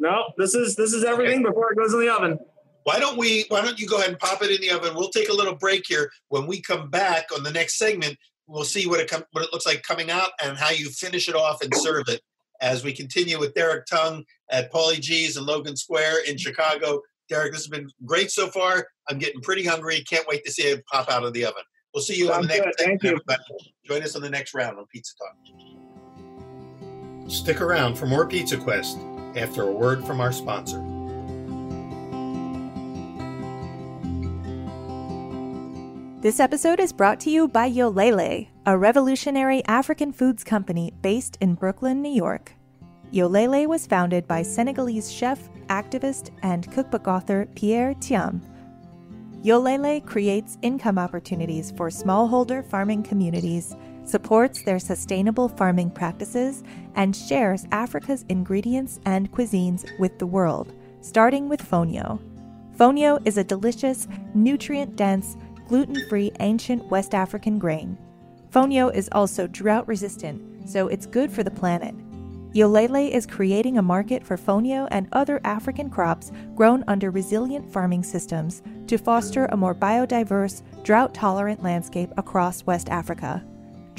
No, 0.00 0.32
this 0.38 0.54
is 0.54 0.74
this 0.76 0.94
is 0.94 1.04
everything 1.04 1.42
before 1.42 1.70
it 1.72 1.76
goes 1.76 1.92
in 1.92 2.00
the 2.00 2.08
oven. 2.08 2.38
Why 2.84 2.98
don't 2.98 3.18
we? 3.18 3.44
Why 3.48 3.60
don't 3.60 3.78
you 3.78 3.86
go 3.86 3.98
ahead 3.98 4.08
and 4.08 4.18
pop 4.18 4.42
it 4.42 4.50
in 4.50 4.60
the 4.62 4.74
oven? 4.74 4.94
We'll 4.94 5.10
take 5.10 5.28
a 5.28 5.34
little 5.34 5.54
break 5.54 5.84
here. 5.86 6.10
When 6.28 6.46
we 6.46 6.62
come 6.62 6.88
back 6.88 7.26
on 7.36 7.42
the 7.42 7.50
next 7.50 7.76
segment, 7.76 8.16
we'll 8.46 8.64
see 8.64 8.86
what 8.86 8.98
it 8.98 9.10
com- 9.10 9.26
what 9.32 9.44
it 9.44 9.52
looks 9.52 9.66
like 9.66 9.82
coming 9.82 10.10
out 10.10 10.30
and 10.42 10.56
how 10.56 10.70
you 10.70 10.88
finish 10.88 11.28
it 11.28 11.34
off 11.34 11.60
and 11.62 11.72
serve 11.74 12.08
it. 12.08 12.22
As 12.62 12.82
we 12.82 12.94
continue 12.94 13.38
with 13.38 13.52
Derek 13.54 13.84
Tung 13.86 14.24
at 14.50 14.72
Paulie 14.72 15.00
Gee's 15.00 15.36
in 15.36 15.44
Logan 15.44 15.76
Square 15.76 16.24
in 16.26 16.38
Chicago. 16.38 17.02
Derek, 17.28 17.52
this 17.52 17.60
has 17.60 17.68
been 17.68 17.88
great 18.06 18.30
so 18.30 18.48
far. 18.48 18.88
I'm 19.08 19.18
getting 19.18 19.40
pretty 19.42 19.64
hungry. 19.64 20.02
Can't 20.08 20.26
wait 20.26 20.44
to 20.46 20.50
see 20.50 20.62
it 20.62 20.84
pop 20.86 21.10
out 21.10 21.24
of 21.24 21.32
the 21.34 21.44
oven. 21.44 21.62
We'll 21.94 22.02
see 22.02 22.16
you 22.16 22.32
on 22.32 22.42
the 22.42 22.48
Sounds 22.48 22.58
next 22.58 22.64
good. 22.64 22.74
Thank 22.86 23.02
segment, 23.02 23.22
you. 23.28 23.34
everybody. 23.36 23.74
Join 23.84 24.02
us 24.02 24.16
on 24.16 24.22
the 24.22 24.30
next 24.30 24.54
round 24.54 24.78
on 24.78 24.86
Pizza 24.86 25.12
Talk. 25.18 25.36
Stick 27.30 27.60
around 27.60 27.96
for 27.96 28.06
more 28.06 28.26
Pizza 28.26 28.56
Quest 28.56 28.98
after 29.36 29.62
a 29.62 29.72
word 29.72 30.04
from 30.04 30.20
our 30.20 30.32
sponsor. 30.32 30.80
This 36.20 36.38
episode 36.38 36.80
is 36.80 36.92
brought 36.92 37.18
to 37.20 37.30
you 37.30 37.48
by 37.48 37.70
Yolele, 37.70 38.48
a 38.66 38.76
revolutionary 38.76 39.64
African 39.64 40.12
foods 40.12 40.44
company 40.44 40.92
based 41.00 41.38
in 41.40 41.54
Brooklyn, 41.54 42.02
New 42.02 42.12
York. 42.12 42.52
Yolele 43.10 43.66
was 43.66 43.86
founded 43.86 44.28
by 44.28 44.42
Senegalese 44.42 45.10
chef, 45.10 45.48
activist, 45.68 46.30
and 46.42 46.70
cookbook 46.70 47.08
author 47.08 47.48
Pierre 47.54 47.94
Thiam. 47.94 48.42
Yolele 49.42 50.04
creates 50.04 50.58
income 50.60 50.98
opportunities 50.98 51.70
for 51.70 51.88
smallholder 51.88 52.62
farming 52.64 53.02
communities, 53.02 53.74
supports 54.04 54.62
their 54.62 54.78
sustainable 54.78 55.48
farming 55.48 55.90
practices, 55.90 56.62
and 56.94 57.14
shares 57.14 57.66
Africa's 57.72 58.24
ingredients 58.28 59.00
and 59.06 59.30
cuisines 59.32 59.86
with 59.98 60.18
the 60.18 60.26
world, 60.26 60.72
starting 61.00 61.48
with 61.48 61.62
fonio. 61.62 62.20
Fonio 62.76 63.20
is 63.26 63.38
a 63.38 63.44
delicious, 63.44 64.08
nutrient 64.34 64.96
dense, 64.96 65.36
gluten 65.68 66.08
free 66.08 66.32
ancient 66.40 66.84
West 66.90 67.14
African 67.14 67.58
grain. 67.58 67.96
Fonio 68.50 68.92
is 68.92 69.08
also 69.12 69.46
drought 69.46 69.86
resistant, 69.86 70.68
so 70.68 70.88
it's 70.88 71.06
good 71.06 71.30
for 71.30 71.42
the 71.42 71.50
planet. 71.50 71.94
Yolele 72.52 73.10
is 73.10 73.26
creating 73.26 73.78
a 73.78 73.82
market 73.82 74.24
for 74.24 74.36
fonio 74.36 74.88
and 74.90 75.06
other 75.12 75.40
African 75.44 75.88
crops 75.88 76.32
grown 76.56 76.82
under 76.88 77.12
resilient 77.12 77.72
farming 77.72 78.02
systems 78.02 78.62
to 78.88 78.98
foster 78.98 79.46
a 79.46 79.56
more 79.56 79.74
biodiverse, 79.74 80.62
drought 80.82 81.14
tolerant 81.14 81.62
landscape 81.62 82.10
across 82.16 82.66
West 82.66 82.88
Africa. 82.88 83.44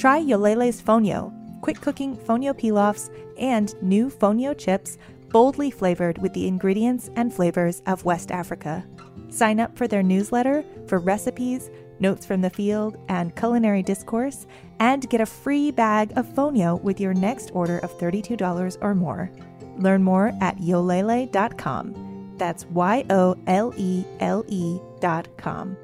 Try 0.02 0.18
Yolele's 0.18 0.82
fonio, 0.82 1.32
quick 1.62 1.80
cooking 1.80 2.18
fonio 2.18 2.60
pilafs, 2.60 3.12
and 3.38 3.80
new 3.84 4.10
fonio 4.10 4.58
chips 4.58 4.98
boldly 5.30 5.70
flavored 5.70 6.18
with 6.18 6.34
the 6.34 6.48
ingredients 6.48 7.12
and 7.16 7.32
flavors 7.32 7.84
of 7.86 8.04
West 8.04 8.32
Africa. 8.32 8.84
Sign 9.30 9.60
up 9.60 9.78
for 9.78 9.88
their 9.88 10.02
newsletter 10.02 10.66
for 10.88 10.98
recipes, 10.98 11.70
notes 12.00 12.26
from 12.26 12.42
the 12.42 12.50
field, 12.50 12.98
and 13.10 13.36
culinary 13.36 13.84
discourse, 13.84 14.48
and 14.80 15.08
get 15.12 15.22
a 15.22 15.26
free 15.28 15.70
bag 15.70 16.12
of 16.16 16.26
fonio 16.26 16.82
with 16.82 17.00
your 17.00 17.14
next 17.14 17.52
order 17.54 17.78
of 17.78 17.96
$32 18.00 18.80
or 18.82 18.96
more. 18.96 19.30
Learn 19.78 20.02
more 20.02 20.34
at 20.42 20.58
yolele.com. 20.58 22.34
That's 22.38 22.66
Y 22.66 23.06
O 23.12 23.36
L 23.46 23.72
E 23.78 24.04
L 24.20 24.44
E.com. 24.48 25.78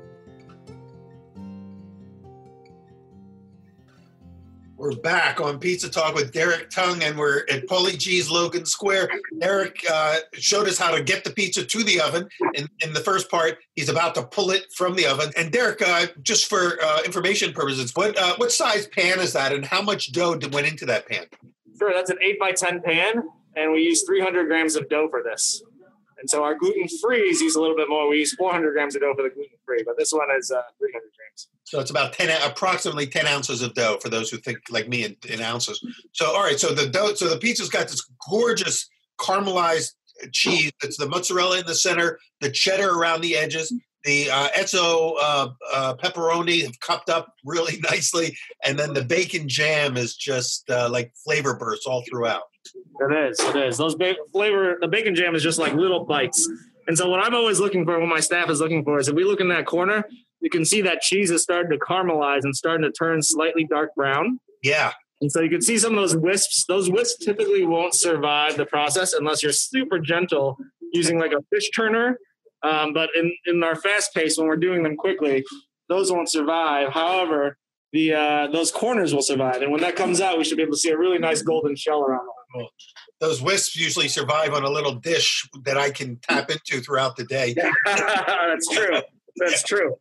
We're 4.77 4.95
back 4.95 5.41
on 5.41 5.57
Pizza 5.57 5.89
Talk 5.89 6.13
with 6.13 6.31
Derek 6.31 6.69
Tung, 6.69 7.01
and 7.01 7.17
we're 7.17 7.39
at 7.49 7.65
Paulie 7.65 7.97
Gee's 7.97 8.29
Logan 8.29 8.63
Square. 8.63 9.09
Derek 9.39 9.83
uh, 9.91 10.17
showed 10.33 10.67
us 10.67 10.77
how 10.77 10.91
to 10.91 11.01
get 11.01 11.23
the 11.23 11.31
pizza 11.31 11.65
to 11.65 11.83
the 11.83 11.99
oven. 11.99 12.29
In, 12.53 12.69
in 12.81 12.93
the 12.93 12.99
first 12.99 13.31
part, 13.31 13.57
he's 13.73 13.89
about 13.89 14.13
to 14.15 14.23
pull 14.23 14.51
it 14.51 14.71
from 14.75 14.95
the 14.95 15.07
oven. 15.07 15.31
And 15.35 15.51
Derek, 15.51 15.81
uh, 15.81 16.05
just 16.21 16.47
for 16.47 16.77
uh, 16.79 17.01
information 17.03 17.53
purposes, 17.53 17.91
what 17.95 18.15
uh, 18.19 18.35
what 18.37 18.51
size 18.51 18.85
pan 18.85 19.19
is 19.19 19.33
that, 19.33 19.51
and 19.51 19.65
how 19.65 19.81
much 19.81 20.11
dough 20.11 20.37
went 20.51 20.67
into 20.67 20.85
that 20.85 21.07
pan? 21.07 21.25
Sure, 21.79 21.91
that's 21.91 22.11
an 22.11 22.19
eight 22.21 22.39
by 22.39 22.51
ten 22.51 22.79
pan, 22.79 23.23
and 23.55 23.71
we 23.71 23.81
use 23.81 24.03
300 24.03 24.45
grams 24.45 24.75
of 24.75 24.87
dough 24.89 25.09
for 25.09 25.23
this. 25.23 25.63
And 26.19 26.29
so 26.29 26.43
our 26.43 26.53
gluten 26.53 26.87
frees 27.01 27.41
use 27.41 27.55
a 27.55 27.61
little 27.61 27.75
bit 27.75 27.89
more. 27.89 28.07
We 28.07 28.17
use 28.17 28.35
400 28.35 28.73
grams 28.73 28.95
of 28.95 29.01
dough 29.01 29.15
for 29.15 29.23
the 29.23 29.29
gluten 29.29 29.57
free, 29.65 29.81
but 29.83 29.97
this 29.97 30.11
one 30.11 30.27
is 30.37 30.51
uh, 30.51 30.61
300 30.77 31.01
grams. 31.17 31.47
So 31.67 31.81
it's 31.81 31.91
about 31.91 32.13
ten, 32.13 32.29
approximately 32.43 33.07
ten 33.07 33.27
ounces 33.27 33.61
of 33.61 33.73
dough 33.73 33.97
for 34.01 34.07
those 34.07 34.29
who 34.29 34.37
think 34.37 34.59
like 34.69 34.87
me 34.87 35.03
in, 35.03 35.17
in 35.29 35.41
ounces. 35.41 35.85
So 36.13 36.27
all 36.27 36.43
right, 36.43 36.57
so 36.57 36.73
the 36.73 36.87
dough, 36.87 37.13
so 37.13 37.27
the 37.27 37.37
pizza's 37.37 37.69
got 37.69 37.89
this 37.89 38.07
gorgeous 38.29 38.89
caramelized 39.19 39.93
cheese. 40.31 40.71
It's 40.81 40.95
the 40.95 41.09
mozzarella 41.09 41.59
in 41.59 41.65
the 41.65 41.75
center, 41.75 42.19
the 42.39 42.49
cheddar 42.49 42.89
around 42.89 43.19
the 43.19 43.35
edges, 43.35 43.73
the 44.05 44.31
uh, 44.31 44.47
Ezzo 44.57 45.15
uh, 45.21 45.49
uh, 45.73 45.93
pepperoni 45.95 46.63
have 46.63 46.79
cupped 46.79 47.09
up 47.09 47.33
really 47.43 47.81
nicely, 47.91 48.37
and 48.63 48.79
then 48.79 48.93
the 48.93 49.03
bacon 49.03 49.49
jam 49.49 49.97
is 49.97 50.15
just 50.15 50.69
uh, 50.69 50.89
like 50.89 51.11
flavor 51.25 51.57
bursts 51.57 51.85
all 51.85 52.01
throughout. 52.09 52.43
It 53.01 53.13
is. 53.13 53.39
It 53.41 53.55
is. 53.57 53.77
Those 53.77 53.95
ba- 53.95 54.15
flavor, 54.31 54.77
the 54.79 54.87
bacon 54.87 55.15
jam 55.15 55.35
is 55.35 55.43
just 55.43 55.59
like 55.59 55.73
little 55.73 56.05
bites. 56.05 56.49
And 56.87 56.97
so 56.97 57.09
what 57.09 57.19
I'm 57.19 57.35
always 57.35 57.59
looking 57.59 57.83
for, 57.83 57.99
what 57.99 58.07
my 58.07 58.21
staff 58.21 58.49
is 58.49 58.61
looking 58.61 58.85
for, 58.85 58.97
is 58.97 59.09
if 59.09 59.15
we 59.15 59.25
look 59.25 59.41
in 59.41 59.49
that 59.49 59.65
corner, 59.65 60.05
you 60.41 60.49
can 60.49 60.65
see 60.65 60.81
that 60.81 61.01
cheese 61.01 61.31
is 61.31 61.41
starting 61.43 61.71
to 61.71 61.77
caramelize 61.77 62.43
and 62.43 62.55
starting 62.55 62.83
to 62.83 62.91
turn 62.91 63.21
slightly 63.21 63.65
dark 63.65 63.95
brown. 63.95 64.39
Yeah, 64.63 64.93
And 65.21 65.31
so 65.31 65.41
you 65.41 65.49
can 65.49 65.61
see 65.61 65.77
some 65.77 65.93
of 65.93 65.97
those 65.97 66.15
wisps. 66.15 66.65
Those 66.67 66.89
wisps 66.89 67.23
typically 67.23 67.65
won't 67.65 67.93
survive 67.93 68.57
the 68.57 68.65
process 68.65 69.13
unless 69.13 69.41
you're 69.43 69.51
super 69.51 69.99
gentle 69.99 70.57
using 70.93 71.19
like 71.19 71.31
a 71.31 71.43
fish 71.53 71.69
turner. 71.71 72.17
Um, 72.63 72.93
but 72.93 73.09
in, 73.15 73.33
in 73.45 73.63
our 73.63 73.75
fast 73.75 74.13
pace, 74.13 74.37
when 74.37 74.47
we're 74.47 74.57
doing 74.57 74.83
them 74.83 74.95
quickly, 74.95 75.43
those 75.89 76.11
won't 76.11 76.29
survive. 76.29 76.89
However, 76.91 77.57
the 77.93 78.13
uh, 78.13 78.47
those 78.47 78.71
corners 78.71 79.13
will 79.13 79.21
survive. 79.21 79.61
And 79.61 79.71
when 79.71 79.81
that 79.81 79.95
comes 79.95 80.19
out, 80.19 80.37
we 80.37 80.43
should 80.43 80.57
be 80.57 80.63
able 80.63 80.73
to 80.73 80.79
see 80.79 80.89
a 80.89 80.97
really 80.97 81.19
nice 81.19 81.41
golden 81.41 81.75
shell 81.75 82.01
around 82.01 82.25
them. 82.25 82.67
those 83.19 83.41
wisps 83.41 83.75
usually 83.75 84.07
survive 84.07 84.53
on 84.53 84.63
a 84.63 84.69
little 84.69 84.95
dish 84.95 85.47
that 85.63 85.77
I 85.77 85.91
can 85.91 86.17
tap 86.17 86.49
into 86.55 86.81
throughout 86.81 87.15
the 87.15 87.23
day. 87.25 87.55
That's 87.85 88.67
true. 88.67 89.01
That's 89.37 89.63
true. 89.63 89.95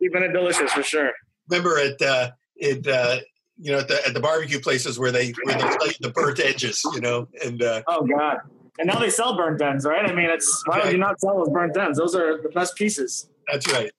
Keeping 0.00 0.22
it 0.22 0.32
delicious 0.32 0.72
for 0.72 0.82
sure. 0.82 1.10
remember 1.48 1.78
at 1.78 2.00
uh, 2.02 2.30
it 2.56 2.86
uh, 2.86 3.18
you 3.58 3.72
know 3.72 3.78
at 3.80 3.88
the, 3.88 4.06
at 4.06 4.14
the 4.14 4.20
barbecue 4.20 4.60
places 4.60 4.98
where 4.98 5.10
they 5.10 5.32
where 5.44 5.56
they 5.56 5.62
tell 5.62 5.86
you 5.88 5.94
the 6.00 6.10
burnt 6.10 6.40
edges, 6.40 6.80
you 6.94 7.00
know, 7.00 7.28
and 7.44 7.62
uh, 7.62 7.82
Oh 7.88 8.06
God. 8.06 8.38
And 8.80 8.86
now 8.86 9.00
they 9.00 9.10
sell 9.10 9.36
burnt 9.36 9.60
ends, 9.60 9.84
right? 9.84 10.08
I 10.08 10.14
mean, 10.14 10.30
it's 10.30 10.62
why 10.66 10.80
would 10.84 10.92
you 10.92 10.98
not 10.98 11.18
sell 11.20 11.36
those 11.38 11.48
burnt 11.50 11.76
ends? 11.76 11.98
Those 11.98 12.14
are 12.14 12.40
the 12.40 12.48
best 12.50 12.76
pieces. 12.76 13.28
that's 13.50 13.66
right. 13.72 13.90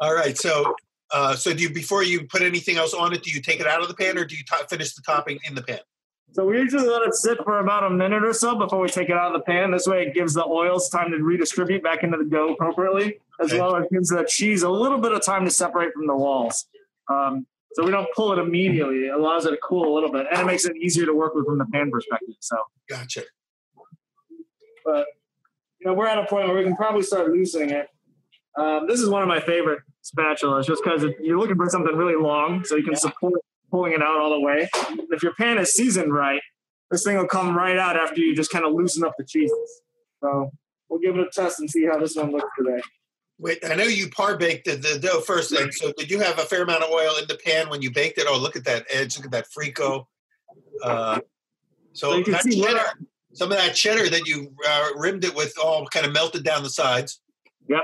All 0.00 0.14
right, 0.14 0.36
so 0.36 0.74
Uh, 1.12 1.36
so 1.36 1.54
do 1.54 1.62
you 1.62 1.70
before 1.70 2.02
you 2.02 2.26
put 2.26 2.42
anything 2.42 2.76
else 2.78 2.92
on 2.92 3.12
it? 3.14 3.22
Do 3.22 3.30
you 3.30 3.40
take 3.40 3.60
it 3.60 3.66
out 3.66 3.80
of 3.80 3.86
the 3.86 3.94
pan, 3.94 4.18
or 4.18 4.24
do 4.24 4.34
you 4.36 4.42
to- 4.42 4.66
finish 4.68 4.92
the 4.94 5.02
topping 5.02 5.38
in 5.48 5.54
the 5.54 5.62
pan? 5.62 5.78
So 6.32 6.44
we 6.44 6.58
usually 6.58 6.88
let 6.88 7.02
it 7.02 7.14
sit 7.14 7.38
for 7.44 7.60
about 7.60 7.84
a 7.84 7.90
minute 7.90 8.24
or 8.24 8.32
so 8.32 8.56
before 8.58 8.80
we 8.80 8.88
take 8.88 9.08
it 9.08 9.16
out 9.16 9.32
of 9.32 9.40
the 9.40 9.44
pan. 9.44 9.70
This 9.70 9.86
way, 9.86 10.02
it 10.06 10.14
gives 10.14 10.34
the 10.34 10.44
oils 10.44 10.90
time 10.90 11.12
to 11.12 11.18
redistribute 11.18 11.82
back 11.84 12.02
into 12.02 12.18
the 12.18 12.24
dough 12.24 12.54
appropriately, 12.54 13.20
as 13.40 13.52
Okay. 13.52 13.60
well 13.60 13.76
as 13.76 13.84
gives 13.92 14.08
the 14.08 14.24
cheese 14.24 14.62
a 14.62 14.70
little 14.70 14.98
bit 14.98 15.12
of 15.12 15.22
time 15.24 15.44
to 15.44 15.50
separate 15.50 15.92
from 15.92 16.06
the 16.06 16.16
walls. 16.16 16.66
Um, 17.10 17.46
so 17.74 17.84
we 17.84 17.90
don't 17.90 18.08
pull 18.16 18.32
it 18.32 18.38
immediately. 18.38 19.06
It 19.06 19.14
allows 19.14 19.44
it 19.46 19.50
to 19.50 19.58
cool 19.58 19.92
a 19.92 19.94
little 19.94 20.10
bit, 20.10 20.26
and 20.30 20.40
it 20.40 20.46
makes 20.46 20.64
it 20.64 20.76
easier 20.76 21.04
to 21.06 21.12
work 21.14 21.34
with 21.34 21.44
from 21.46 21.58
the 21.58 21.66
pan 21.66 21.90
perspective. 21.90 22.34
So, 22.40 22.56
Gotcha. 22.88 23.22
but 24.84 25.06
you 25.80 25.86
know, 25.86 25.94
we're 25.94 26.06
at 26.06 26.18
a 26.18 26.26
point 26.26 26.48
where 26.48 26.56
we 26.56 26.64
can 26.64 26.76
probably 26.76 27.02
start 27.02 27.30
loosening 27.32 27.70
it. 27.70 27.88
Um, 28.58 28.86
this 28.86 29.00
is 29.00 29.08
one 29.10 29.22
of 29.22 29.28
my 29.28 29.40
favorite 29.40 29.80
spatulas, 30.02 30.64
just 30.64 30.82
because 30.82 31.04
you're 31.20 31.38
looking 31.38 31.56
for 31.56 31.68
something 31.68 31.94
really 31.94 32.16
long, 32.16 32.64
so 32.64 32.76
you 32.76 32.84
can 32.84 32.96
support 32.96 33.34
pulling 33.70 33.92
it 33.92 34.02
out 34.02 34.18
all 34.18 34.30
the 34.30 34.40
way. 34.40 34.68
If 35.10 35.22
your 35.22 35.34
pan 35.34 35.58
is 35.58 35.72
seasoned 35.74 36.14
right, 36.14 36.40
this 36.90 37.04
thing 37.04 37.16
will 37.16 37.26
come 37.26 37.54
right 37.56 37.76
out 37.76 37.96
after 37.96 38.20
you 38.20 38.34
just 38.34 38.50
kind 38.50 38.64
of 38.64 38.72
loosen 38.72 39.04
up 39.04 39.12
the 39.18 39.24
cheeses. 39.24 39.82
So 40.22 40.50
we'll 40.88 41.00
give 41.00 41.16
it 41.16 41.20
a 41.26 41.30
test 41.30 41.60
and 41.60 41.68
see 41.68 41.84
how 41.84 41.98
this 41.98 42.16
one 42.16 42.30
looks 42.32 42.48
today. 42.56 42.80
Wait, 43.38 43.58
I 43.68 43.74
know 43.74 43.84
you 43.84 44.08
par 44.08 44.38
baked 44.38 44.64
the, 44.64 44.76
the 44.76 44.98
dough 44.98 45.20
first. 45.20 45.52
And 45.52 45.72
so 45.72 45.92
did 45.92 46.10
you 46.10 46.20
have 46.20 46.38
a 46.38 46.42
fair 46.42 46.62
amount 46.62 46.82
of 46.82 46.90
oil 46.90 47.16
in 47.20 47.26
the 47.28 47.38
pan 47.44 47.68
when 47.68 47.82
you 47.82 47.90
baked 47.90 48.18
it? 48.18 48.26
Oh, 48.28 48.38
look 48.38 48.56
at 48.56 48.64
that 48.64 48.86
edge. 48.90 49.16
Look 49.16 49.26
at 49.26 49.32
that 49.32 49.46
frico. 49.50 50.06
Uh, 50.82 51.20
so 51.92 52.22
So 52.22 52.30
that 52.30 52.42
cheddar, 52.50 53.06
some 53.34 53.52
of 53.52 53.58
that 53.58 53.74
cheddar 53.74 54.08
that 54.08 54.26
you 54.26 54.54
uh, 54.66 54.88
rimmed 54.96 55.24
it 55.24 55.34
with 55.34 55.54
all 55.62 55.86
kind 55.86 56.06
of 56.06 56.12
melted 56.12 56.44
down 56.44 56.62
the 56.62 56.70
sides. 56.70 57.20
Yep. 57.68 57.80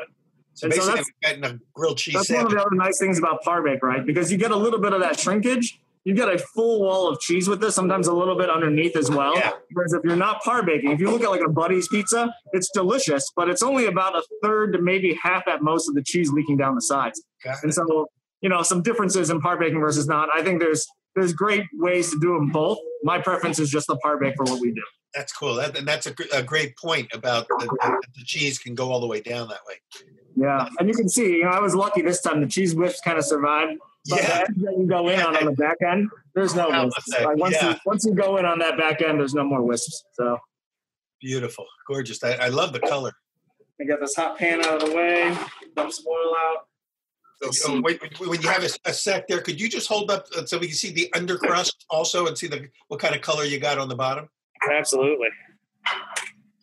So 0.54 0.66
And 0.66 0.74
so 0.74 0.78
basically, 0.78 0.86
that's- 0.86 1.06
I'm 1.24 1.40
getting 1.42 1.56
a 1.56 1.60
grilled 1.74 1.98
cheese 1.98 2.14
That's 2.14 2.30
one 2.30 2.46
of 2.46 2.50
the 2.50 2.60
other 2.60 2.74
nice 2.74 2.98
things 2.98 3.18
about 3.18 3.42
par 3.42 3.62
bake, 3.62 3.82
right? 3.82 4.04
Because 4.04 4.32
you 4.32 4.38
get 4.38 4.52
a 4.52 4.56
little 4.56 4.78
bit 4.78 4.92
of 4.94 5.00
that 5.00 5.20
shrinkage. 5.20 5.81
You 6.04 6.14
get 6.14 6.28
a 6.28 6.36
full 6.38 6.80
wall 6.80 7.08
of 7.08 7.20
cheese 7.20 7.48
with 7.48 7.60
this, 7.60 7.74
sometimes 7.74 8.08
a 8.08 8.12
little 8.12 8.36
bit 8.36 8.50
underneath 8.50 8.96
as 8.96 9.08
well. 9.08 9.36
Yeah. 9.36 9.52
Whereas 9.72 9.92
if 9.92 10.02
you're 10.02 10.16
not 10.16 10.42
par 10.42 10.64
baking, 10.64 10.90
if 10.90 11.00
you 11.00 11.10
look 11.10 11.22
at 11.22 11.30
like 11.30 11.42
a 11.46 11.48
Buddy's 11.48 11.86
pizza, 11.86 12.34
it's 12.52 12.70
delicious, 12.74 13.30
but 13.36 13.48
it's 13.48 13.62
only 13.62 13.86
about 13.86 14.16
a 14.16 14.22
third 14.42 14.72
to 14.72 14.82
maybe 14.82 15.16
half 15.22 15.46
at 15.46 15.62
most 15.62 15.88
of 15.88 15.94
the 15.94 16.02
cheese 16.02 16.32
leaking 16.32 16.56
down 16.56 16.74
the 16.74 16.82
sides. 16.82 17.22
Got 17.44 17.62
And 17.62 17.72
so, 17.72 18.08
you 18.40 18.48
know, 18.48 18.62
some 18.62 18.82
differences 18.82 19.30
in 19.30 19.40
par 19.40 19.56
baking 19.58 19.78
versus 19.78 20.08
not. 20.08 20.28
I 20.34 20.42
think 20.42 20.60
there's 20.60 20.86
there's 21.14 21.32
great 21.32 21.64
ways 21.74 22.10
to 22.10 22.18
do 22.18 22.34
them 22.34 22.48
both. 22.48 22.78
My 23.02 23.20
preference 23.20 23.58
is 23.58 23.70
just 23.70 23.86
the 23.86 23.96
par 23.96 24.18
bake 24.18 24.34
for 24.36 24.44
what 24.44 24.60
we 24.60 24.72
do. 24.72 24.82
That's 25.14 25.32
cool. 25.32 25.56
That, 25.56 25.76
and 25.76 25.86
that's 25.86 26.06
a, 26.06 26.14
a 26.32 26.42
great 26.42 26.76
point 26.78 27.08
about 27.12 27.46
the, 27.48 27.66
the, 27.66 28.02
the 28.16 28.24
cheese 28.24 28.58
can 28.58 28.74
go 28.74 28.90
all 28.90 29.00
the 29.00 29.06
way 29.06 29.20
down 29.20 29.48
that 29.48 29.60
way. 29.68 29.74
Yeah, 30.34 30.68
and 30.78 30.88
you 30.88 30.94
can 30.94 31.08
see, 31.08 31.36
you 31.36 31.44
know, 31.44 31.50
I 31.50 31.60
was 31.60 31.74
lucky 31.74 32.00
this 32.00 32.22
time. 32.22 32.40
The 32.40 32.46
cheese 32.46 32.74
whips 32.74 33.00
kind 33.02 33.18
of 33.18 33.24
survived. 33.24 33.78
But 34.08 34.22
Yeah. 34.22 34.44
edge 34.48 34.56
that 34.56 34.76
you 34.78 34.86
go 34.86 35.08
in 35.08 35.20
on, 35.20 35.36
on 35.36 35.44
the 35.44 35.52
back 35.52 35.76
end, 35.88 36.08
there's 36.34 36.54
no 36.54 36.68
wisps. 36.84 37.08
Like 37.22 37.36
once 37.36 37.56
yeah. 37.60 37.70
you 37.70 37.76
once 37.86 38.04
you 38.04 38.14
go 38.14 38.36
in 38.36 38.44
on 38.44 38.58
that 38.58 38.76
back 38.76 39.00
end, 39.00 39.20
there's 39.20 39.34
no 39.34 39.44
more 39.44 39.62
wisps. 39.62 40.04
So 40.12 40.38
Beautiful. 41.20 41.66
Gorgeous. 41.86 42.22
I, 42.24 42.32
I 42.32 42.48
love 42.48 42.72
the 42.72 42.80
color. 42.80 43.12
I 43.80 43.84
got 43.84 44.00
this 44.00 44.16
hot 44.16 44.38
pan 44.38 44.64
out 44.64 44.82
of 44.82 44.90
the 44.90 44.96
way, 44.96 45.36
dump 45.76 45.92
some 45.92 46.06
oil 46.08 46.34
out. 46.36 46.66
So, 47.50 47.80
wait, 47.80 48.00
when 48.20 48.40
you 48.40 48.48
have 48.48 48.62
a, 48.62 48.68
a 48.88 48.92
sec 48.92 49.26
there, 49.26 49.40
could 49.40 49.60
you 49.60 49.68
just 49.68 49.88
hold 49.88 50.12
up 50.12 50.26
uh, 50.36 50.46
so 50.46 50.58
we 50.58 50.68
can 50.68 50.76
see 50.76 50.92
the 50.92 51.10
undercrust 51.14 51.74
also 51.90 52.28
and 52.28 52.38
see 52.38 52.46
the 52.46 52.68
what 52.86 53.00
kind 53.00 53.16
of 53.16 53.20
color 53.20 53.42
you 53.42 53.58
got 53.58 53.78
on 53.78 53.88
the 53.88 53.96
bottom? 53.96 54.28
Absolutely. 54.70 55.28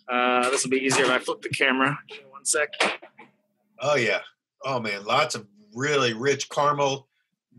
Uh, 0.07 0.49
this 0.49 0.63
will 0.63 0.71
be 0.71 0.77
easier 0.77 1.03
if 1.05 1.11
I 1.11 1.19
flip 1.19 1.41
the 1.41 1.49
camera. 1.49 1.99
Give 2.07 2.19
me 2.19 2.31
One 2.31 2.45
sec. 2.45 2.69
Oh 3.81 3.95
yeah. 3.95 4.19
Oh 4.63 4.79
man, 4.79 5.03
lots 5.03 5.35
of 5.35 5.45
really 5.75 6.13
rich 6.13 6.49
caramel, 6.49 7.08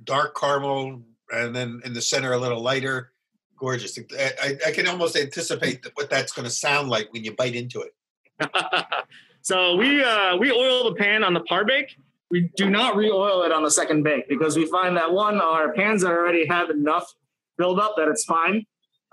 dark 0.04 0.36
caramel, 0.38 1.02
and 1.30 1.54
then 1.54 1.80
in 1.84 1.92
the 1.92 2.02
center 2.02 2.32
a 2.32 2.38
little 2.38 2.60
lighter. 2.60 3.12
Gorgeous. 3.58 3.98
I, 4.18 4.56
I, 4.66 4.70
can 4.70 4.88
almost 4.88 5.16
anticipate 5.16 5.86
what 5.92 6.08
that's 6.08 6.32
going 6.32 6.46
to 6.46 6.50
sound 6.50 6.88
like 6.88 7.12
when 7.12 7.24
you 7.24 7.34
bite 7.36 7.54
into 7.54 7.82
it. 7.82 7.94
so 9.42 9.76
we 9.76 10.02
uh, 10.02 10.36
we 10.38 10.50
oil 10.50 10.84
the 10.84 10.94
pan 10.96 11.22
on 11.22 11.34
the 11.34 11.40
par 11.40 11.66
bake. 11.66 11.94
We 12.30 12.50
do 12.56 12.70
not 12.70 12.96
re-oil 12.96 13.42
it 13.42 13.52
on 13.52 13.62
the 13.62 13.70
second 13.70 14.02
bake 14.02 14.28
because 14.28 14.56
we 14.56 14.64
find 14.64 14.96
that 14.96 15.12
one, 15.12 15.40
our 15.40 15.74
pans 15.74 16.04
already 16.04 16.46
have 16.46 16.70
enough 16.70 17.12
buildup 17.58 17.96
that 17.96 18.08
it's 18.08 18.24
fine, 18.24 18.64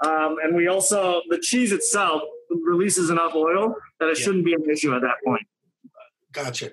um, 0.05 0.37
and 0.41 0.55
we 0.55 0.67
also 0.67 1.21
the 1.27 1.39
cheese 1.39 1.73
itself 1.73 2.21
releases 2.49 3.09
enough 3.09 3.35
oil 3.35 3.75
that 3.99 4.07
it 4.07 4.17
Yeah. 4.17 4.23
shouldn't 4.25 4.45
be 4.45 4.53
an 4.53 4.63
issue 4.69 4.95
at 4.95 5.01
that 5.01 5.15
point. 5.25 5.45
Gotcha. 6.31 6.71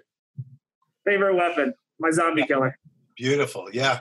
Favorite 1.04 1.34
weapon, 1.34 1.74
my 1.98 2.10
zombie 2.10 2.46
killer. 2.46 2.78
Beautiful. 3.16 3.68
Yeah. 3.72 4.00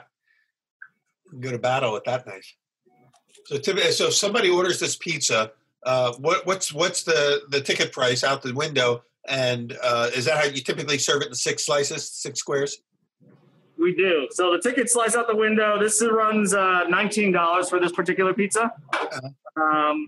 Go 1.40 1.50
to 1.50 1.58
battle 1.58 1.92
with 1.92 2.04
that 2.04 2.26
knife. 2.26 2.54
So, 3.46 3.58
typically, 3.58 3.92
so 3.92 4.06
if 4.06 4.14
somebody 4.14 4.48
orders 4.50 4.80
this 4.80 4.96
pizza, 4.96 5.52
uh, 5.84 6.12
what, 6.14 6.46
what's 6.46 6.72
what's 6.72 7.02
the 7.02 7.42
the 7.50 7.60
ticket 7.60 7.92
price 7.92 8.24
out 8.24 8.42
the 8.42 8.54
window? 8.54 9.02
And 9.26 9.76
uh, 9.82 10.10
is 10.14 10.26
that 10.26 10.36
how 10.36 10.44
you 10.44 10.62
typically 10.62 10.98
serve 10.98 11.22
it 11.22 11.28
in 11.28 11.34
six 11.34 11.66
slices, 11.66 12.08
six 12.08 12.40
squares? 12.40 12.82
We 13.78 13.94
do. 13.94 14.28
So 14.30 14.52
the 14.52 14.60
ticket 14.60 14.88
slice 14.90 15.16
out 15.16 15.26
the 15.26 15.36
window. 15.36 15.78
This 15.78 16.02
runs 16.02 16.54
uh, 16.54 16.84
nineteen 16.88 17.32
dollars 17.32 17.68
for 17.68 17.80
this 17.80 17.92
particular 17.92 18.32
pizza, 18.32 18.72
um, 19.56 20.06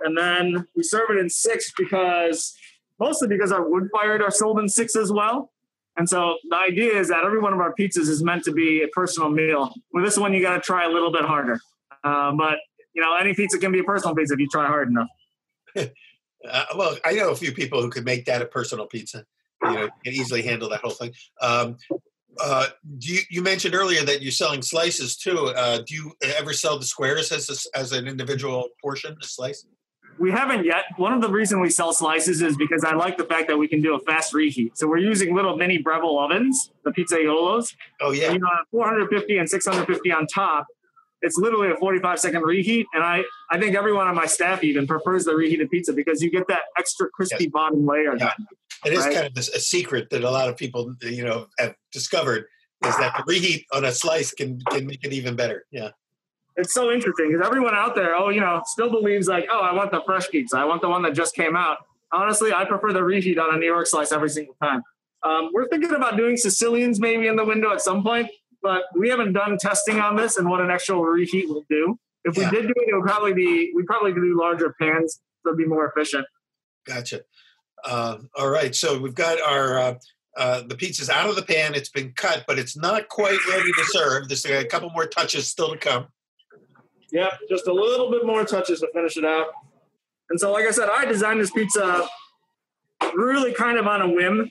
and 0.00 0.16
then 0.16 0.66
we 0.74 0.82
serve 0.82 1.10
it 1.10 1.18
in 1.18 1.28
six 1.28 1.72
because 1.76 2.56
mostly 2.98 3.28
because 3.28 3.52
our 3.52 3.68
wood 3.68 3.88
fired 3.92 4.22
are 4.22 4.30
sold 4.30 4.58
in 4.58 4.68
six 4.68 4.96
as 4.96 5.12
well. 5.12 5.52
And 5.98 6.08
so 6.08 6.38
the 6.48 6.56
idea 6.56 6.92
is 6.98 7.08
that 7.08 7.24
every 7.24 7.40
one 7.40 7.52
of 7.52 7.58
our 7.58 7.74
pizzas 7.74 8.08
is 8.08 8.22
meant 8.22 8.44
to 8.44 8.52
be 8.52 8.82
a 8.82 8.88
personal 8.88 9.30
meal. 9.30 9.74
With 9.92 10.04
this 10.04 10.16
one, 10.16 10.32
you 10.32 10.40
got 10.40 10.54
to 10.54 10.60
try 10.60 10.86
a 10.86 10.88
little 10.88 11.10
bit 11.10 11.24
harder. 11.24 11.58
Uh, 12.04 12.32
but 12.32 12.58
you 12.94 13.02
know, 13.02 13.16
any 13.16 13.34
pizza 13.34 13.58
can 13.58 13.72
be 13.72 13.80
a 13.80 13.84
personal 13.84 14.14
pizza 14.14 14.34
if 14.34 14.40
you 14.40 14.48
try 14.50 14.66
hard 14.66 14.88
enough. 14.88 15.08
Uh, 16.48 16.64
well, 16.76 16.96
I 17.04 17.14
know 17.14 17.30
a 17.30 17.34
few 17.34 17.50
people 17.50 17.82
who 17.82 17.90
could 17.90 18.04
make 18.04 18.24
that 18.26 18.40
a 18.40 18.46
personal 18.46 18.86
pizza. 18.86 19.24
You 19.64 19.72
know, 19.72 19.88
can 20.04 20.14
easily 20.14 20.40
handle 20.40 20.68
that 20.68 20.82
whole 20.82 20.92
thing. 20.92 21.12
Um, 21.42 21.76
uh, 22.40 22.66
you, 23.00 23.18
you 23.28 23.42
mentioned 23.42 23.74
earlier 23.74 24.04
that 24.04 24.22
you're 24.22 24.30
selling 24.30 24.62
slices 24.62 25.16
too. 25.16 25.46
Uh, 25.56 25.82
do 25.84 25.96
you 25.96 26.12
ever 26.36 26.52
sell 26.52 26.78
the 26.78 26.84
squares 26.84 27.32
as 27.32 27.50
a 27.50 27.78
as 27.78 27.90
an 27.90 28.06
individual 28.06 28.68
portion, 28.80 29.16
a 29.20 29.26
slice? 29.26 29.66
We 30.18 30.30
haven't 30.30 30.64
yet. 30.64 30.84
One 30.96 31.12
of 31.12 31.20
the 31.20 31.28
reasons 31.28 31.60
we 31.62 31.70
sell 31.70 31.92
slices 31.92 32.42
is 32.42 32.56
because 32.56 32.84
I 32.84 32.94
like 32.94 33.16
the 33.16 33.24
fact 33.24 33.48
that 33.48 33.56
we 33.56 33.68
can 33.68 33.80
do 33.80 33.94
a 33.94 34.00
fast 34.00 34.34
reheat. 34.34 34.76
So 34.76 34.88
we're 34.88 34.98
using 34.98 35.34
little 35.34 35.56
mini 35.56 35.78
Breville 35.78 36.18
ovens, 36.18 36.70
the 36.84 36.90
Pizzaiolos. 36.90 37.74
Oh 38.00 38.10
yeah, 38.12 38.32
You 38.32 38.38
know, 38.38 38.48
450 38.70 39.38
and 39.38 39.48
650 39.48 40.12
on 40.12 40.26
top, 40.26 40.66
it's 41.22 41.36
literally 41.36 41.70
a 41.70 41.76
45 41.76 42.18
second 42.18 42.42
reheat. 42.42 42.86
And 42.94 43.02
I, 43.02 43.24
I 43.50 43.58
think 43.58 43.74
everyone 43.76 44.06
on 44.06 44.14
my 44.14 44.26
staff 44.26 44.62
even 44.64 44.86
prefers 44.86 45.24
the 45.24 45.34
reheated 45.34 45.70
pizza 45.70 45.92
because 45.92 46.22
you 46.22 46.30
get 46.30 46.46
that 46.48 46.62
extra 46.78 47.08
crispy 47.10 47.44
Yes. 47.44 47.52
bottom 47.52 47.86
layer. 47.86 48.16
Yeah. 48.16 48.32
it 48.84 48.92
is 48.92 49.04
right. 49.04 49.14
kind 49.14 49.26
of 49.26 49.34
this, 49.34 49.48
a 49.48 49.60
secret 49.60 50.10
that 50.10 50.24
a 50.24 50.30
lot 50.30 50.48
of 50.48 50.56
people 50.56 50.94
you 51.02 51.24
know 51.24 51.46
have 51.58 51.74
discovered 51.92 52.46
is 52.86 52.96
that 52.98 53.16
the 53.16 53.24
reheat 53.26 53.66
on 53.72 53.84
a 53.84 53.92
slice 53.92 54.32
can 54.32 54.60
can 54.70 54.86
make 54.86 55.04
it 55.04 55.12
even 55.12 55.34
better. 55.34 55.64
Yeah, 55.72 55.90
It's 56.58 56.74
so 56.74 56.90
interesting 56.90 57.30
because 57.30 57.46
everyone 57.46 57.74
out 57.74 57.94
there, 57.94 58.14
oh, 58.16 58.30
you 58.30 58.40
know, 58.40 58.60
still 58.66 58.90
believes 58.90 59.28
like, 59.28 59.46
oh, 59.50 59.60
I 59.60 59.72
want 59.72 59.92
the 59.92 60.02
fresh 60.04 60.28
pizza. 60.28 60.58
I 60.58 60.64
want 60.64 60.82
the 60.82 60.88
one 60.88 61.02
that 61.02 61.14
just 61.14 61.34
came 61.34 61.54
out. 61.56 61.78
Honestly, 62.12 62.52
I 62.52 62.64
prefer 62.64 62.92
the 62.92 63.02
reheat 63.04 63.38
on 63.38 63.54
a 63.54 63.58
New 63.58 63.66
York 63.66 63.86
slice 63.86 64.10
every 64.12 64.28
single 64.28 64.56
time. 64.62 64.82
Um, 65.22 65.50
we're 65.52 65.68
thinking 65.68 65.94
about 65.94 66.16
doing 66.16 66.36
Sicilians 66.36 66.98
maybe 67.00 67.28
in 67.28 67.36
the 67.36 67.44
window 67.44 67.72
at 67.72 67.80
some 67.80 68.02
point, 68.02 68.28
but 68.62 68.82
we 68.96 69.08
haven't 69.08 69.32
done 69.34 69.56
testing 69.58 70.00
on 70.00 70.16
this 70.16 70.36
and 70.36 70.48
what 70.48 70.60
an 70.60 70.70
actual 70.70 71.04
reheat 71.04 71.48
will 71.48 71.64
do. 71.70 71.98
If 72.24 72.36
Yeah. 72.36 72.50
we 72.50 72.56
did 72.56 72.66
do 72.66 72.74
it, 72.76 72.88
it 72.88 72.94
would 72.94 73.06
probably 73.06 73.32
be 73.34 73.72
we'd 73.74 73.86
probably 73.86 74.12
do 74.12 74.36
larger 74.38 74.74
pans 74.80 75.20
to 75.46 75.54
be 75.54 75.64
more 75.64 75.86
efficient. 75.88 76.26
gotcha. 76.86 77.20
Uh, 77.84 78.18
all 78.36 78.48
right, 78.50 78.74
so 78.74 78.98
we've 78.98 79.14
got 79.14 79.40
our. 79.40 79.78
Uh, 79.78 79.94
uh, 80.36 80.62
the 80.66 80.76
pizza's 80.76 81.10
out 81.10 81.28
of 81.28 81.36
the 81.36 81.42
pan. 81.42 81.74
It's 81.74 81.88
been 81.88 82.12
cut, 82.12 82.44
but 82.46 82.58
it's 82.58 82.76
not 82.76 83.08
quite 83.08 83.38
ready 83.48 83.72
to 83.72 83.84
serve. 83.86 84.28
There's 84.28 84.44
a 84.46 84.64
couple 84.64 84.88
more 84.90 85.06
touches 85.06 85.48
still 85.48 85.70
to 85.72 85.76
come. 85.78 86.06
Yep, 87.10 87.32
just 87.48 87.66
a 87.66 87.72
little 87.72 88.10
bit 88.10 88.26
more 88.26 88.44
touches 88.44 88.80
to 88.80 88.88
finish 88.92 89.16
it 89.16 89.24
out. 89.24 89.48
And 90.30 90.38
so, 90.38 90.52
like 90.52 90.66
I 90.66 90.70
said, 90.70 90.88
I 90.90 91.04
designed 91.06 91.40
this 91.40 91.50
pizza 91.50 92.06
really 93.14 93.54
kind 93.54 93.78
of 93.78 93.86
on 93.86 94.02
a 94.02 94.08
whim 94.08 94.50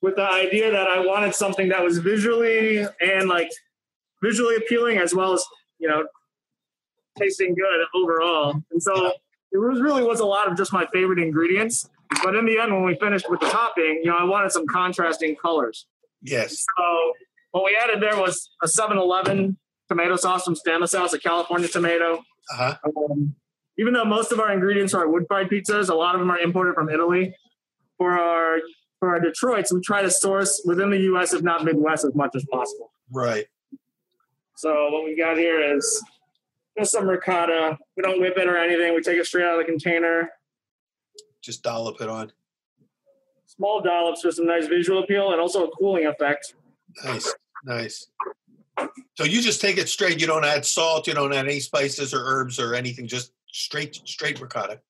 with 0.00 0.16
the 0.16 0.22
idea 0.22 0.70
that 0.70 0.86
I 0.86 1.04
wanted 1.04 1.34
something 1.34 1.70
that 1.70 1.82
was 1.82 1.98
visually 1.98 2.86
and 3.00 3.28
like 3.28 3.50
visually 4.22 4.54
appealing 4.56 4.98
as 4.98 5.14
well 5.14 5.32
as, 5.32 5.44
you 5.78 5.88
know, 5.88 6.06
tasting 7.18 7.54
good 7.54 7.86
overall. 7.94 8.62
And 8.70 8.80
so 8.80 9.12
it 9.50 9.58
was 9.58 9.80
really 9.80 10.04
was 10.04 10.20
a 10.20 10.26
lot 10.26 10.48
of 10.48 10.56
just 10.56 10.72
my 10.72 10.86
favorite 10.92 11.18
ingredients. 11.18 11.88
But 12.22 12.36
in 12.36 12.46
the 12.46 12.58
end, 12.58 12.72
when 12.72 12.84
we 12.84 12.94
finished 12.94 13.28
with 13.28 13.40
the 13.40 13.48
topping, 13.48 14.02
you 14.04 14.10
know, 14.10 14.16
I 14.16 14.24
wanted 14.24 14.52
some 14.52 14.66
contrasting 14.66 15.34
colors. 15.34 15.86
Yes. 16.22 16.64
So 16.76 17.12
what 17.50 17.64
we 17.64 17.76
added 17.76 18.00
there 18.00 18.16
was 18.16 18.50
a 18.62 18.66
7-Eleven 18.66 19.58
tomato 19.88 20.16
sauce 20.16 20.44
from 20.44 20.54
Stanislaus, 20.54 21.12
a 21.12 21.18
California 21.18 21.68
tomato. 21.68 22.24
Uh-huh. 22.52 22.76
Um, 22.84 23.34
even 23.78 23.94
though 23.94 24.04
most 24.04 24.32
of 24.32 24.40
our 24.40 24.52
ingredients 24.52 24.94
are 24.94 25.08
wood 25.08 25.26
fired 25.28 25.50
pizzas, 25.50 25.88
a 25.88 25.94
lot 25.94 26.14
of 26.14 26.20
them 26.20 26.30
are 26.30 26.38
imported 26.38 26.74
from 26.74 26.88
Italy. 26.88 27.34
For 27.96 28.18
our 28.18 28.58
for 29.00 29.10
our 29.10 29.20
Detroits, 29.20 29.72
we 29.72 29.80
try 29.80 30.02
to 30.02 30.10
source 30.10 30.62
within 30.64 30.90
the 30.90 30.98
U.S. 30.98 31.32
if 31.32 31.42
not 31.42 31.64
Midwest 31.64 32.04
as 32.04 32.14
much 32.14 32.32
as 32.34 32.44
possible. 32.50 32.90
Right. 33.12 33.46
So 34.56 34.90
what 34.90 35.04
we 35.04 35.16
got 35.16 35.36
here 35.36 35.76
is 35.76 36.02
just 36.76 36.92
some 36.92 37.08
ricotta. 37.08 37.78
We 37.96 38.02
don't 38.02 38.20
whip 38.20 38.36
it 38.36 38.48
or 38.48 38.56
anything. 38.56 38.94
We 38.94 39.00
take 39.00 39.18
it 39.18 39.26
straight 39.26 39.44
out 39.44 39.52
of 39.52 39.58
the 39.58 39.64
container. 39.64 40.30
Just 41.40 41.62
dollop 41.62 42.00
it 42.00 42.08
on. 42.08 42.32
Small 43.46 43.80
dollops 43.80 44.22
for 44.22 44.32
some 44.32 44.46
nice 44.46 44.66
visual 44.66 45.02
appeal 45.02 45.32
and 45.32 45.40
also 45.40 45.66
a 45.66 45.70
cooling 45.70 46.06
effect. 46.06 46.54
Nice, 47.04 47.32
nice. 47.64 48.08
So 49.16 49.24
you 49.24 49.40
just 49.42 49.60
take 49.60 49.78
it 49.78 49.88
straight. 49.88 50.20
You 50.20 50.26
don't 50.26 50.44
add 50.44 50.64
salt. 50.64 51.06
You 51.06 51.14
don't 51.14 51.32
add 51.32 51.46
any 51.46 51.60
spices 51.60 52.14
or 52.14 52.20
herbs 52.24 52.58
or 52.58 52.74
anything. 52.74 53.06
Just 53.06 53.32
straight, 53.48 53.96
straight 54.04 54.40
ricotta. 54.40 54.80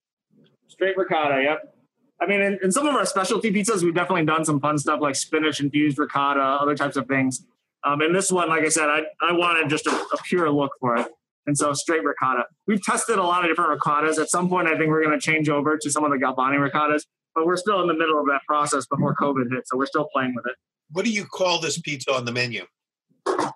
Straight 0.69 0.97
ricotta. 0.97 1.43
Yep. 1.43 1.75
I 2.21 2.27
mean, 2.27 2.41
in, 2.41 2.59
in 2.63 2.73
some 2.73 2.87
of 2.87 2.95
our 2.95 3.07
specialty 3.07 3.53
pizzas, 3.53 3.83
we've 3.83 3.95
definitely 3.95 4.27
done 4.27 4.45
some 4.45 4.61
fun 4.61 4.79
stuff 4.79 5.01
like 5.01 5.15
spinach 5.15 5.61
infused 5.61 5.99
ricotta, 5.99 6.41
other 6.41 6.75
types 6.75 6.97
of 6.97 7.07
things. 7.07 7.45
Um, 7.85 8.01
and 8.01 8.15
this 8.15 8.33
one, 8.33 8.49
like 8.49 8.65
I 8.65 8.69
said, 8.69 8.89
I, 8.89 9.03
I 9.23 9.33
wanted 9.33 9.71
just 9.71 9.87
a, 9.87 9.91
a 9.91 10.17
pure 10.25 10.51
look 10.51 10.73
for 10.81 10.97
it. 10.97 11.07
And 11.47 11.57
so 11.57 11.73
straight 11.73 12.05
ricotta. 12.05 12.45
We've 12.67 12.83
tested 12.83 13.19
a 13.19 13.23
lot 13.23 13.45
of 13.45 13.51
different 13.51 13.81
ricottas. 13.81 14.21
At 14.21 14.29
some 14.29 14.49
point, 14.49 14.67
I 14.67 14.77
think 14.77 14.91
we're 14.91 15.03
going 15.03 15.19
to 15.19 15.25
change 15.25 15.49
over 15.49 15.79
to 15.79 15.91
some 15.91 16.05
of 16.05 16.11
the 16.11 16.19
Galvani 16.19 16.59
ricottas, 16.59 17.05
but 17.35 17.47
we're 17.47 17.57
still 17.57 17.81
in 17.81 17.87
the 17.87 17.95
middle 17.95 18.21
of 18.21 18.27
that 18.27 18.43
process 18.47 18.87
before 18.87 19.15
COVID 19.15 19.51
hit. 19.51 19.67
So 19.67 19.79
we're 19.79 19.87
still 19.87 20.09
playing 20.13 20.35
with 20.35 20.45
it. 20.47 20.57
What 20.91 21.05
do 21.05 21.11
you 21.11 21.25
call 21.25 21.61
this 21.61 21.79
pizza 21.79 22.13
on 22.13 22.25
the 22.25 22.33
menu? 22.33 22.65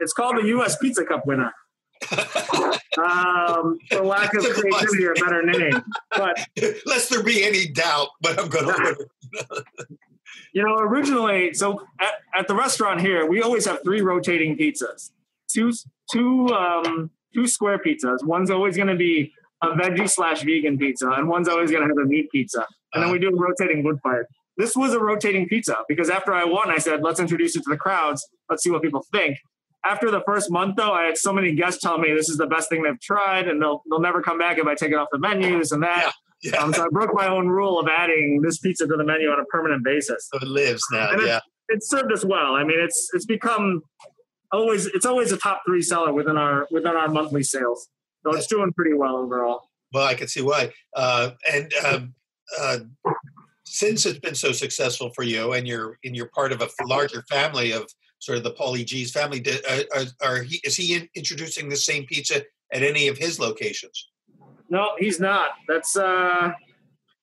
It's 0.01 0.13
called 0.13 0.37
the 0.37 0.47
U.S. 0.49 0.77
Pizza 0.79 1.05
Cup 1.05 1.27
winner. 1.27 1.53
um, 2.99 3.79
for 3.91 4.05
lack 4.05 4.35
of 4.35 4.45
creativity 4.55 5.05
or 5.05 5.15
better 5.15 5.43
name, 5.43 5.83
but 6.11 6.47
lest 6.87 7.11
there 7.11 7.23
be 7.23 7.45
any 7.45 7.69
doubt, 7.69 8.09
but 8.21 8.39
I'm 8.39 8.49
going 8.49 8.67
to. 8.67 9.09
you 10.53 10.65
know, 10.65 10.77
originally, 10.79 11.55
so 11.55 11.81
at, 12.01 12.15
at, 12.35 12.49
the 12.49 12.55
restaurant 12.55 13.01
here, 13.01 13.27
we 13.27 13.41
always 13.41 13.67
have 13.67 13.83
three 13.85 14.01
rotating 14.01 14.57
pizzas, 14.57 15.11
two 15.49 15.73
two 16.13 16.49
um, 16.49 17.11
two 17.35 17.47
square 17.47 17.79
pizzas. 17.79 18.25
One's 18.25 18.51
always 18.51 18.77
going 18.77 18.89
to 18.89 18.97
be 18.97 19.33
a 19.63 19.69
veggie 19.69 20.11
slash 20.11 20.43
vegan 20.43 20.79
pizza, 20.79 21.09
and 21.11 21.29
one's 21.29 21.49
always 21.49 21.71
going 21.71 21.83
to 21.83 21.89
have 21.89 22.05
a 22.05 22.09
meat 22.09 22.31
pizza, 22.31 22.67
and 22.95 23.03
then 23.03 23.13
we 23.13 23.19
do 23.19 23.29
a 23.29 23.37
rotating 23.37 23.85
wood 23.85 24.01
fire. 24.03 24.27
This 24.57 24.77
was 24.77 24.93
a 24.93 24.99
rotating 25.01 25.49
pizza 25.49 25.79
because 25.89 26.11
after 26.11 26.35
I 26.35 26.45
won, 26.45 26.71
I 26.71 26.79
said, 26.79 27.03
let's 27.03 27.21
introduce 27.21 27.57
it 27.57 27.63
to 27.63 27.71
the 27.71 27.77
crowds. 27.77 28.27
Let's 28.51 28.63
see 28.63 28.71
what 28.71 28.83
people 28.83 29.05
think 29.11 29.39
after 29.85 30.11
the 30.11 30.21
first 30.25 30.51
month 30.51 30.77
though 30.77 30.93
i 30.93 31.05
had 31.05 31.17
so 31.17 31.33
many 31.33 31.55
guests 31.55 31.81
tell 31.81 31.99
me 31.99 32.13
this 32.13 32.29
is 32.29 32.37
the 32.37 32.47
best 32.47 32.69
thing 32.69 32.83
they've 32.83 33.01
tried 33.01 33.49
and 33.49 33.61
they'll 33.61 33.83
they'll 33.91 34.01
never 34.01 34.23
come 34.23 34.39
back 34.39 34.59
if 34.59 34.67
i 34.67 34.75
take 34.75 34.93
it 34.93 34.97
off 34.97 35.09
the 35.13 35.19
menus 35.19 35.73
and 35.73 35.83
that. 35.83 36.13
Yeah, 36.43 36.53
yeah. 36.53 36.59
Um, 36.59 36.73
so 36.73 36.85
i 36.85 36.89
broke 36.91 37.15
my 37.15 37.29
own 37.29 37.49
rule 37.49 37.79
of 37.79 37.89
adding 37.89 38.41
this 38.43 38.59
pizza 38.59 38.87
to 38.87 38.97
the 38.97 39.05
menu 39.05 39.29
on 39.29 39.41
a 39.41 39.45
permanent 39.47 39.85
basis. 39.85 40.29
So 40.33 40.39
it 40.39 40.49
lives 40.49 40.85
now 40.91 41.11
and 41.13 41.23
yeah. 41.23 41.41
it's 41.69 41.89
served 41.89 42.13
us 42.13 42.25
well. 42.25 42.55
I 42.55 42.65
mean 42.65 42.79
it's 42.81 43.11
it's 43.13 43.27
become 43.27 43.83
always 44.51 44.87
it's 44.87 45.07
always 45.07 45.33
a 45.33 45.37
top 45.37 45.63
three 45.67 45.83
seller 45.83 46.13
within 46.13 46.37
our 46.37 46.67
within 46.71 46.97
our 46.97 47.09
monthly 47.09 47.43
sales. 47.43 47.89
So 48.25 48.35
it's 48.35 48.47
doing 48.47 48.73
pretty 48.73 48.95
well 48.95 49.17
overall. 49.17 49.69
Well 49.93 50.07
i 50.07 50.15
can 50.15 50.29
see 50.29 50.43
why. 50.43 50.73
Uh, 50.95 51.31
and 51.53 51.73
um, 51.85 52.15
uh, 52.59 52.79
since 53.65 54.05
it's 54.05 54.19
been 54.19 54.35
so 54.35 54.53
successful 54.53 55.11
for 55.15 55.23
you 55.23 55.53
and 55.53 55.67
you're 55.67 55.99
and 56.05 56.15
you're 56.15 56.29
part 56.35 56.53
of 56.53 56.61
a 56.61 56.69
larger 56.87 57.23
family 57.31 57.73
of 57.73 57.87
sort 58.23 58.39
of 58.39 58.45
the 58.45 58.53
Paulie 58.53 58.87
Gee's 58.87 59.11
family. 59.11 59.41
Did, 59.41 59.65
uh, 59.69 59.83
are, 59.97 60.05
are 60.29 60.43
he, 60.43 60.61
is 60.63 60.77
he 60.77 60.95
in, 60.95 61.09
introducing 61.17 61.69
the 61.69 61.77
same 61.77 62.07
pizza 62.07 62.43
at 62.73 62.83
any 62.85 63.09
of 63.09 63.19
his 63.19 63.41
locations? 63.41 64.11
No, 64.71 64.91
he's 64.97 65.19
not. 65.19 65.51
That's 65.67 65.97
uh, 65.97 66.53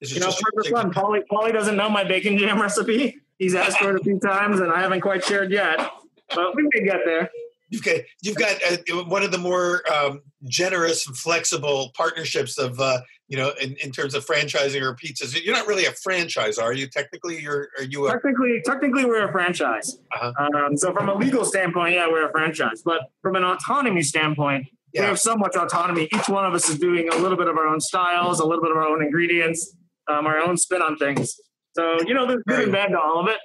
you 0.02 0.20
know, 0.20 0.28
purpose 0.28 0.72
one. 0.72 0.92
Paulie, 0.92 1.22
Paulie 1.32 1.54
doesn't 1.54 1.78
know 1.78 1.90
my 1.90 2.04
bacon 2.04 2.38
jam 2.38 2.62
recipe. 2.62 3.16
He's 3.38 3.56
asked 3.56 3.78
for 3.78 3.96
it 3.96 4.02
a 4.02 4.04
few 4.04 4.20
times, 4.20 4.60
and 4.60 4.74
I 4.74 4.82
haven't 4.82 5.00
quite 5.00 5.24
shared 5.24 5.52
yet. 5.54 5.80
But 6.36 6.54
we 6.54 6.64
may 6.74 6.84
get 6.84 7.00
there. 7.06 7.32
You've 7.70 7.84
got 7.84 7.98
you've 8.22 8.36
got 8.36 8.58
uh, 8.64 9.04
one 9.06 9.24
of 9.24 9.32
the 9.32 9.38
more 9.38 9.82
um, 9.92 10.22
generous 10.48 11.08
and 11.08 11.16
flexible 11.16 11.92
partnerships 11.96 12.58
of 12.58 12.80
uh, 12.80 13.02
you 13.28 13.38
know 13.38 13.52
in, 13.62 13.76
in 13.84 13.92
terms 13.92 14.16
of 14.16 14.26
franchising 14.26 14.82
or 14.82 14.96
pizzas. 14.96 15.38
You're 15.44 15.56
not 15.56 15.68
really 15.68 15.86
a 15.86 15.92
franchise, 15.92 16.58
are 16.58 16.74
you? 16.74 16.88
Technically, 16.88 17.40
you're 17.40 17.70
are 17.78 17.84
you? 17.84 18.08
A- 18.08 18.12
technically, 18.12 18.62
technically, 18.66 19.06
we're 19.06 19.28
a 19.28 19.32
franchise. 19.32 19.98
Uh-huh. 20.14 20.34
Um, 20.58 20.78
so 20.78 20.94
from 20.94 21.10
a 21.10 21.16
legal 21.16 21.46
standpoint, 21.46 21.94
yeah, 21.94 22.08
we're 22.08 22.28
a 22.28 22.32
franchise. 22.32 22.82
But 22.84 23.02
from 23.22 23.36
an 23.36 23.44
autonomy 23.44 24.02
standpoint, 24.02 24.66
yeah. 24.94 25.02
we 25.02 25.08
have 25.08 25.20
so 25.20 25.36
much 25.36 25.56
autonomy. 25.56 26.10
Each 26.14 26.28
one 26.28 26.46
of 26.46 26.54
us 26.54 26.70
is 26.70 26.80
doing 26.80 27.10
a 27.10 27.16
little 27.18 27.38
bit 27.38 27.48
of 27.48 27.58
our 27.58 27.68
own 27.68 27.80
styles, 27.80 28.40
a 28.40 28.46
little 28.46 28.64
bit 28.64 28.72
of 28.72 28.78
our 28.78 28.88
own 28.88 29.04
ingredients, 29.04 29.76
um, 30.08 30.26
our 30.26 30.40
own 30.40 30.58
spin 30.58 30.82
on 30.82 30.98
things. 30.98 31.36
So 31.76 32.02
you 32.02 32.16
know, 32.16 32.26
there's 32.26 32.44
good 32.48 32.64
and 32.64 32.72
bad 32.72 32.88
to 32.88 33.00
all 33.00 33.20
of 33.20 33.28
it. 33.28 33.38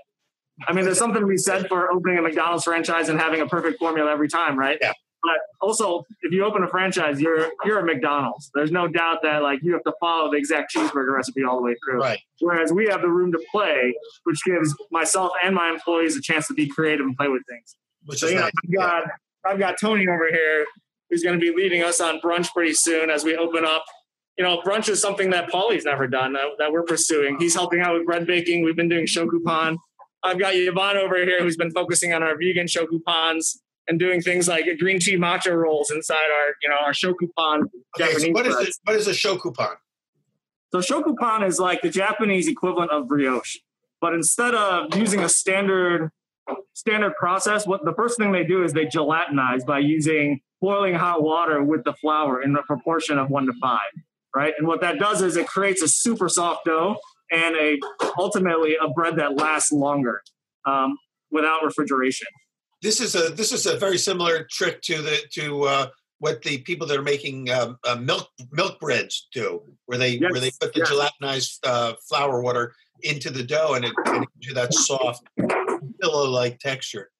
I 0.68 0.72
mean, 0.72 0.84
there's 0.84 0.98
something 0.98 1.20
to 1.20 1.26
be 1.26 1.36
said 1.36 1.68
for 1.68 1.90
opening 1.90 2.18
a 2.18 2.22
McDonald's 2.22 2.64
franchise 2.64 3.08
and 3.08 3.18
having 3.18 3.40
a 3.40 3.46
perfect 3.46 3.78
formula 3.78 4.10
every 4.10 4.28
time, 4.28 4.58
right? 4.58 4.78
Yeah. 4.80 4.92
But 5.22 5.38
also, 5.60 6.04
if 6.20 6.32
you 6.32 6.44
open 6.44 6.62
a 6.62 6.68
franchise, 6.68 7.18
you're 7.18 7.50
you're 7.64 7.78
a 7.78 7.84
McDonald's. 7.84 8.50
There's 8.54 8.70
no 8.70 8.86
doubt 8.86 9.20
that 9.22 9.42
like 9.42 9.60
you 9.62 9.72
have 9.72 9.82
to 9.84 9.92
follow 9.98 10.30
the 10.30 10.36
exact 10.36 10.74
cheeseburger 10.74 11.14
recipe 11.14 11.42
all 11.44 11.56
the 11.56 11.62
way 11.62 11.74
through. 11.82 12.00
Right. 12.00 12.18
Whereas 12.40 12.72
we 12.72 12.86
have 12.88 13.00
the 13.00 13.08
room 13.08 13.32
to 13.32 13.40
play, 13.50 13.94
which 14.24 14.44
gives 14.44 14.74
myself 14.90 15.32
and 15.42 15.54
my 15.54 15.70
employees 15.70 16.14
a 16.16 16.20
chance 16.20 16.46
to 16.48 16.54
be 16.54 16.68
creative 16.68 17.06
and 17.06 17.16
play 17.16 17.28
with 17.28 17.42
things. 17.48 17.74
Which 18.04 18.18
so, 18.18 18.26
is 18.26 18.32
you 18.32 18.38
know, 18.38 18.44
nice. 18.44 18.52
I've 18.64 18.74
got 18.74 19.02
yeah. 19.02 19.50
I've 19.50 19.58
got 19.58 19.80
Tony 19.80 20.06
over 20.06 20.28
here 20.28 20.66
who's 21.08 21.22
going 21.22 21.38
to 21.38 21.40
be 21.40 21.56
leading 21.56 21.82
us 21.82 22.00
on 22.00 22.20
brunch 22.20 22.52
pretty 22.52 22.74
soon 22.74 23.08
as 23.08 23.24
we 23.24 23.36
open 23.36 23.64
up. 23.64 23.84
You 24.36 24.44
know, 24.44 24.60
brunch 24.62 24.88
is 24.88 25.00
something 25.00 25.30
that 25.30 25.48
Paulie's 25.48 25.84
never 25.84 26.06
done 26.08 26.32
that, 26.32 26.46
that 26.58 26.72
we're 26.72 26.82
pursuing. 26.82 27.38
He's 27.38 27.54
helping 27.54 27.80
out 27.80 27.94
with 27.94 28.04
bread 28.04 28.26
baking. 28.26 28.64
We've 28.64 28.76
been 28.76 28.88
doing 28.88 29.06
shokupan. 29.06 29.76
I've 30.24 30.38
got 30.38 30.54
Yvonne 30.54 30.96
over 30.96 31.16
here 31.16 31.42
who's 31.42 31.56
been 31.56 31.70
focusing 31.70 32.12
on 32.12 32.22
our 32.22 32.36
vegan 32.36 32.66
shokupans 32.66 33.58
and 33.86 33.98
doing 33.98 34.22
things 34.22 34.48
like 34.48 34.64
green 34.78 34.98
tea 34.98 35.16
matcha 35.16 35.54
rolls 35.54 35.90
inside 35.90 36.14
our, 36.14 36.54
you 36.62 36.68
know, 36.70 36.76
our 36.82 36.92
shokupan. 36.92 37.68
Okay, 38.00 38.14
so 38.14 38.30
what 38.30 38.46
is 38.46 38.56
it? 38.56 38.74
What 38.84 38.96
is 38.96 39.06
a 39.06 39.12
shokupan? 39.12 39.76
So 40.72 40.78
shokupan 40.78 41.46
is 41.46 41.60
like 41.60 41.82
the 41.82 41.90
Japanese 41.90 42.48
equivalent 42.48 42.90
of 42.90 43.06
brioche, 43.06 43.58
but 44.00 44.14
instead 44.14 44.54
of 44.54 44.94
using 44.96 45.20
a 45.20 45.28
standard 45.28 46.10
standard 46.72 47.14
process, 47.16 47.66
what 47.66 47.84
the 47.84 47.92
first 47.94 48.18
thing 48.18 48.32
they 48.32 48.44
do 48.44 48.64
is 48.64 48.72
they 48.72 48.86
gelatinize 48.86 49.64
by 49.64 49.78
using 49.78 50.40
boiling 50.60 50.94
hot 50.94 51.22
water 51.22 51.62
with 51.62 51.84
the 51.84 51.92
flour 51.92 52.42
in 52.42 52.54
the 52.54 52.62
proportion 52.62 53.18
of 53.18 53.28
one 53.28 53.46
to 53.46 53.52
five, 53.60 53.80
right? 54.34 54.54
And 54.58 54.66
what 54.66 54.80
that 54.80 54.98
does 54.98 55.22
is 55.22 55.36
it 55.36 55.46
creates 55.46 55.82
a 55.82 55.88
super 55.88 56.28
soft 56.28 56.64
dough 56.64 56.96
and 57.30 57.56
a 57.56 57.78
ultimately 58.18 58.76
a 58.80 58.88
bread 58.90 59.16
that 59.16 59.36
lasts 59.36 59.72
longer 59.72 60.22
um, 60.64 60.96
without 61.30 61.64
refrigeration. 61.64 62.28
This 62.82 63.00
is 63.00 63.14
a 63.14 63.30
this 63.30 63.52
is 63.52 63.66
a 63.66 63.76
very 63.76 63.98
similar 63.98 64.46
trick 64.50 64.82
to 64.82 65.02
the 65.02 65.18
to 65.32 65.62
uh, 65.64 65.86
what 66.18 66.42
the 66.42 66.58
people 66.58 66.86
that 66.86 66.98
are 66.98 67.02
making 67.02 67.50
um, 67.50 67.78
uh, 67.84 67.96
milk 67.96 68.28
milk 68.52 68.78
breads 68.80 69.28
do, 69.32 69.62
where 69.86 69.98
they 69.98 70.18
yes. 70.18 70.30
where 70.30 70.40
they 70.40 70.50
put 70.60 70.72
the 70.72 70.80
yes. 70.80 70.90
gelatinized 70.90 71.58
uh, 71.64 71.94
flour 72.08 72.42
water 72.42 72.74
into 73.02 73.30
the 73.30 73.42
dough 73.42 73.74
and 73.74 73.84
it, 73.84 73.92
and 74.06 74.22
it 74.22 74.28
gives 74.34 74.48
you 74.48 74.54
that 74.54 74.72
soft 74.72 75.26
pillow 76.00 76.28
like 76.28 76.58
texture. 76.58 77.10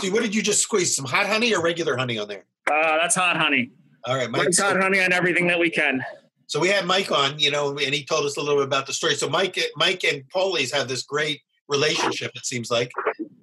See, 0.00 0.10
what 0.10 0.22
did 0.22 0.34
you 0.34 0.42
just 0.42 0.60
squeeze? 0.60 0.94
Some 0.94 1.04
hot 1.04 1.26
honey 1.26 1.54
or 1.54 1.62
regular 1.62 1.96
honey 1.96 2.18
on 2.18 2.28
there? 2.28 2.44
Uh, 2.70 2.98
that's 2.98 3.14
hot 3.14 3.36
honey. 3.36 3.72
All 4.04 4.16
right, 4.16 4.30
Mike. 4.30 4.48
hot 4.56 4.80
honey 4.80 5.00
on 5.00 5.12
everything 5.12 5.46
that 5.48 5.58
we 5.58 5.68
can. 5.68 6.04
So 6.50 6.58
we 6.58 6.66
had 6.66 6.84
Mike 6.84 7.12
on, 7.12 7.38
you 7.38 7.52
know, 7.52 7.78
and 7.78 7.94
he 7.94 8.04
told 8.04 8.26
us 8.26 8.36
a 8.36 8.40
little 8.40 8.56
bit 8.56 8.64
about 8.64 8.84
the 8.88 8.92
story. 8.92 9.14
So 9.14 9.28
Mike, 9.28 9.56
Mike 9.76 10.02
and 10.02 10.24
Paulie's 10.34 10.72
have 10.72 10.88
this 10.88 11.04
great 11.04 11.42
relationship. 11.68 12.32
It 12.34 12.44
seems 12.44 12.72
like, 12.72 12.90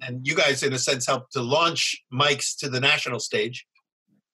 and 0.02 0.26
you 0.26 0.34
guys, 0.34 0.62
in 0.62 0.74
a 0.74 0.78
sense, 0.78 1.06
helped 1.06 1.32
to 1.32 1.40
launch 1.40 2.04
Mike's 2.10 2.54
to 2.56 2.68
the 2.68 2.80
national 2.80 3.18
stage. 3.18 3.66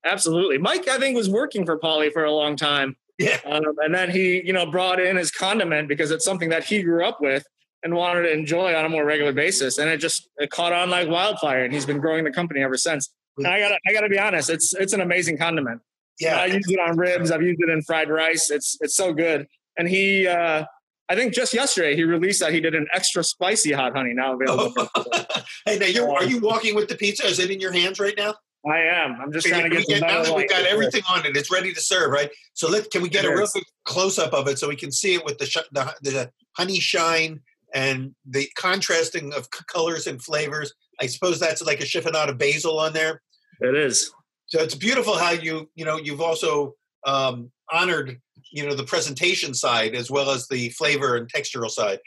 Absolutely, 0.05 0.59
Mike. 0.59 0.89
I 0.89 0.99
think 0.99 1.14
was 1.14 1.31
working 1.31 1.64
for 1.64 1.79
Paulie 1.79 2.12
for 2.12 2.25
a 2.25 2.33
long 2.33 2.57
time. 2.57 2.97
Yeah, 3.16 3.39
um, 3.47 3.62
and 3.79 3.95
then 3.95 4.11
he, 4.11 4.45
you 4.45 4.53
know, 4.53 4.66
brought 4.66 4.99
in 4.99 5.16
his 5.16 5.31
condiment 5.31 5.87
because 5.87 6.11
it's 6.11 6.25
something 6.25 6.49
that 6.49 6.64
he 6.64 6.83
grew 6.83 7.07
up 7.07 7.20
with 7.20 7.47
and 7.85 7.95
wanted 7.95 8.22
to 8.22 8.33
enjoy 8.33 8.75
on 8.75 8.85
a 8.85 8.89
more 8.89 9.05
regular 9.05 9.33
basis. 9.33 9.79
And 9.79 9.89
it 9.89 9.99
just 9.99 10.29
it 10.39 10.51
caught 10.51 10.72
on 10.72 10.91
like 10.91 11.09
wildfire, 11.09 11.64
and 11.64 11.72
he's 11.72 11.87
been 11.87 12.01
growing 12.01 12.25
the 12.25 12.33
company 12.33 12.61
ever 12.61 12.77
since. 12.77 13.14
And 13.39 13.47
I 13.47 13.61
gotta, 13.61 13.79
I 13.89 13.93
gotta 13.93 14.09
be 14.09 14.18
honest, 14.18 14.51
it's 14.51 14.75
it's 14.75 14.93
an 14.93 15.01
amazing 15.01 15.39
condiment. 15.39 15.81
Yeah, 16.20 16.38
I 16.38 16.46
use 16.46 16.64
it 16.68 16.78
on 16.78 16.96
ribs. 16.96 17.30
I've 17.30 17.42
used 17.42 17.60
it 17.60 17.68
in 17.68 17.82
fried 17.82 18.08
rice. 18.08 18.50
It's 18.50 18.76
it's 18.80 18.94
so 18.94 19.12
good. 19.12 19.46
And 19.76 19.88
he, 19.88 20.26
uh, 20.26 20.64
I 21.08 21.14
think 21.16 21.34
just 21.34 21.52
yesterday 21.52 21.96
he 21.96 22.04
released 22.04 22.40
that 22.40 22.52
he 22.52 22.60
did 22.60 22.74
an 22.74 22.86
extra 22.94 23.24
spicy 23.24 23.72
hot 23.72 23.96
honey 23.96 24.14
now 24.14 24.34
available. 24.34 24.88
hey, 25.66 25.78
now 25.78 25.86
you're 25.86 26.10
are 26.10 26.24
you 26.24 26.38
walking 26.38 26.74
with 26.74 26.88
the 26.88 26.94
pizza? 26.94 27.26
Is 27.26 27.38
it 27.38 27.50
in 27.50 27.60
your 27.60 27.72
hands 27.72 27.98
right 27.98 28.14
now? 28.16 28.34
I 28.66 28.78
am. 28.78 29.18
I'm 29.20 29.30
just 29.30 29.46
trying 29.46 29.68
to 29.70 29.76
get. 29.76 29.86
get 29.86 30.00
now 30.00 30.22
that 30.22 30.34
we've 30.34 30.48
got 30.48 30.64
everything 30.64 31.02
on 31.08 31.26
it, 31.26 31.36
it's 31.36 31.50
ready 31.50 31.74
to 31.74 31.80
serve, 31.80 32.10
right? 32.10 32.30
So 32.54 32.70
let 32.70 32.90
can 32.90 33.02
we 33.02 33.08
get 33.08 33.24
it 33.24 33.32
a 33.32 33.36
real 33.36 33.46
quick 33.46 33.64
close 33.84 34.18
up 34.18 34.32
of 34.32 34.48
it 34.48 34.58
so 34.58 34.68
we 34.68 34.76
can 34.76 34.90
see 34.90 35.14
it 35.14 35.24
with 35.24 35.38
the, 35.38 35.46
sh- 35.46 35.58
the 35.72 35.94
the 36.02 36.30
honey 36.56 36.80
shine 36.80 37.40
and 37.74 38.14
the 38.24 38.48
contrasting 38.56 39.34
of 39.34 39.48
colors 39.66 40.06
and 40.06 40.22
flavors. 40.22 40.72
I 41.00 41.06
suppose 41.08 41.40
that's 41.40 41.60
like 41.60 41.80
a 41.80 41.84
chiffonata 41.84 42.38
basil 42.38 42.78
on 42.78 42.92
there. 42.92 43.20
It 43.60 43.74
is. 43.74 44.10
So 44.55 44.61
it's 44.61 44.76
beautiful 44.76 45.18
how 45.18 45.32
you 45.32 45.68
you 45.74 45.84
know 45.84 45.96
you've 45.96 46.20
also 46.20 46.76
um, 47.05 47.50
honored 47.72 48.20
you 48.52 48.64
know 48.64 48.76
the 48.76 48.84
presentation 48.84 49.52
side 49.52 49.96
as 49.96 50.12
well 50.12 50.30
as 50.30 50.46
the 50.46 50.68
flavor 50.68 51.16
and 51.16 51.28
textural 51.28 51.68
side. 51.68 51.98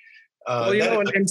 Uh, 0.48 0.68
well, 0.68 0.74
you 0.74 0.84
know, 0.86 1.02
in, 1.02 1.26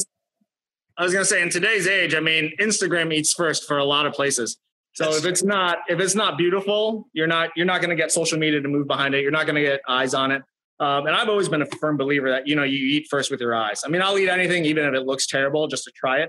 I 0.99 1.05
was 1.05 1.15
going 1.15 1.23
to 1.23 1.29
say 1.29 1.41
in 1.41 1.49
today's 1.49 1.87
age, 1.87 2.15
I 2.15 2.21
mean, 2.21 2.53
Instagram 2.61 3.15
eats 3.15 3.33
first 3.33 3.67
for 3.67 3.79
a 3.79 3.85
lot 3.85 4.05
of 4.05 4.13
places. 4.13 4.59
So 4.93 5.11
if 5.15 5.25
it's 5.25 5.43
not 5.43 5.79
if 5.89 6.01
it's 6.01 6.15
not 6.15 6.37
beautiful, 6.37 7.09
you're 7.15 7.27
not 7.27 7.49
you're 7.57 7.65
not 7.65 7.81
going 7.81 7.89
to 7.89 7.97
get 7.97 8.13
social 8.13 8.39
media 8.39 8.61
to 8.61 8.69
move 8.69 8.87
behind 8.87 9.15
it. 9.15 9.23
You're 9.23 9.31
not 9.31 9.47
going 9.47 9.57
to 9.57 9.63
get 9.63 9.81
eyes 9.89 10.13
on 10.13 10.33
it. 10.33 10.43
Um, 10.81 11.07
and 11.07 11.17
I've 11.17 11.31
always 11.31 11.49
been 11.49 11.63
a 11.63 11.67
firm 11.81 11.97
believer 11.97 12.29
that 12.29 12.47
you 12.47 12.57
know 12.57 12.63
you 12.63 12.77
eat 12.77 13.07
first 13.09 13.31
with 13.31 13.41
your 13.41 13.55
eyes. 13.55 13.85
I 13.87 13.89
mean, 13.89 14.03
I'll 14.03 14.19
eat 14.19 14.29
anything 14.29 14.67
even 14.67 14.85
if 14.85 14.93
it 14.93 15.07
looks 15.07 15.27
terrible 15.27 15.67
just 15.67 15.85
to 15.85 15.93
try 15.93 16.19
it. 16.19 16.29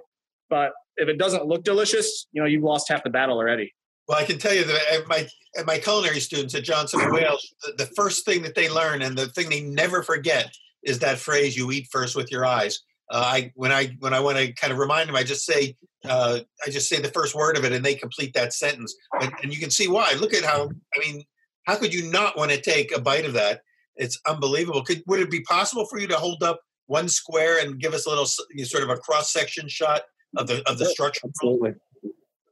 But 0.49 0.71
if 0.95 1.09
it 1.09 1.17
doesn't 1.17 1.45
look 1.45 1.65
delicious, 1.65 2.27
you 2.31 2.41
know 2.41 2.47
you've 2.47 2.63
lost 2.63 2.87
half 2.87 3.03
the 3.03 3.09
battle 3.09 3.35
already. 3.35 3.73
Well, 4.07 4.17
I 4.17 4.23
can 4.23 4.37
tell 4.37 4.53
you 4.53 4.63
that 4.63 4.93
at 4.93 5.07
my 5.07 5.27
my 5.65 5.79
culinary 5.79 6.19
students 6.19 6.55
at 6.55 6.63
Johnson 6.63 7.01
and 7.01 7.11
Wales, 7.11 7.53
the, 7.63 7.85
the 7.85 7.91
first 7.95 8.25
thing 8.25 8.41
that 8.43 8.55
they 8.55 8.69
learn 8.69 9.01
and 9.01 9.17
the 9.17 9.27
thing 9.27 9.49
they 9.49 9.61
never 9.61 10.03
forget 10.03 10.53
is 10.83 10.99
that 10.99 11.17
phrase 11.17 11.57
"you 11.57 11.71
eat 11.71 11.87
first 11.91 12.15
with 12.15 12.31
your 12.31 12.45
eyes." 12.45 12.79
Uh, 13.11 13.23
I 13.25 13.51
when 13.55 13.71
I 13.71 13.95
when 13.99 14.13
I 14.13 14.19
want 14.19 14.37
to 14.37 14.51
kind 14.53 14.71
of 14.71 14.79
remind 14.79 15.09
them, 15.09 15.15
I 15.15 15.23
just 15.23 15.45
say 15.45 15.75
uh, 16.05 16.39
I 16.65 16.69
just 16.69 16.87
say 16.89 17.01
the 17.01 17.09
first 17.09 17.35
word 17.35 17.57
of 17.57 17.65
it, 17.65 17.71
and 17.71 17.83
they 17.83 17.95
complete 17.95 18.33
that 18.33 18.53
sentence. 18.53 18.95
And, 19.19 19.31
and 19.43 19.53
you 19.53 19.59
can 19.59 19.71
see 19.71 19.87
why. 19.87 20.13
Look 20.13 20.33
at 20.33 20.43
how 20.43 20.69
I 20.95 20.99
mean, 20.99 21.23
how 21.65 21.75
could 21.75 21.93
you 21.93 22.09
not 22.09 22.37
want 22.37 22.51
to 22.51 22.61
take 22.61 22.95
a 22.95 23.01
bite 23.01 23.25
of 23.25 23.33
that? 23.33 23.61
It's 23.95 24.19
unbelievable. 24.27 24.83
Could 24.83 25.03
would 25.07 25.19
it 25.19 25.31
be 25.31 25.41
possible 25.41 25.85
for 25.85 25.99
you 25.99 26.07
to 26.07 26.15
hold 26.15 26.43
up 26.43 26.61
one 26.85 27.09
square 27.09 27.59
and 27.59 27.79
give 27.79 27.93
us 27.93 28.05
a 28.05 28.09
little 28.09 28.25
sort 28.25 28.83
of 28.83 28.89
a 28.89 28.97
cross 28.97 29.33
section 29.33 29.67
shot 29.67 30.03
of 30.37 30.47
the 30.47 30.67
of 30.69 30.77
the 30.77 30.85
structure? 30.85 31.21
Absolutely. 31.25 31.73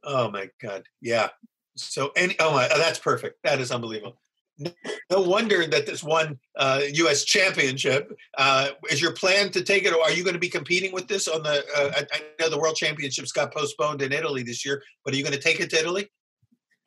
Oh 0.06 0.30
my 0.30 0.48
God! 0.62 0.84
Yeah. 1.02 1.28
So 1.76 2.12
any 2.16 2.36
oh 2.38 2.52
my 2.52 2.68
that's 2.68 2.98
perfect. 2.98 3.42
That 3.42 3.60
is 3.60 3.70
unbelievable 3.70 4.18
no 4.58 5.20
wonder 5.20 5.66
that 5.66 5.86
this 5.86 6.02
one 6.02 6.38
uh, 6.56 6.82
U.S. 6.92 7.24
championship. 7.24 8.16
Uh, 8.38 8.70
is 8.90 9.02
your 9.02 9.12
plan 9.12 9.50
to 9.50 9.62
take 9.62 9.84
it, 9.84 9.92
or 9.92 10.02
are 10.02 10.10
you 10.10 10.24
going 10.24 10.34
to 10.34 10.40
be 10.40 10.48
competing 10.48 10.92
with 10.92 11.08
this 11.08 11.28
on 11.28 11.42
the? 11.42 11.64
Uh, 11.76 11.92
I, 11.96 12.06
I, 12.12 12.22
know 12.40 12.48
the 12.48 12.58
World 12.58 12.76
Championships 12.76 13.32
got 13.32 13.52
postponed 13.52 14.02
in 14.02 14.12
Italy 14.12 14.42
this 14.42 14.64
year, 14.64 14.82
but 15.04 15.12
are 15.12 15.16
you 15.16 15.22
going 15.22 15.34
to 15.34 15.40
take 15.40 15.60
it 15.60 15.70
to 15.70 15.78
Italy? 15.78 16.08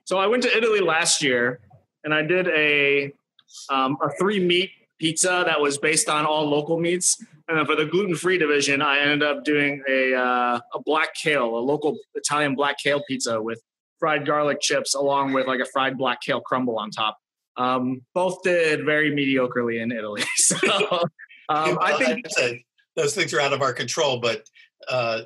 So 0.06 0.18
I 0.18 0.26
went 0.26 0.44
to 0.44 0.58
Italy 0.58 0.80
last 0.80 1.22
year, 1.22 1.60
and 2.04 2.14
I 2.14 2.24
did 2.24 2.48
a 2.48 3.12
um, 3.70 3.98
a 4.02 4.10
three 4.18 4.40
meat 4.40 4.72
pizza 4.98 5.44
that 5.46 5.62
was 5.62 5.78
based 5.78 6.10
on 6.10 6.26
all 6.26 6.50
local 6.50 6.80
meats. 6.80 7.24
And 7.50 7.58
then 7.58 7.66
for 7.66 7.76
the 7.76 7.86
gluten 7.86 8.16
free 8.16 8.38
division, 8.38 8.82
I 8.82 9.00
ended 9.00 9.24
up 9.24 9.43
doing 9.43 9.82
a 9.89 10.14
uh, 10.14 10.60
a 10.76 10.82
black 10.86 11.16
kale, 11.16 11.58
a 11.58 11.60
local 11.60 11.97
Italian 12.14 12.54
black 12.54 12.78
kale 12.78 13.04
pizza 13.08 13.41
with 13.41 13.60
fried 13.97 14.26
garlic 14.26 14.62
chips, 14.62 14.93
along 14.93 15.34
with 15.34 15.47
like 15.47 15.60
a 15.60 15.66
fried 15.66 15.97
black 15.97 16.22
kale 16.22 16.41
crumble 16.41 16.78
on 16.78 16.91
top. 16.91 17.18
Um, 17.58 18.02
both 18.14 18.43
did 18.43 18.86
very 18.86 19.12
mediocrely 19.12 19.82
in 19.82 19.91
Italy. 19.91 20.24
So 20.38 20.56
um, 21.50 21.80
I 21.82 21.97
think 21.97 22.28
those 22.95 23.16
things 23.16 23.34
are 23.34 23.39
out 23.39 23.54
of 23.54 23.64
our 23.64 23.74
control. 23.74 24.20
But 24.20 24.43
uh, 24.88 25.22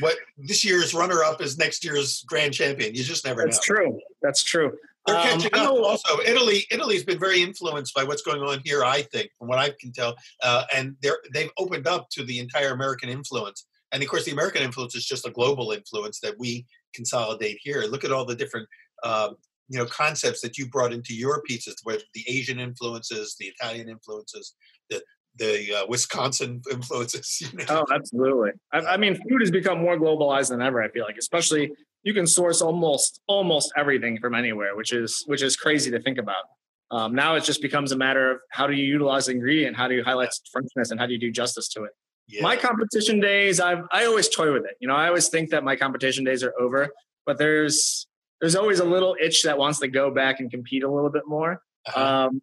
what 0.00 0.16
this 0.38 0.64
year's 0.64 0.94
runner-up 0.94 1.42
is 1.42 1.58
next 1.58 1.84
year's 1.84 2.24
grand 2.26 2.54
champion. 2.54 2.94
You 2.94 3.04
just 3.04 3.26
never 3.26 3.42
know. 3.42 3.46
That's 3.52 3.68
know. 3.68 3.74
true. 3.74 4.00
That's 4.22 4.42
true. 4.42 4.72
They're 5.06 5.16
um, 5.16 5.22
catching 5.22 5.54
up. 5.54 5.72
Also, 5.72 6.20
Italy. 6.26 6.66
Italy's 6.70 7.04
been 7.04 7.18
very 7.18 7.42
influenced 7.42 7.94
by 7.94 8.04
what's 8.04 8.22
going 8.22 8.42
on 8.42 8.60
here. 8.64 8.84
I 8.84 9.02
think, 9.02 9.30
from 9.38 9.48
what 9.48 9.58
I 9.58 9.72
can 9.80 9.92
tell, 9.92 10.16
uh, 10.42 10.64
and 10.74 10.96
they're 11.02 11.18
they've 11.32 11.50
opened 11.58 11.86
up 11.86 12.08
to 12.10 12.24
the 12.24 12.38
entire 12.38 12.72
American 12.72 13.08
influence. 13.08 13.66
And 13.92 14.02
of 14.02 14.08
course, 14.08 14.24
the 14.24 14.32
American 14.32 14.62
influence 14.62 14.94
is 14.94 15.04
just 15.04 15.26
a 15.26 15.30
global 15.30 15.72
influence 15.72 16.20
that 16.20 16.38
we 16.38 16.66
consolidate 16.94 17.58
here. 17.62 17.82
Look 17.82 18.04
at 18.04 18.12
all 18.12 18.24
the 18.24 18.36
different 18.36 18.68
uh, 19.02 19.30
you 19.70 19.78
know 19.78 19.86
concepts 19.86 20.42
that 20.42 20.58
you 20.58 20.66
brought 20.66 20.92
into 20.92 21.14
your 21.14 21.42
pizzas 21.48 21.76
with 21.86 22.02
the 22.12 22.24
asian 22.28 22.60
influences 22.60 23.36
the 23.38 23.46
italian 23.46 23.88
influences 23.88 24.54
the 24.90 25.02
the 25.36 25.74
uh, 25.74 25.86
wisconsin 25.88 26.60
influences 26.70 27.40
you 27.40 27.56
know? 27.56 27.64
oh 27.70 27.94
absolutely 27.94 28.50
I, 28.72 28.80
I, 28.80 28.96
mean 28.98 29.14
food 29.14 29.40
has 29.40 29.50
become 29.50 29.78
more 29.78 29.96
globalized 29.96 30.50
than 30.50 30.60
ever 30.60 30.82
i 30.82 30.88
feel 30.90 31.04
like 31.04 31.16
especially 31.16 31.72
you 32.02 32.14
can 32.14 32.26
source 32.26 32.62
almost 32.62 33.20
almost 33.26 33.72
everything 33.76 34.18
from 34.18 34.34
anywhere 34.34 34.76
which 34.76 34.92
is 34.92 35.24
which 35.26 35.42
is 35.42 35.56
crazy 35.56 35.90
to 35.90 36.00
think 36.00 36.18
about 36.18 36.44
um, 36.92 37.14
now 37.14 37.36
it 37.36 37.44
just 37.44 37.62
becomes 37.62 37.92
a 37.92 37.96
matter 37.96 38.32
of 38.32 38.38
how 38.50 38.66
do 38.66 38.72
you 38.72 38.84
utilize 38.84 39.26
the 39.26 39.32
ingredient 39.32 39.76
how 39.76 39.88
do 39.88 39.94
you 39.94 40.04
highlight 40.04 40.30
freshness 40.52 40.90
and 40.90 40.98
how 40.98 41.06
do 41.06 41.12
you 41.12 41.20
do 41.20 41.30
justice 41.30 41.68
to 41.68 41.84
it 41.84 41.92
yeah. 42.28 42.42
my 42.42 42.56
competition 42.56 43.20
days 43.20 43.60
I've 43.60 43.84
i 43.92 44.04
always 44.04 44.28
toy 44.28 44.52
with 44.52 44.64
it 44.64 44.76
you 44.80 44.88
know 44.88 44.94
i 44.94 45.08
always 45.08 45.28
think 45.28 45.50
that 45.50 45.64
my 45.64 45.76
competition 45.76 46.24
days 46.24 46.42
are 46.42 46.54
over 46.60 46.90
but 47.26 47.38
there's 47.38 48.06
there's 48.40 48.56
always 48.56 48.80
a 48.80 48.84
little 48.84 49.16
itch 49.20 49.42
that 49.42 49.58
wants 49.58 49.78
to 49.80 49.88
go 49.88 50.10
back 50.10 50.40
and 50.40 50.50
compete 50.50 50.82
a 50.82 50.90
little 50.90 51.10
bit 51.10 51.24
more. 51.26 51.62
Uh-huh. 51.86 52.26
Um, 52.26 52.42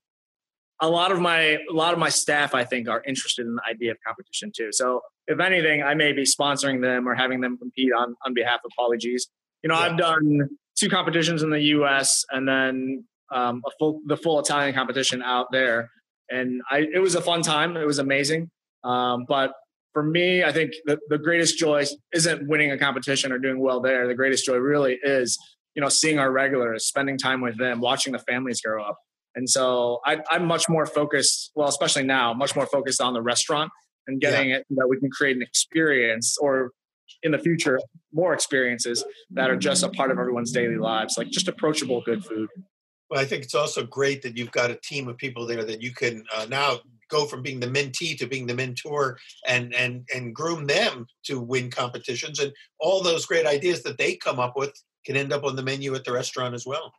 a 0.80 0.88
lot 0.88 1.12
of 1.12 1.20
my 1.20 1.58
a 1.70 1.74
lot 1.74 1.94
of 1.94 2.00
my 2.00 2.10
staff, 2.10 2.54
I 2.54 2.64
think, 2.64 2.88
are 2.88 3.02
interested 3.08 3.48
in 3.48 3.56
the 3.56 3.64
idea 3.68 3.92
of 3.92 3.98
competition 4.06 4.52
too. 4.56 4.70
So 4.72 5.02
if 5.26 5.40
anything, 5.40 5.82
I 5.82 5.96
may 5.96 6.14
be 6.14 6.22
sponsoring 6.22 6.82
them 6.82 7.10
or 7.10 7.16
having 7.16 7.42
them 7.42 7.58
compete 7.58 7.92
on 7.94 8.16
on 8.24 8.36
behalf 8.36 8.60
of 8.64 8.72
Paulie 8.80 9.00
Gee's. 9.00 9.28
You 9.64 9.70
know, 9.70 9.76
yeah. 9.76 9.82
I've 9.82 9.98
done 9.98 10.50
two 10.78 10.90
competitions 10.90 11.44
in 11.44 11.50
the 11.50 11.62
U.S. 11.62 12.24
and 12.32 12.48
then 12.48 13.06
um, 13.34 13.62
a 13.66 13.72
full 13.80 14.02
the 14.06 14.18
full 14.18 14.40
Italian 14.40 14.74
competition 14.74 15.22
out 15.22 15.48
there, 15.52 15.90
and 16.30 16.62
I 16.70 16.86
it 16.94 17.00
was 17.00 17.16
a 17.16 17.22
fun 17.22 17.42
time. 17.42 17.78
It 17.78 17.86
was 17.86 18.00
amazing. 18.00 18.50
Um, 18.84 19.26
but 19.28 19.54
for 19.94 20.04
me, 20.04 20.44
I 20.44 20.52
think 20.52 20.74
the, 20.86 21.00
the 21.10 21.18
greatest 21.18 21.58
joy 21.58 21.86
isn't 22.14 22.48
winning 22.48 22.72
a 22.72 22.78
competition 22.78 23.32
or 23.32 23.40
doing 23.40 23.60
well 23.60 23.82
there. 23.82 24.08
The 24.08 24.14
greatest 24.14 24.46
joy 24.46 24.58
really 24.58 25.00
is 25.02 25.38
you 25.78 25.82
know, 25.82 25.90
seeing 25.90 26.18
our 26.18 26.32
regulars, 26.32 26.88
spending 26.88 27.20
time 27.20 27.40
with 27.40 27.56
them, 27.60 27.80
watching 27.80 28.12
the 28.12 28.20
families 28.20 28.60
grow 28.60 28.84
up. 28.84 28.98
And 29.36 29.48
so 29.48 30.00
I, 30.04 30.18
am 30.32 30.48
much 30.48 30.68
more 30.68 30.88
focused, 30.88 31.52
well, 31.54 31.68
especially 31.68 32.02
now, 32.02 32.34
much 32.34 32.56
more 32.56 32.66
focused 32.66 33.00
on 33.00 33.14
the 33.14 33.22
restaurant 33.22 33.70
and 34.08 34.20
getting 34.20 34.50
yeah. 34.50 34.58
it 34.58 34.66
that 34.72 34.88
we 34.90 35.00
can 35.00 35.12
create 35.12 35.36
an 35.36 35.44
experience 35.44 36.36
or 36.42 36.72
in 37.24 37.32
the 37.32 37.40
future, 37.40 37.80
more 38.14 38.34
experiences 38.34 39.04
that 39.32 39.50
are 39.50 39.58
just 39.58 39.84
a 39.84 39.90
part 39.90 40.12
of 40.12 40.20
everyone's 40.20 40.52
daily 40.52 40.78
lives, 40.78 41.18
like 41.18 41.30
just 41.30 41.48
approachable 41.48 42.02
good 42.02 42.24
food. 42.24 42.50
Well, 43.10 43.22
I 43.22 43.26
think 43.26 43.44
it's 43.44 43.56
also 43.56 43.86
great 43.86 44.22
that 44.24 44.38
you've 44.38 44.52
got 44.52 44.72
a 44.72 44.76
team 44.76 45.08
of 45.08 45.18
people 45.18 45.46
there 45.46 45.64
that 45.64 45.82
you 45.82 45.94
can 45.94 46.24
uh, 46.36 46.46
now 46.50 46.80
go 47.10 47.26
from 47.26 47.42
being 47.42 47.60
the 47.60 47.68
mentee 47.68 48.18
to 48.18 48.28
being 48.28 48.46
the 48.46 48.54
mentor 48.54 49.18
and 49.48 49.74
and 49.74 50.06
and 50.14 50.36
groom 50.36 50.66
them 50.66 51.08
to 51.24 51.40
win 51.40 51.72
competitions 51.72 52.40
and 52.40 52.52
all 52.80 53.02
those 53.02 53.26
great 53.26 53.46
ideas 53.46 53.82
that 53.84 53.98
they 53.98 54.16
come 54.16 54.40
up 54.40 54.58
with 54.58 54.74
can 55.06 55.16
end 55.16 55.32
up 55.32 55.46
on 55.46 55.56
the 55.56 55.64
menu 55.64 55.96
at 55.96 56.04
the 56.04 56.12
restaurant 56.12 56.54
as 56.54 56.66
well. 56.66 56.92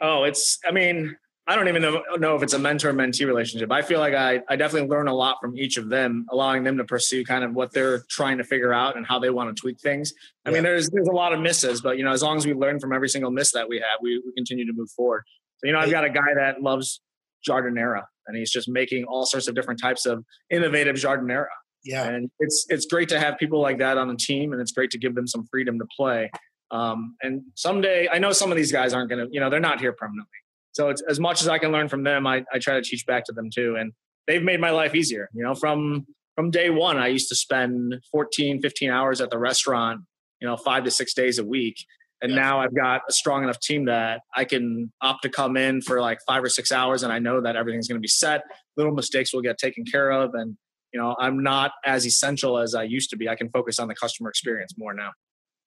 Oh, 0.00 0.24
it's, 0.24 0.58
I 0.66 0.72
mean, 0.72 1.16
I 1.46 1.56
don't 1.56 1.66
even 1.66 1.82
know, 1.82 2.02
know 2.18 2.36
if 2.36 2.42
it's 2.44 2.52
a 2.52 2.58
mentor 2.58 2.92
mentee 2.92 3.26
relationship. 3.26 3.72
I 3.72 3.82
feel 3.82 3.98
like 3.98 4.14
I, 4.14 4.42
I 4.48 4.54
definitely 4.54 4.88
learn 4.88 5.08
a 5.08 5.14
lot 5.14 5.38
from 5.40 5.56
each 5.56 5.76
of 5.76 5.88
them, 5.88 6.24
allowing 6.30 6.62
them 6.62 6.76
to 6.78 6.84
pursue 6.84 7.24
kind 7.24 7.42
of 7.42 7.52
what 7.52 7.72
they're 7.72 8.04
trying 8.08 8.38
to 8.38 8.44
figure 8.44 8.72
out 8.72 8.96
and 8.96 9.04
how 9.04 9.18
they 9.18 9.30
want 9.30 9.54
to 9.54 9.60
tweak 9.60 9.80
things. 9.80 10.12
I 10.46 10.50
yeah. 10.50 10.54
mean, 10.54 10.62
there's 10.62 10.88
there's 10.90 11.08
a 11.08 11.12
lot 11.12 11.32
of 11.32 11.40
misses, 11.40 11.80
but 11.80 11.98
you 11.98 12.04
know, 12.04 12.12
as 12.12 12.22
long 12.22 12.36
as 12.36 12.46
we 12.46 12.54
learn 12.54 12.78
from 12.78 12.92
every 12.92 13.08
single 13.08 13.32
miss 13.32 13.50
that 13.52 13.68
we 13.68 13.78
have, 13.78 13.98
we, 14.00 14.22
we 14.24 14.32
continue 14.36 14.64
to 14.66 14.72
move 14.72 14.90
forward. 14.90 15.24
So, 15.58 15.66
you 15.66 15.72
know, 15.72 15.80
I've 15.80 15.90
got 15.90 16.04
a 16.04 16.10
guy 16.10 16.34
that 16.36 16.62
loves 16.62 17.00
giardiniera 17.48 18.04
and 18.28 18.36
he's 18.36 18.52
just 18.52 18.68
making 18.68 19.04
all 19.04 19.26
sorts 19.26 19.48
of 19.48 19.56
different 19.56 19.80
types 19.80 20.06
of 20.06 20.24
innovative 20.48 20.94
giardiniera. 20.94 21.46
Yeah. 21.84 22.04
And 22.04 22.30
it's 22.38 22.66
it's 22.68 22.86
great 22.86 23.08
to 23.08 23.18
have 23.18 23.36
people 23.38 23.60
like 23.60 23.78
that 23.78 23.98
on 23.98 24.06
the 24.06 24.16
team 24.16 24.52
and 24.52 24.60
it's 24.60 24.70
great 24.70 24.90
to 24.92 24.98
give 24.98 25.16
them 25.16 25.26
some 25.26 25.44
freedom 25.50 25.78
to 25.80 25.86
play. 25.96 26.30
Um, 26.70 27.16
and 27.22 27.42
someday, 27.54 28.08
I 28.10 28.18
know 28.18 28.32
some 28.32 28.50
of 28.50 28.56
these 28.56 28.72
guys 28.72 28.94
aren't 28.94 29.10
going 29.10 29.26
to, 29.26 29.32
you 29.32 29.40
know, 29.40 29.50
they're 29.50 29.60
not 29.60 29.80
here 29.80 29.92
permanently. 29.92 30.30
So 30.72 30.88
it's 30.88 31.02
as 31.02 31.20
much 31.20 31.42
as 31.42 31.48
I 31.48 31.58
can 31.58 31.70
learn 31.70 31.88
from 31.88 32.02
them, 32.02 32.26
I, 32.26 32.44
I 32.52 32.58
try 32.58 32.74
to 32.74 32.82
teach 32.82 33.06
back 33.06 33.24
to 33.26 33.32
them 33.32 33.50
too. 33.50 33.76
And 33.76 33.92
they've 34.26 34.42
made 34.42 34.60
my 34.60 34.70
life 34.70 34.94
easier. 34.94 35.28
You 35.34 35.44
know, 35.44 35.54
from 35.54 36.06
from 36.34 36.50
day 36.50 36.70
one, 36.70 36.96
I 36.96 37.08
used 37.08 37.28
to 37.28 37.34
spend 37.34 38.00
14, 38.10 38.62
15 38.62 38.90
hours 38.90 39.20
at 39.20 39.30
the 39.30 39.38
restaurant, 39.38 40.00
you 40.40 40.48
know, 40.48 40.56
five 40.56 40.84
to 40.84 40.90
six 40.90 41.12
days 41.12 41.38
a 41.38 41.44
week. 41.44 41.84
And 42.22 42.32
yeah. 42.32 42.38
now 42.38 42.60
I've 42.60 42.74
got 42.74 43.02
a 43.08 43.12
strong 43.12 43.42
enough 43.42 43.60
team 43.60 43.86
that 43.86 44.20
I 44.34 44.44
can 44.44 44.92
opt 45.02 45.22
to 45.22 45.28
come 45.28 45.56
in 45.56 45.82
for 45.82 46.00
like 46.00 46.20
five 46.26 46.42
or 46.42 46.48
six 46.48 46.72
hours 46.72 47.02
and 47.02 47.12
I 47.12 47.18
know 47.18 47.40
that 47.42 47.56
everything's 47.56 47.88
going 47.88 47.98
to 47.98 48.02
be 48.02 48.08
set. 48.08 48.42
Little 48.76 48.94
mistakes 48.94 49.34
will 49.34 49.42
get 49.42 49.58
taken 49.58 49.84
care 49.84 50.10
of. 50.10 50.32
And, 50.34 50.56
you 50.94 51.00
know, 51.00 51.16
I'm 51.18 51.42
not 51.42 51.72
as 51.84 52.06
essential 52.06 52.58
as 52.58 52.74
I 52.74 52.84
used 52.84 53.10
to 53.10 53.16
be. 53.16 53.28
I 53.28 53.34
can 53.34 53.50
focus 53.50 53.78
on 53.78 53.88
the 53.88 53.94
customer 53.94 54.30
experience 54.30 54.74
more 54.78 54.94
now. 54.94 55.10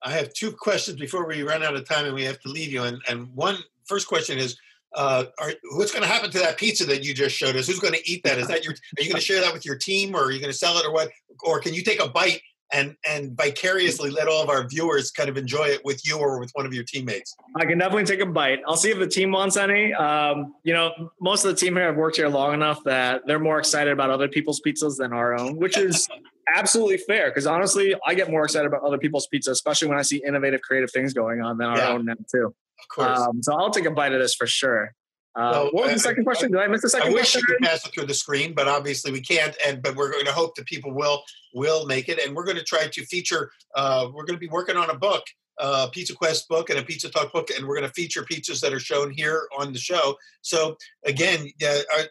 I 0.01 0.11
have 0.11 0.33
two 0.33 0.51
questions 0.51 0.99
before 0.99 1.27
we 1.27 1.43
run 1.43 1.61
out 1.61 1.75
of 1.75 1.87
time 1.87 2.05
and 2.05 2.15
we 2.15 2.23
have 2.23 2.39
to 2.41 2.49
leave 2.49 2.71
you. 2.71 2.83
And, 2.83 3.01
and 3.07 3.27
one 3.35 3.57
first 3.85 4.07
question 4.07 4.37
is, 4.37 4.57
uh, 4.93 5.25
are, 5.39 5.51
what's 5.73 5.91
going 5.91 6.03
to 6.03 6.07
happen 6.07 6.31
to 6.31 6.39
that 6.39 6.57
pizza 6.57 6.85
that 6.85 7.03
you 7.03 7.13
just 7.13 7.35
showed 7.35 7.55
us? 7.55 7.67
Who's 7.67 7.79
going 7.79 7.93
to 7.93 8.09
eat 8.09 8.23
that? 8.23 8.37
Is 8.37 8.47
that 8.47 8.63
your? 8.63 8.73
Are 8.73 9.01
you 9.01 9.09
going 9.09 9.19
to 9.19 9.25
share 9.25 9.41
that 9.41 9.53
with 9.53 9.65
your 9.65 9.77
team, 9.77 10.15
or 10.15 10.25
are 10.25 10.31
you 10.31 10.39
going 10.39 10.51
to 10.51 10.57
sell 10.57 10.77
it, 10.77 10.85
or 10.85 10.93
what? 10.93 11.09
Or 11.43 11.59
can 11.59 11.73
you 11.73 11.83
take 11.83 12.01
a 12.01 12.07
bite 12.07 12.41
and 12.73 12.95
and 13.07 13.37
vicariously 13.37 14.09
let 14.09 14.27
all 14.27 14.41
of 14.41 14.49
our 14.49 14.67
viewers 14.67 15.11
kind 15.11 15.29
of 15.29 15.37
enjoy 15.37 15.65
it 15.65 15.83
with 15.83 16.05
you 16.05 16.17
or 16.17 16.39
with 16.39 16.51
one 16.53 16.65
of 16.65 16.73
your 16.73 16.83
teammates? 16.83 17.35
I 17.57 17.65
can 17.65 17.77
definitely 17.77 18.05
take 18.05 18.21
a 18.21 18.25
bite. 18.25 18.59
I'll 18.67 18.77
see 18.77 18.91
if 18.91 18.99
the 18.99 19.07
team 19.07 19.31
wants 19.31 19.57
any. 19.57 19.93
Um, 19.93 20.55
you 20.63 20.73
know, 20.73 21.11
most 21.19 21.45
of 21.45 21.51
the 21.51 21.57
team 21.57 21.75
here 21.75 21.85
have 21.85 21.97
worked 21.97 22.17
here 22.17 22.29
long 22.29 22.53
enough 22.53 22.83
that 22.85 23.23
they're 23.27 23.39
more 23.39 23.59
excited 23.59 23.91
about 23.91 24.09
other 24.09 24.27
people's 24.27 24.61
pizzas 24.65 24.97
than 24.97 25.13
our 25.13 25.37
own, 25.37 25.57
which 25.57 25.77
is 25.77 26.07
absolutely 26.55 26.97
fair. 26.97 27.29
Because 27.29 27.47
honestly, 27.47 27.95
I 28.05 28.15
get 28.15 28.29
more 28.29 28.43
excited 28.43 28.67
about 28.67 28.83
other 28.83 28.97
people's 28.97 29.27
pizza, 29.27 29.51
especially 29.51 29.89
when 29.89 29.97
I 29.97 30.03
see 30.03 30.23
innovative, 30.25 30.61
creative 30.61 30.91
things 30.91 31.13
going 31.13 31.41
on 31.41 31.57
than 31.57 31.67
our 31.67 31.77
yeah, 31.77 31.89
own 31.89 32.05
now 32.05 32.13
too. 32.31 32.55
Of 32.79 32.87
course. 32.93 33.19
Um, 33.19 33.41
so 33.41 33.53
I'll 33.53 33.71
take 33.71 33.85
a 33.85 33.91
bite 33.91 34.13
of 34.13 34.19
this 34.19 34.35
for 34.35 34.47
sure. 34.47 34.93
Uh, 35.35 35.51
well, 35.51 35.69
what 35.71 35.83
was 35.85 35.93
the 35.93 35.99
second 35.99 36.23
question? 36.23 36.51
Did 36.51 36.61
I 36.61 36.67
miss 36.67 36.81
the 36.81 36.89
second? 36.89 37.09
I 37.09 37.13
wish 37.13 37.33
question? 37.33 37.41
you 37.41 37.55
could 37.55 37.67
pass 37.67 37.85
it 37.85 37.93
through 37.93 38.05
the 38.05 38.13
screen, 38.13 38.53
but 38.53 38.69
obviously 38.69 39.11
we 39.11 39.19
can't. 39.19 39.55
And 39.65 39.81
but 39.81 39.95
we're 39.95 40.11
going 40.11 40.25
to 40.25 40.31
hope 40.31 40.55
that 40.55 40.65
people 40.65 40.93
will 40.93 41.23
will 41.53 41.85
make 41.85 42.07
it, 42.07 42.19
and 42.19 42.35
we're 42.35 42.45
going 42.45 42.57
to 42.57 42.63
try 42.63 42.87
to 42.87 43.05
feature. 43.05 43.51
Uh, 43.75 44.07
we're 44.13 44.23
going 44.23 44.37
to 44.37 44.39
be 44.39 44.47
working 44.47 44.77
on 44.77 44.89
a 44.89 44.97
book 44.97 45.23
uh, 45.59 45.87
Pizza 45.91 46.13
Quest 46.13 46.47
book 46.47 46.69
and 46.69 46.79
a 46.79 46.83
Pizza 46.83 47.09
Talk 47.09 47.31
book, 47.31 47.49
and 47.55 47.67
we're 47.67 47.75
going 47.75 47.87
to 47.87 47.93
feature 47.93 48.23
pizzas 48.23 48.59
that 48.61 48.73
are 48.73 48.79
shown 48.79 49.11
here 49.11 49.47
on 49.57 49.73
the 49.73 49.79
show. 49.79 50.15
So 50.41 50.77
again, 51.05 51.49
yeah, 51.59 51.81
are, 51.95 52.03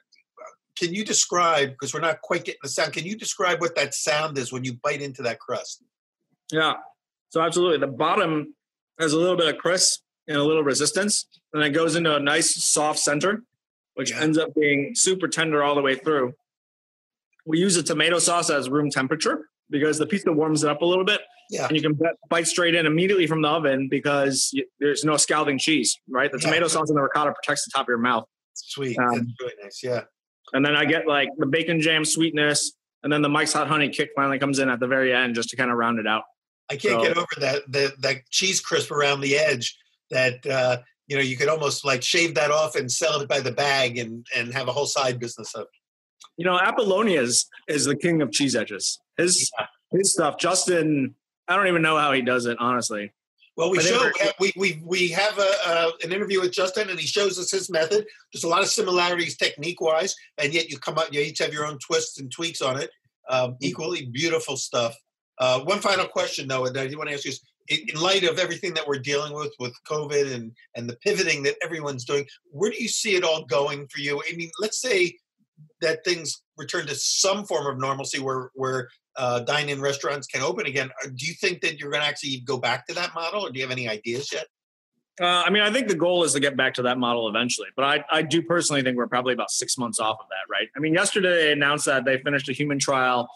can 0.79 0.93
you 0.93 1.05
describe 1.05 1.71
because 1.71 1.95
we're 1.95 2.01
not 2.01 2.21
quite 2.23 2.45
getting 2.45 2.61
the 2.62 2.69
sound? 2.69 2.93
Can 2.93 3.05
you 3.05 3.17
describe 3.17 3.61
what 3.61 3.77
that 3.77 3.95
sound 3.95 4.39
is 4.39 4.53
when 4.53 4.65
you 4.65 4.75
bite 4.83 5.03
into 5.03 5.23
that 5.23 5.39
crust? 5.39 5.83
Yeah. 6.51 6.75
So 7.31 7.41
absolutely, 7.41 7.79
the 7.79 7.93
bottom 7.93 8.55
has 8.99 9.12
a 9.12 9.19
little 9.19 9.37
bit 9.37 9.53
of 9.53 9.59
crisp 9.59 10.04
and 10.27 10.37
a 10.37 10.43
little 10.45 10.62
resistance, 10.64 11.27
and 11.53 11.62
it 11.62 11.70
goes 11.70 11.97
into 11.97 12.14
a 12.14 12.20
nice 12.20 12.64
soft 12.64 12.99
center, 12.99 13.43
which 13.95 14.11
Yeah. 14.11 14.20
ends 14.20 14.39
up 14.39 14.55
being 14.55 14.95
super 14.95 15.29
tender 15.29 15.62
all 15.62 15.75
the 15.75 15.83
way 15.83 15.95
through. 15.95 16.35
We 17.47 17.59
use 17.59 17.77
a 17.77 17.83
tomato 17.83 18.18
sauce 18.18 18.51
as 18.51 18.70
room 18.70 18.91
temperature 18.91 19.49
because 19.70 19.99
the 19.99 20.07
pizza 20.07 20.33
warms 20.33 20.64
it 20.64 20.70
up 20.70 20.81
a 20.83 20.85
little 20.87 21.05
bit, 21.05 21.20
Yeah. 21.51 21.66
and 21.68 21.77
you 21.77 21.83
can 21.83 21.99
bite- 22.31 22.47
straight 22.47 22.75
in 22.75 22.87
immediately 22.87 23.27
from 23.27 23.43
the 23.43 23.49
oven 23.49 23.89
because 23.89 24.51
y- 24.57 24.62
there's 24.81 25.05
no 25.05 25.16
scalding 25.16 25.59
cheese, 25.59 25.99
right? 26.09 26.31
The 26.33 26.39
Yeah. 26.39 26.47
tomato 26.49 26.68
sauce 26.68 26.89
and 26.89 26.97
the 26.97 27.03
ricotta 27.03 27.33
protects 27.33 27.64
the 27.64 27.70
top 27.70 27.83
of 27.83 27.89
your 27.89 27.99
mouth. 27.99 28.25
Sweet. 28.55 28.99
Um, 28.99 29.11
That's 29.14 29.27
really 29.41 29.55
nice. 29.62 29.83
Yeah. 29.83 30.05
And 30.53 30.64
then 30.64 30.75
I 30.77 30.85
get 30.85 31.07
like 31.07 31.29
the 31.39 31.47
bacon 31.47 31.81
jam 31.81 32.05
sweetness, 32.05 32.72
and 33.03 33.12
then 33.12 33.20
the 33.22 33.29
Mike's 33.29 33.53
Hot 33.53 33.68
Honey 33.68 33.89
kick 33.91 34.11
finally 34.16 34.39
comes 34.39 34.59
in 34.59 34.68
at 34.70 34.81
the 34.81 34.87
very 34.87 35.12
end 35.12 35.35
just 35.35 35.51
to 35.51 35.57
kind 35.57 35.70
of 35.70 35.77
round 35.77 35.99
it 35.99 36.07
out. 36.07 36.22
I 36.70 36.77
can't 36.77 37.01
So- 37.03 37.03
get 37.09 37.16
over 37.18 37.27
that 37.41 37.62
that 37.72 38.01
that 38.01 38.31
cheese 38.31 38.61
crisp 38.61 38.91
around 38.91 39.20
the 39.20 39.37
edge. 39.37 39.77
That 40.11 40.47
uh, 40.47 40.79
you 41.07 41.17
know 41.17 41.23
you 41.23 41.37
could 41.37 41.49
almost 41.49 41.85
like 41.85 42.03
shave 42.03 42.35
that 42.35 42.51
off 42.51 42.77
and 42.77 42.91
sell 42.91 43.21
it 43.21 43.29
by 43.29 43.41
the 43.41 43.53
bag 43.53 43.99
and 43.99 44.27
and 44.37 44.53
have 44.53 44.69
a 44.69 44.73
whole 44.73 44.87
side 44.87 45.19
business 45.19 45.55
of. 45.55 45.67
You 46.37 46.45
know, 46.45 46.59
Apollonia 46.59 47.23
is, 47.23 47.47
is 47.69 47.85
the 47.85 47.95
king 47.95 48.21
of 48.21 48.33
cheese 48.33 48.57
edges. 48.57 48.99
His 49.17 49.51
Yeah. 49.59 49.67
his 49.93 50.13
stuff, 50.13 50.37
Justin. 50.39 51.15
I 51.47 51.55
don't 51.57 51.69
even 51.69 51.83
know 51.83 51.97
how 51.97 52.13
he 52.13 52.23
does 52.23 52.47
it, 52.47 52.57
honestly. 52.59 53.13
Well, 53.57 53.71
we 53.71 53.79
I 53.79 53.83
show 53.83 54.11
we 54.41 54.53
we 54.57 54.83
we 54.85 55.09
have 55.09 55.39
a, 55.39 55.53
uh, 55.67 55.91
an 56.03 56.13
interview 56.13 56.41
with 56.41 56.51
Justin, 56.51 56.91
and 56.91 56.99
he 56.99 57.07
shows 57.07 57.39
us 57.39 57.53
his 57.53 57.71
method. 57.71 58.05
There's 58.33 58.43
a 58.43 58.49
lot 58.49 58.63
of 58.63 58.69
similarities 58.69 59.37
technique 59.37 59.81
wise, 59.81 60.17
and 60.39 60.53
yet 60.53 60.71
you 60.71 60.79
come 60.79 60.99
up. 60.99 61.13
You 61.13 61.21
each 61.21 61.39
have 61.39 61.53
your 61.53 61.67
own 61.67 61.79
twists 61.79 62.19
and 62.19 62.33
tweaks 62.33 62.61
on 62.61 62.81
it. 62.81 62.91
Um, 63.31 63.57
equally 63.61 64.07
beautiful 64.07 64.57
stuff. 64.57 64.97
Uh, 65.39 65.61
one 65.61 65.81
final 65.81 66.07
question, 66.07 66.49
though, 66.49 66.67
that 66.67 66.77
I 66.77 66.89
do 66.89 66.99
want 66.99 67.11
to 67.11 67.15
ask 67.15 67.25
you 67.25 67.31
is: 67.31 67.41
in, 67.69 68.01
light 68.01 68.25
of 68.25 68.39
everything 68.39 68.75
that 68.75 68.87
we're 68.87 68.99
dealing 68.99 69.33
with 69.33 69.53
with 69.59 69.75
COVID 69.85 70.35
and 70.35 70.53
and 70.75 70.89
the 70.89 70.97
pivoting 70.97 71.43
that 71.45 71.57
everyone's 71.62 72.05
doing, 72.05 72.27
where 72.51 72.71
do 72.71 72.83
you 72.83 72.89
see 72.89 73.17
it 73.17 73.25
all 73.25 73.45
going 73.45 73.87
for 73.89 74.01
you? 74.01 74.23
I 74.31 74.37
mean, 74.37 74.51
let's 74.61 74.81
say 74.81 75.17
that 75.81 76.05
things 76.05 76.43
return 76.57 76.87
to 76.87 76.95
some 76.95 77.45
form 77.45 77.67
of 77.67 77.79
normalcy, 77.79 78.21
where 78.21 78.51
where 78.55 78.89
uh, 79.17 79.41
dine-in 79.41 79.81
restaurants 79.81 80.27
can 80.27 80.43
open 80.43 80.67
again. 80.67 80.91
Uh, 81.05 81.09
Do 81.15 81.27
you 81.27 81.35
think 81.35 81.61
that 81.61 81.79
you're 81.79 81.91
going 81.91 82.03
to 82.03 82.09
actually 82.09 82.41
go 82.41 82.59
back 82.59 82.87
to 82.89 82.95
that 82.95 83.15
model, 83.15 83.47
or 83.47 83.51
do 83.51 83.59
you 83.59 83.65
have 83.65 83.73
any 83.73 83.89
ideas 83.89 84.33
yet? 84.33 84.47
Uh, 85.21 85.45
I 85.47 85.51
mean, 85.51 85.62
I 85.62 85.73
think 85.73 85.87
the 85.87 85.95
goal 85.95 86.25
is 86.25 86.33
to 86.33 86.41
get 86.41 86.57
back 86.57 86.75
to 86.75 86.83
that 86.83 86.99
model 86.99 87.29
eventually, 87.29 87.69
but 87.77 87.85
I, 87.85 88.05
I 88.11 88.23
do 88.23 88.43
personally 88.43 88.83
think 88.83 88.97
we're 88.97 89.07
probably 89.07 89.33
about 89.33 89.53
six 89.53 89.79
months 89.79 90.01
off 90.01 90.17
of 90.21 90.27
that, 90.29 90.53
right? 90.53 90.69
I 90.77 90.81
mean, 90.81 90.93
yesterday 90.93 91.29
they 91.29 91.53
announced 91.53 91.85
that 91.87 92.05
they 92.05 92.19
finished 92.19 92.49
a 92.49 92.53
human 92.53 92.81
trial 92.81 93.29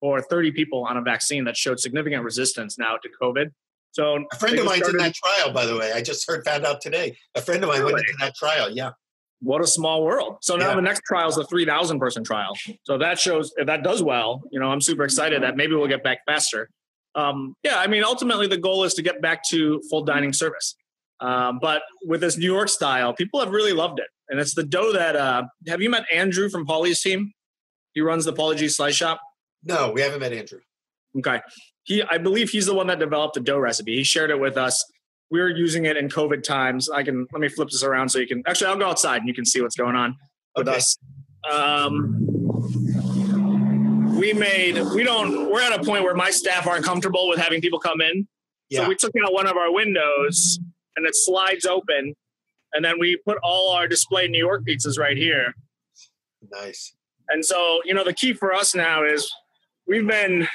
for 0.00 0.22
30 0.22 0.52
people 0.52 0.84
on 0.84 0.96
a 0.96 1.02
vaccine 1.02 1.44
that 1.44 1.54
showed 1.56 1.78
significant 1.78 2.24
resistance 2.24 2.78
now 2.78 2.96
to 3.02 3.08
COVID. 3.20 3.52
So 3.96 4.22
A 4.30 4.36
friend 4.36 4.58
of 4.58 4.66
mine's 4.66 4.86
in 4.86 4.98
that 4.98 5.14
trial, 5.14 5.52
by 5.54 5.64
the 5.64 5.74
way. 5.74 5.90
I 5.90 6.02
just 6.02 6.28
heard 6.28 6.44
found 6.44 6.66
out 6.66 6.82
today. 6.82 7.16
A 7.34 7.40
friend 7.40 7.62
of 7.64 7.70
mine 7.70 7.82
went 7.82 7.94
Really? 7.94 8.06
into 8.10 8.18
that 8.20 8.34
trial. 8.36 8.68
Yeah, 8.70 8.90
what 9.40 9.62
a 9.62 9.66
small 9.66 10.04
world. 10.04 10.36
So 10.42 10.54
now 10.56 10.68
Yeah. 10.68 10.74
the 10.74 10.82
next 10.82 11.00
trial 11.06 11.30
is 11.30 11.36
the 11.36 11.44
3,000 11.46 11.98
person 11.98 12.22
trial. 12.22 12.52
So 12.84 12.98
that 12.98 13.18
shows, 13.18 13.54
if 13.56 13.66
that 13.68 13.82
does 13.82 14.02
well, 14.02 14.42
you 14.52 14.60
know, 14.60 14.68
I'm 14.70 14.82
super 14.82 15.02
excited 15.02 15.42
that 15.42 15.56
maybe 15.56 15.74
we'll 15.74 15.86
get 15.88 16.04
back 16.04 16.18
faster. 16.26 16.68
Um, 17.14 17.54
yeah, 17.62 17.78
I 17.78 17.86
mean, 17.86 18.04
ultimately 18.04 18.46
the 18.46 18.58
goal 18.58 18.84
is 18.84 18.92
to 18.94 19.02
get 19.02 19.22
back 19.22 19.42
to 19.48 19.80
full 19.88 20.02
dining 20.04 20.34
service. 20.34 20.76
Um, 21.20 21.58
but 21.58 21.80
with 22.04 22.20
this 22.20 22.36
New 22.36 22.52
York 22.52 22.68
style, 22.68 23.14
people 23.14 23.40
have 23.40 23.50
really 23.50 23.72
loved 23.72 23.98
it. 23.98 24.08
And 24.28 24.38
it's 24.38 24.54
the 24.54 24.62
dough 24.64 24.92
that, 24.92 25.16
uh, 25.16 25.44
have 25.68 25.80
you 25.80 25.88
met 25.88 26.04
Andrew 26.12 26.50
from 26.50 26.66
Paulie's 26.66 27.00
team? 27.00 27.32
He 27.94 28.02
runs 28.02 28.26
the 28.26 28.34
Paulie 28.34 28.58
Gee 28.58 28.68
Slice 28.68 28.94
Shop. 28.96 29.18
no, 29.62 29.90
we 29.92 30.02
haven't 30.02 30.20
met 30.20 30.34
Andrew. 30.34 30.60
Okay. 31.18 31.40
He, 31.86 32.02
I 32.02 32.18
believe 32.18 32.50
he's 32.50 32.66
the 32.66 32.74
one 32.74 32.88
that 32.88 32.98
developed 32.98 33.34
the 33.34 33.40
dough 33.40 33.58
recipe. 33.58 33.94
He 33.96 34.02
shared 34.04 34.30
it 34.30 34.40
with 34.40 34.56
us. 34.56 34.84
We 35.30 35.40
were 35.40 35.48
using 35.48 35.86
it 35.86 35.96
in 35.96 36.08
COVID 36.08 36.42
times. 36.42 36.90
I 36.90 37.02
can 37.04 37.26
let 37.32 37.40
me 37.40 37.48
flip 37.48 37.68
this 37.70 37.82
around 37.84 38.08
so 38.08 38.18
you 38.18 38.26
can 38.26 38.42
actually 38.46 38.68
I'll 38.68 38.76
go 38.76 38.86
outside 38.88 39.18
and 39.18 39.28
you 39.28 39.34
can 39.34 39.44
see 39.44 39.60
what's 39.60 39.76
going 39.76 39.94
on 39.96 40.16
with 40.56 40.68
Okay. 40.68 40.76
us. 40.78 40.98
Um, 41.50 42.26
we 44.18 44.32
made 44.32 44.80
we 44.94 45.04
don't 45.04 45.50
we're 45.50 45.60
at 45.62 45.78
a 45.78 45.84
point 45.84 46.02
where 46.02 46.14
my 46.14 46.30
staff 46.30 46.66
aren't 46.66 46.84
comfortable 46.84 47.28
with 47.28 47.38
having 47.38 47.60
people 47.60 47.78
come 47.78 48.00
in. 48.00 48.26
Yeah, 48.68 48.82
So 48.82 48.88
we 48.88 48.96
took 48.96 49.12
out 49.24 49.32
one 49.32 49.46
of 49.46 49.56
our 49.56 49.72
windows 49.72 50.58
and 50.96 51.06
it 51.06 51.14
slides 51.14 51.64
open. 51.66 52.14
And 52.72 52.84
then 52.84 52.98
we 52.98 53.16
put 53.24 53.38
all 53.44 53.72
our 53.72 53.86
display 53.86 54.26
New 54.26 54.38
York 54.44 54.62
pizzas 54.66 54.98
right 54.98 55.16
here. 55.16 55.54
nice. 56.50 56.94
And 57.28 57.44
so, 57.44 57.80
you 57.84 57.94
know, 57.94 58.04
the 58.04 58.12
key 58.12 58.32
for 58.32 58.52
us 58.52 58.74
now 58.74 59.04
is 59.04 59.30
we've 59.86 60.06
been 60.06 60.46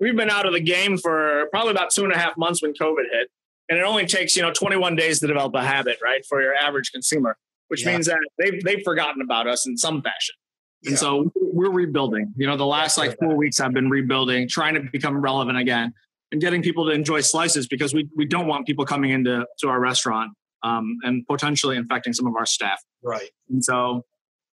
we've 0.00 0.16
been 0.16 0.30
out 0.30 0.46
of 0.46 0.52
the 0.52 0.60
game 0.60 0.96
for 0.98 1.46
probably 1.50 1.70
about 1.72 1.90
two 1.90 2.04
and 2.04 2.12
a 2.12 2.18
half 2.18 2.36
months 2.36 2.62
when 2.62 2.72
COVID 2.72 3.04
hit. 3.12 3.28
And 3.68 3.78
it 3.78 3.82
only 3.82 4.06
takes, 4.06 4.34
you 4.36 4.42
know, 4.42 4.50
21 4.52 4.96
days 4.96 5.20
to 5.20 5.26
develop 5.26 5.54
a 5.54 5.62
habit, 5.64 5.98
right, 6.02 6.24
for 6.26 6.40
your 6.40 6.54
average 6.54 6.90
consumer, 6.90 7.36
which 7.68 7.84
Yeah. 7.84 7.92
means 7.92 8.06
that 8.06 8.18
they've 8.38 8.62
they've 8.64 8.82
forgotten 8.82 9.20
about 9.20 9.46
us 9.46 9.66
in 9.66 9.76
some 9.76 10.00
fashion. 10.02 10.34
Yeah. 10.82 10.90
And 10.90 10.98
so 10.98 11.32
we're 11.36 11.70
rebuilding. 11.70 12.32
You 12.36 12.46
know, 12.46 12.56
the 12.56 12.64
last 12.66 12.96
like 12.96 13.18
four 13.18 13.36
weeks 13.36 13.60
I've 13.60 13.74
been 13.74 13.90
rebuilding, 13.90 14.48
trying 14.48 14.74
to 14.74 14.80
become 14.90 15.20
relevant 15.20 15.58
again 15.58 15.92
and 16.32 16.40
getting 16.40 16.62
people 16.62 16.86
to 16.86 16.92
enjoy 16.92 17.20
slices 17.20 17.66
because 17.66 17.92
we 17.92 18.08
we 18.16 18.24
don't 18.24 18.46
want 18.46 18.66
people 18.66 18.84
coming 18.86 19.10
into 19.10 19.44
to 19.60 19.68
our 19.68 19.80
restaurant 19.80 20.30
um, 20.62 20.96
and 21.02 21.26
potentially 21.26 21.76
infecting 21.76 22.12
some 22.12 22.26
of 22.26 22.34
our 22.36 22.46
staff. 22.46 22.82
right. 23.02 23.30
And 23.50 23.62
so, 23.62 24.04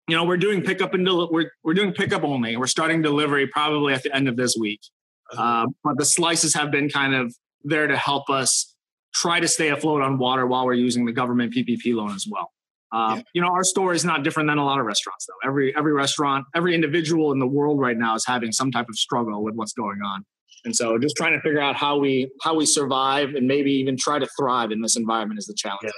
you 0.09 0.15
know, 0.15 0.23
we're 0.25 0.37
doing 0.37 0.61
pickup 0.61 0.93
and 0.93 1.05
del- 1.05 1.31
we're 1.31 1.51
we're 1.63 1.73
doing 1.73 1.93
pickup 1.93 2.23
only. 2.23 2.57
We're 2.57 2.67
starting 2.67 3.01
delivery 3.01 3.47
probably 3.47 3.93
at 3.93 4.03
the 4.03 4.13
end 4.15 4.27
of 4.27 4.35
this 4.35 4.57
week. 4.59 4.81
Uh, 5.31 5.67
but 5.83 5.97
the 5.97 6.05
slices 6.05 6.53
have 6.53 6.71
been 6.71 6.89
kind 6.89 7.15
of 7.15 7.35
there 7.63 7.87
to 7.87 7.97
help 7.97 8.29
us 8.29 8.75
try 9.13 9.39
to 9.39 9.47
stay 9.47 9.69
afloat 9.69 10.01
on 10.01 10.17
water 10.17 10.45
while 10.45 10.65
we're 10.65 10.73
using 10.73 11.05
the 11.05 11.11
government 11.11 11.53
PPP 11.53 11.95
loan 11.95 12.11
as 12.11 12.27
well. 12.29 12.51
Um, 12.91 13.17
Yeah. 13.17 13.23
You 13.33 13.41
know, 13.41 13.47
our 13.47 13.63
store 13.63 13.93
is 13.93 14.05
not 14.05 14.23
different 14.23 14.47
than 14.49 14.57
a 14.57 14.65
lot 14.65 14.79
of 14.79 14.85
restaurants, 14.85 15.25
though. 15.25 15.47
Every 15.47 15.75
every 15.75 15.93
restaurant, 15.93 16.45
every 16.53 16.75
individual 16.75 17.31
in 17.31 17.39
the 17.39 17.47
world 17.47 17.79
right 17.79 17.97
now 17.97 18.15
is 18.15 18.25
having 18.25 18.51
some 18.51 18.71
type 18.71 18.87
of 18.87 18.97
struggle 18.97 19.43
with 19.43 19.55
what's 19.55 19.73
going 19.73 20.01
on. 20.01 20.25
And 20.63 20.75
so, 20.75 20.97
just 20.97 21.15
trying 21.15 21.33
to 21.33 21.41
figure 21.41 21.61
out 21.61 21.75
how 21.75 21.97
we 21.97 22.31
how 22.41 22.55
we 22.55 22.65
survive 22.65 23.35
and 23.35 23.47
maybe 23.47 23.71
even 23.71 23.97
try 23.97 24.19
to 24.19 24.27
thrive 24.37 24.71
in 24.71 24.81
this 24.81 24.95
environment 24.95 25.39
is 25.39 25.45
the 25.45 25.53
challenge. 25.53 25.81
Yeah. 25.83 25.91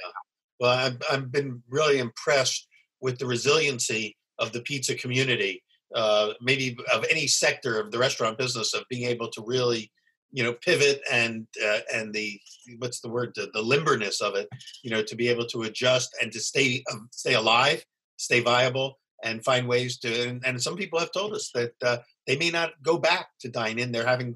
Well, 0.60 0.72
I've, 0.72 1.02
I've 1.12 1.32
been 1.32 1.62
really 1.70 2.00
impressed 2.00 2.68
with 3.00 3.20
the 3.20 3.28
resiliency 3.28 4.16
of 4.40 4.52
the 4.54 4.62
pizza 4.62 4.96
community, 4.96 5.64
uh, 5.96 6.34
maybe 6.42 6.78
of 6.94 7.06
any 7.10 7.28
sector 7.28 7.80
of 7.80 7.92
the 7.92 7.98
restaurant 7.98 8.38
business, 8.38 8.74
of 8.74 8.84
being 8.90 9.08
able 9.10 9.30
to 9.30 9.44
really, 9.46 9.92
you 10.32 10.44
know, 10.44 10.54
pivot 10.54 11.02
and 11.12 11.48
uh, 11.66 11.80
and 11.94 12.14
the 12.14 12.40
what's 12.78 13.00
the 13.00 13.10
word, 13.10 13.32
the, 13.36 13.50
the 13.54 13.62
limberness 13.62 14.22
of 14.22 14.36
it, 14.36 14.48
you 14.84 14.92
know, 14.92 15.02
to 15.04 15.16
be 15.16 15.28
able 15.30 15.46
to 15.46 15.64
adjust 15.64 16.16
and 16.22 16.32
to 16.32 16.40
stay 16.40 16.84
um, 16.92 17.08
stay 17.12 17.36
alive, 17.36 17.84
stay 18.18 18.42
viable, 18.42 19.00
and 19.24 19.44
find 19.44 19.68
ways 19.68 19.98
to. 20.00 20.30
And, 20.30 20.46
and 20.46 20.62
some 20.62 20.76
people 20.76 21.00
have 21.00 21.12
told 21.12 21.34
us 21.34 21.52
that 21.54 21.74
uh, 21.84 21.98
they 22.26 22.38
may 22.38 22.50
not 22.50 22.72
go 22.84 22.98
back 22.98 23.30
to 23.42 23.50
dine 23.50 23.80
in. 23.80 23.92
They're 23.92 24.06
having 24.06 24.36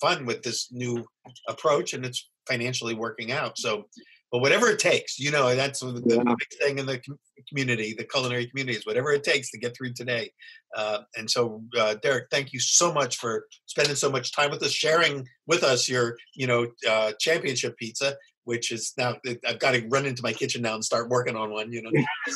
fun 0.00 0.26
with 0.26 0.42
this 0.42 0.68
new 0.72 1.04
approach, 1.48 1.92
and 1.92 2.04
it's 2.04 2.28
financially 2.48 2.94
working 2.94 3.32
out. 3.32 3.58
So 3.58 3.84
but 4.32 4.40
whatever 4.40 4.68
it 4.68 4.78
takes, 4.78 5.18
you 5.18 5.30
know, 5.30 5.54
that's 5.54 5.80
the, 5.80 5.92
the 5.92 6.16
Yeah. 6.16 6.34
big 6.34 6.58
thing 6.60 6.78
in 6.78 6.86
the 6.86 7.00
community, 7.48 7.94
the 7.94 8.04
culinary 8.04 8.46
community 8.48 8.76
is 8.76 8.86
whatever 8.86 9.12
it 9.12 9.22
takes 9.22 9.50
to 9.50 9.58
get 9.58 9.76
through 9.76 9.92
today. 9.92 10.32
Uh, 10.74 11.02
and 11.16 11.30
so, 11.30 11.62
uh, 11.78 11.94
Derek, 11.94 12.26
thank 12.30 12.52
you 12.52 12.60
so 12.60 12.92
much 12.92 13.18
for 13.18 13.46
spending 13.66 13.94
so 13.94 14.10
much 14.10 14.32
time 14.32 14.50
with 14.50 14.62
us, 14.62 14.72
sharing 14.72 15.26
with 15.46 15.62
us 15.62 15.88
your, 15.88 16.16
you 16.34 16.46
know, 16.46 16.66
uh, 16.88 17.12
championship 17.20 17.76
pizza, 17.76 18.16
which 18.44 18.72
is 18.72 18.92
now 18.98 19.16
I've 19.46 19.58
got 19.58 19.72
to 19.72 19.86
run 19.88 20.06
into 20.06 20.22
my 20.22 20.32
kitchen 20.32 20.62
now 20.62 20.74
and 20.74 20.84
start 20.84 21.08
working 21.08 21.36
on 21.36 21.50
one. 21.50 21.72
You 21.72 21.82
know, 21.82 21.90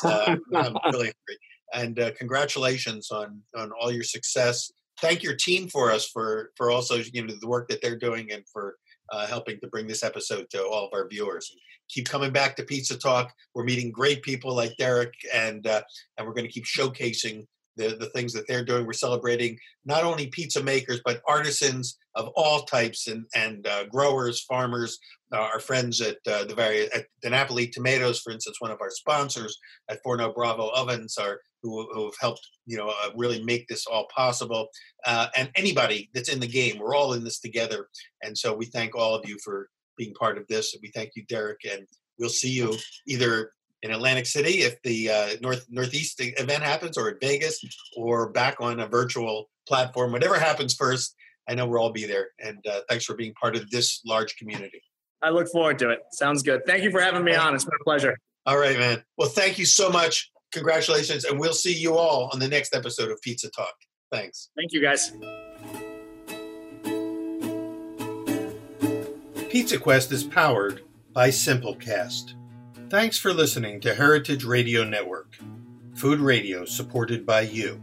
uh, 0.04 0.36
I'm 0.54 0.76
really 0.92 1.12
hungry. 1.12 1.38
And 1.72 2.00
uh, 2.00 2.10
congratulations 2.18 3.10
on 3.10 3.40
on 3.56 3.70
all 3.80 3.92
your 3.92 4.04
success. 4.04 4.72
Thank 5.00 5.22
your 5.22 5.36
team 5.36 5.68
for 5.68 5.90
us 5.90 6.08
for 6.08 6.50
for 6.56 6.70
also 6.70 6.96
you 7.12 7.26
know 7.26 7.34
the 7.40 7.48
work 7.48 7.68
that 7.68 7.80
they're 7.80 7.98
doing 7.98 8.32
and 8.32 8.44
for 8.52 8.76
uh, 9.10 9.26
helping 9.26 9.58
to 9.60 9.68
bring 9.68 9.86
this 9.86 10.02
episode 10.02 10.48
to 10.50 10.64
all 10.64 10.86
of 10.86 10.92
our 10.92 11.08
viewers. 11.08 11.54
Keep 11.88 12.08
coming 12.08 12.32
back 12.32 12.56
to 12.56 12.62
Pizza 12.62 12.96
Talk. 12.96 13.32
We're 13.54 13.64
meeting 13.64 13.90
great 13.90 14.22
people 14.22 14.54
like 14.54 14.76
Derek, 14.76 15.12
and 15.34 15.66
uh, 15.66 15.82
and 16.16 16.26
we're 16.26 16.34
going 16.34 16.46
to 16.46 16.52
keep 16.52 16.64
showcasing 16.64 17.46
the 17.76 17.96
the 17.98 18.10
things 18.10 18.32
that 18.32 18.46
they're 18.46 18.64
doing. 18.64 18.86
We're 18.86 18.92
celebrating 18.92 19.58
not 19.84 20.04
only 20.04 20.26
pizza 20.28 20.62
makers 20.62 21.00
but 21.04 21.22
artisans 21.26 21.98
of 22.14 22.28
all 22.36 22.62
types 22.62 23.08
and 23.08 23.24
and 23.34 23.66
uh, 23.66 23.84
growers, 23.84 24.42
farmers. 24.42 24.98
Uh, 25.32 25.48
our 25.52 25.60
friends 25.60 26.00
at 26.00 26.16
uh, 26.26 26.42
the 26.44 26.54
various, 26.56 26.90
at 26.92 27.06
the 27.22 27.30
Napoli 27.30 27.68
Tomatoes, 27.68 28.18
for 28.18 28.32
instance, 28.32 28.56
one 28.60 28.72
of 28.72 28.80
our 28.80 28.90
sponsors 28.90 29.56
at 29.88 30.02
Forno 30.02 30.32
Bravo 30.32 30.70
Ovens, 30.70 31.16
are 31.18 31.40
who, 31.62 31.88
who 31.92 32.06
have 32.06 32.14
helped 32.20 32.46
you 32.66 32.76
know 32.76 32.88
uh, 32.88 33.10
really 33.14 33.42
make 33.44 33.68
this 33.68 33.86
all 33.86 34.08
possible. 34.14 34.68
Uh, 35.06 35.28
and 35.36 35.50
anybody 35.54 36.10
that's 36.14 36.32
in 36.32 36.40
the 36.40 36.46
game, 36.46 36.78
we're 36.78 36.96
all 36.96 37.12
in 37.12 37.22
this 37.22 37.38
together. 37.38 37.86
And 38.22 38.36
so 38.36 38.54
we 38.54 38.66
thank 38.66 38.96
all 38.96 39.14
of 39.14 39.28
you 39.28 39.38
for 39.44 39.68
being 39.96 40.14
part 40.14 40.38
of 40.38 40.46
this. 40.48 40.76
We 40.82 40.90
thank 40.94 41.10
you, 41.14 41.24
Derek, 41.28 41.60
and 41.70 41.86
we'll 42.18 42.28
see 42.28 42.50
you 42.50 42.76
either 43.06 43.52
in 43.82 43.92
Atlantic 43.92 44.26
City 44.26 44.62
if 44.62 44.80
the 44.82 45.10
uh, 45.10 45.28
North 45.40 45.66
Northeast 45.70 46.16
event 46.20 46.62
happens, 46.62 46.98
or 46.98 47.08
at 47.08 47.20
Vegas, 47.20 47.64
or 47.96 48.30
back 48.30 48.56
on 48.60 48.80
a 48.80 48.86
virtual 48.86 49.48
platform. 49.66 50.12
Whatever 50.12 50.38
happens 50.38 50.74
first, 50.74 51.14
I 51.48 51.54
know 51.54 51.66
we'll 51.66 51.80
all 51.80 51.92
be 51.92 52.06
there. 52.06 52.28
And 52.38 52.64
uh, 52.66 52.80
thanks 52.88 53.04
for 53.04 53.14
being 53.14 53.34
part 53.34 53.56
of 53.56 53.70
this 53.70 54.02
large 54.04 54.36
community. 54.36 54.82
I 55.22 55.30
look 55.30 55.48
forward 55.48 55.78
to 55.80 55.90
it. 55.90 56.00
Sounds 56.12 56.42
good. 56.42 56.64
Thank 56.66 56.82
you 56.82 56.90
for 56.90 57.00
having 57.00 57.24
me 57.24 57.34
on. 57.34 57.54
It's 57.54 57.64
been 57.64 57.74
a 57.80 57.84
pleasure. 57.84 58.16
All 58.46 58.58
right, 58.58 58.78
man. 58.78 59.02
Well, 59.18 59.28
thank 59.28 59.58
you 59.58 59.66
so 59.66 59.90
much. 59.90 60.30
Congratulations, 60.52 61.24
and 61.24 61.38
we'll 61.38 61.52
see 61.52 61.74
you 61.74 61.96
all 61.96 62.30
on 62.32 62.40
the 62.40 62.48
next 62.48 62.74
episode 62.74 63.10
of 63.10 63.20
Pizza 63.22 63.50
Talk. 63.50 63.74
Thanks. 64.10 64.50
Thank 64.56 64.72
you, 64.72 64.82
guys. 64.82 65.12
Pizza 69.48 69.78
Quest 69.78 70.10
is 70.10 70.24
powered 70.24 70.82
by 71.12 71.28
Simplecast. 71.28 72.39
Thanks 72.90 73.16
for 73.18 73.32
listening 73.32 73.80
to 73.82 73.94
Heritage 73.94 74.42
Radio 74.42 74.82
Network, 74.82 75.38
food 75.94 76.18
radio 76.18 76.64
supported 76.64 77.24
by 77.24 77.42
you. 77.42 77.80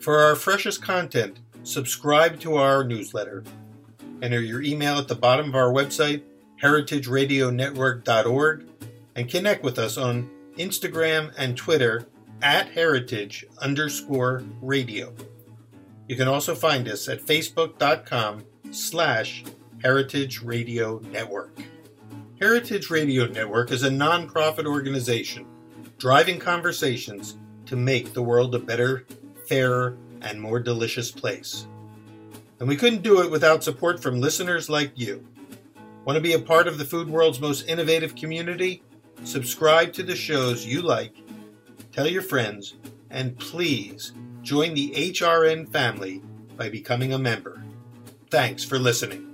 For 0.00 0.18
our 0.18 0.34
freshest 0.34 0.82
content, 0.82 1.38
subscribe 1.62 2.40
to 2.40 2.56
our 2.56 2.82
newsletter. 2.82 3.44
Enter 4.20 4.40
your 4.40 4.60
email 4.60 4.98
at 4.98 5.06
the 5.06 5.14
bottom 5.14 5.50
of 5.50 5.54
our 5.54 5.72
website, 5.72 6.24
heritageradionetwork.org, 6.60 8.66
and 9.14 9.30
connect 9.30 9.62
with 9.62 9.78
us 9.78 9.96
on 9.96 10.28
Instagram 10.58 11.32
and 11.38 11.56
Twitter 11.56 12.08
at 12.42 12.70
heritage 12.70 13.44
underscore 13.58 14.42
radio. 14.60 15.14
You 16.08 16.16
can 16.16 16.26
also 16.26 16.56
find 16.56 16.88
us 16.88 17.08
at 17.08 17.22
facebook.com 17.22 18.46
slash 18.72 19.44
heritage 19.80 20.42
radio 20.42 20.98
network. 21.12 21.56
Heritage 22.42 22.90
Radio 22.90 23.28
Network 23.28 23.70
is 23.70 23.84
a 23.84 23.88
nonprofit 23.88 24.66
organization 24.66 25.46
driving 25.96 26.40
conversations 26.40 27.36
to 27.66 27.76
make 27.76 28.12
the 28.12 28.22
world 28.22 28.52
a 28.56 28.58
better, 28.58 29.06
fairer, 29.46 29.96
and 30.22 30.40
more 30.40 30.58
delicious 30.58 31.12
place. 31.12 31.68
And 32.58 32.68
we 32.68 32.74
couldn't 32.74 33.04
do 33.04 33.22
it 33.22 33.30
without 33.30 33.62
support 33.62 34.02
from 34.02 34.20
listeners 34.20 34.68
like 34.68 34.90
you. 34.96 35.24
Want 36.04 36.16
to 36.16 36.20
be 36.20 36.32
a 36.32 36.38
part 36.40 36.66
of 36.66 36.78
the 36.78 36.84
food 36.84 37.08
world's 37.08 37.38
most 37.38 37.68
innovative 37.68 38.16
community? 38.16 38.82
Subscribe 39.22 39.92
to 39.92 40.02
the 40.02 40.16
shows 40.16 40.66
you 40.66 40.82
like, 40.82 41.14
tell 41.92 42.08
your 42.08 42.22
friends, 42.22 42.74
and 43.08 43.38
please 43.38 44.14
join 44.42 44.74
the 44.74 44.90
HRN 44.96 45.70
family 45.70 46.20
by 46.56 46.68
becoming 46.68 47.12
a 47.12 47.18
member. 47.20 47.62
Thanks 48.30 48.64
for 48.64 48.80
listening. 48.80 49.31